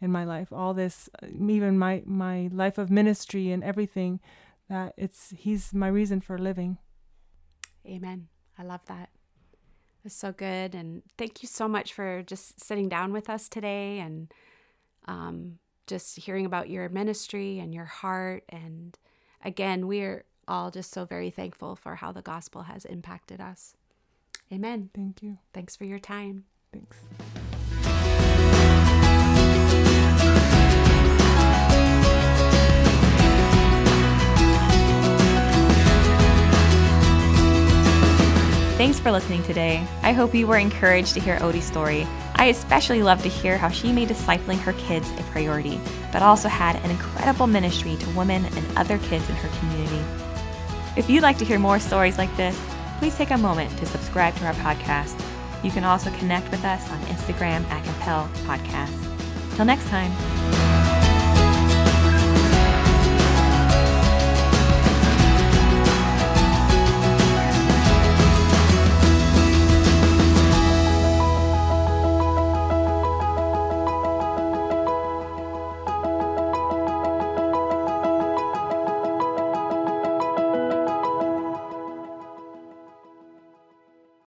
in 0.00 0.10
my 0.10 0.24
life 0.24 0.52
all 0.52 0.74
this 0.74 1.08
uh, 1.22 1.26
even 1.48 1.78
my 1.78 2.02
my 2.04 2.48
life 2.52 2.76
of 2.76 2.90
ministry 2.90 3.52
and 3.52 3.62
everything 3.62 4.18
that 4.68 4.94
it's 4.96 5.32
he's 5.36 5.72
my 5.72 5.86
reason 5.86 6.20
for 6.20 6.38
living. 6.38 6.78
Amen. 7.86 8.28
I 8.58 8.64
love 8.64 8.80
that 8.86 9.10
it's 10.04 10.14
so 10.14 10.32
good 10.32 10.74
and 10.74 11.02
thank 11.16 11.42
you 11.42 11.48
so 11.48 11.68
much 11.68 11.92
for 11.92 12.22
just 12.22 12.62
sitting 12.62 12.88
down 12.88 13.12
with 13.12 13.30
us 13.30 13.48
today 13.48 14.00
and 14.00 14.32
um, 15.06 15.58
just 15.86 16.16
hearing 16.16 16.46
about 16.46 16.70
your 16.70 16.88
ministry 16.88 17.58
and 17.58 17.74
your 17.74 17.84
heart 17.84 18.44
and 18.48 18.98
again 19.44 19.86
we're 19.86 20.24
all 20.48 20.70
just 20.70 20.92
so 20.92 21.04
very 21.04 21.30
thankful 21.30 21.76
for 21.76 21.96
how 21.96 22.10
the 22.12 22.22
gospel 22.22 22.62
has 22.62 22.84
impacted 22.84 23.40
us 23.40 23.74
Amen. 24.52 24.90
Thank 24.94 25.22
you. 25.22 25.38
Thanks 25.54 25.76
for 25.76 25.84
your 25.84 25.98
time. 25.98 26.44
Thanks. 26.72 26.98
Thanks 38.82 38.98
for 38.98 39.12
listening 39.12 39.44
today. 39.44 39.86
I 40.02 40.12
hope 40.12 40.34
you 40.34 40.48
were 40.48 40.58
encouraged 40.58 41.14
to 41.14 41.20
hear 41.20 41.38
Odie's 41.38 41.64
story. 41.64 42.04
I 42.34 42.46
especially 42.46 43.04
love 43.04 43.22
to 43.22 43.28
hear 43.28 43.56
how 43.56 43.68
she 43.68 43.92
made 43.92 44.08
discipling 44.08 44.58
her 44.58 44.72
kids 44.72 45.08
a 45.20 45.22
priority, 45.30 45.80
but 46.10 46.20
also 46.20 46.48
had 46.48 46.74
an 46.74 46.90
incredible 46.90 47.46
ministry 47.46 47.94
to 47.94 48.10
women 48.10 48.44
and 48.44 48.76
other 48.76 48.98
kids 48.98 49.28
in 49.28 49.36
her 49.36 49.58
community. 49.60 50.04
If 50.96 51.08
you'd 51.08 51.22
like 51.22 51.38
to 51.38 51.44
hear 51.44 51.60
more 51.60 51.78
stories 51.78 52.18
like 52.18 52.36
this, 52.36 52.60
please 52.98 53.16
take 53.16 53.30
a 53.30 53.38
moment 53.38 53.70
to 53.78 53.86
subscribe 53.86 54.34
to 54.38 54.46
our 54.46 54.54
podcast. 54.54 55.14
You 55.62 55.70
can 55.70 55.84
also 55.84 56.10
connect 56.16 56.50
with 56.50 56.64
us 56.64 56.90
on 56.90 56.98
Instagram 57.02 57.62
at 57.70 57.84
Compel 57.84 58.28
Podcast. 58.46 59.54
Till 59.54 59.64
next 59.64 59.86
time. 59.90 60.71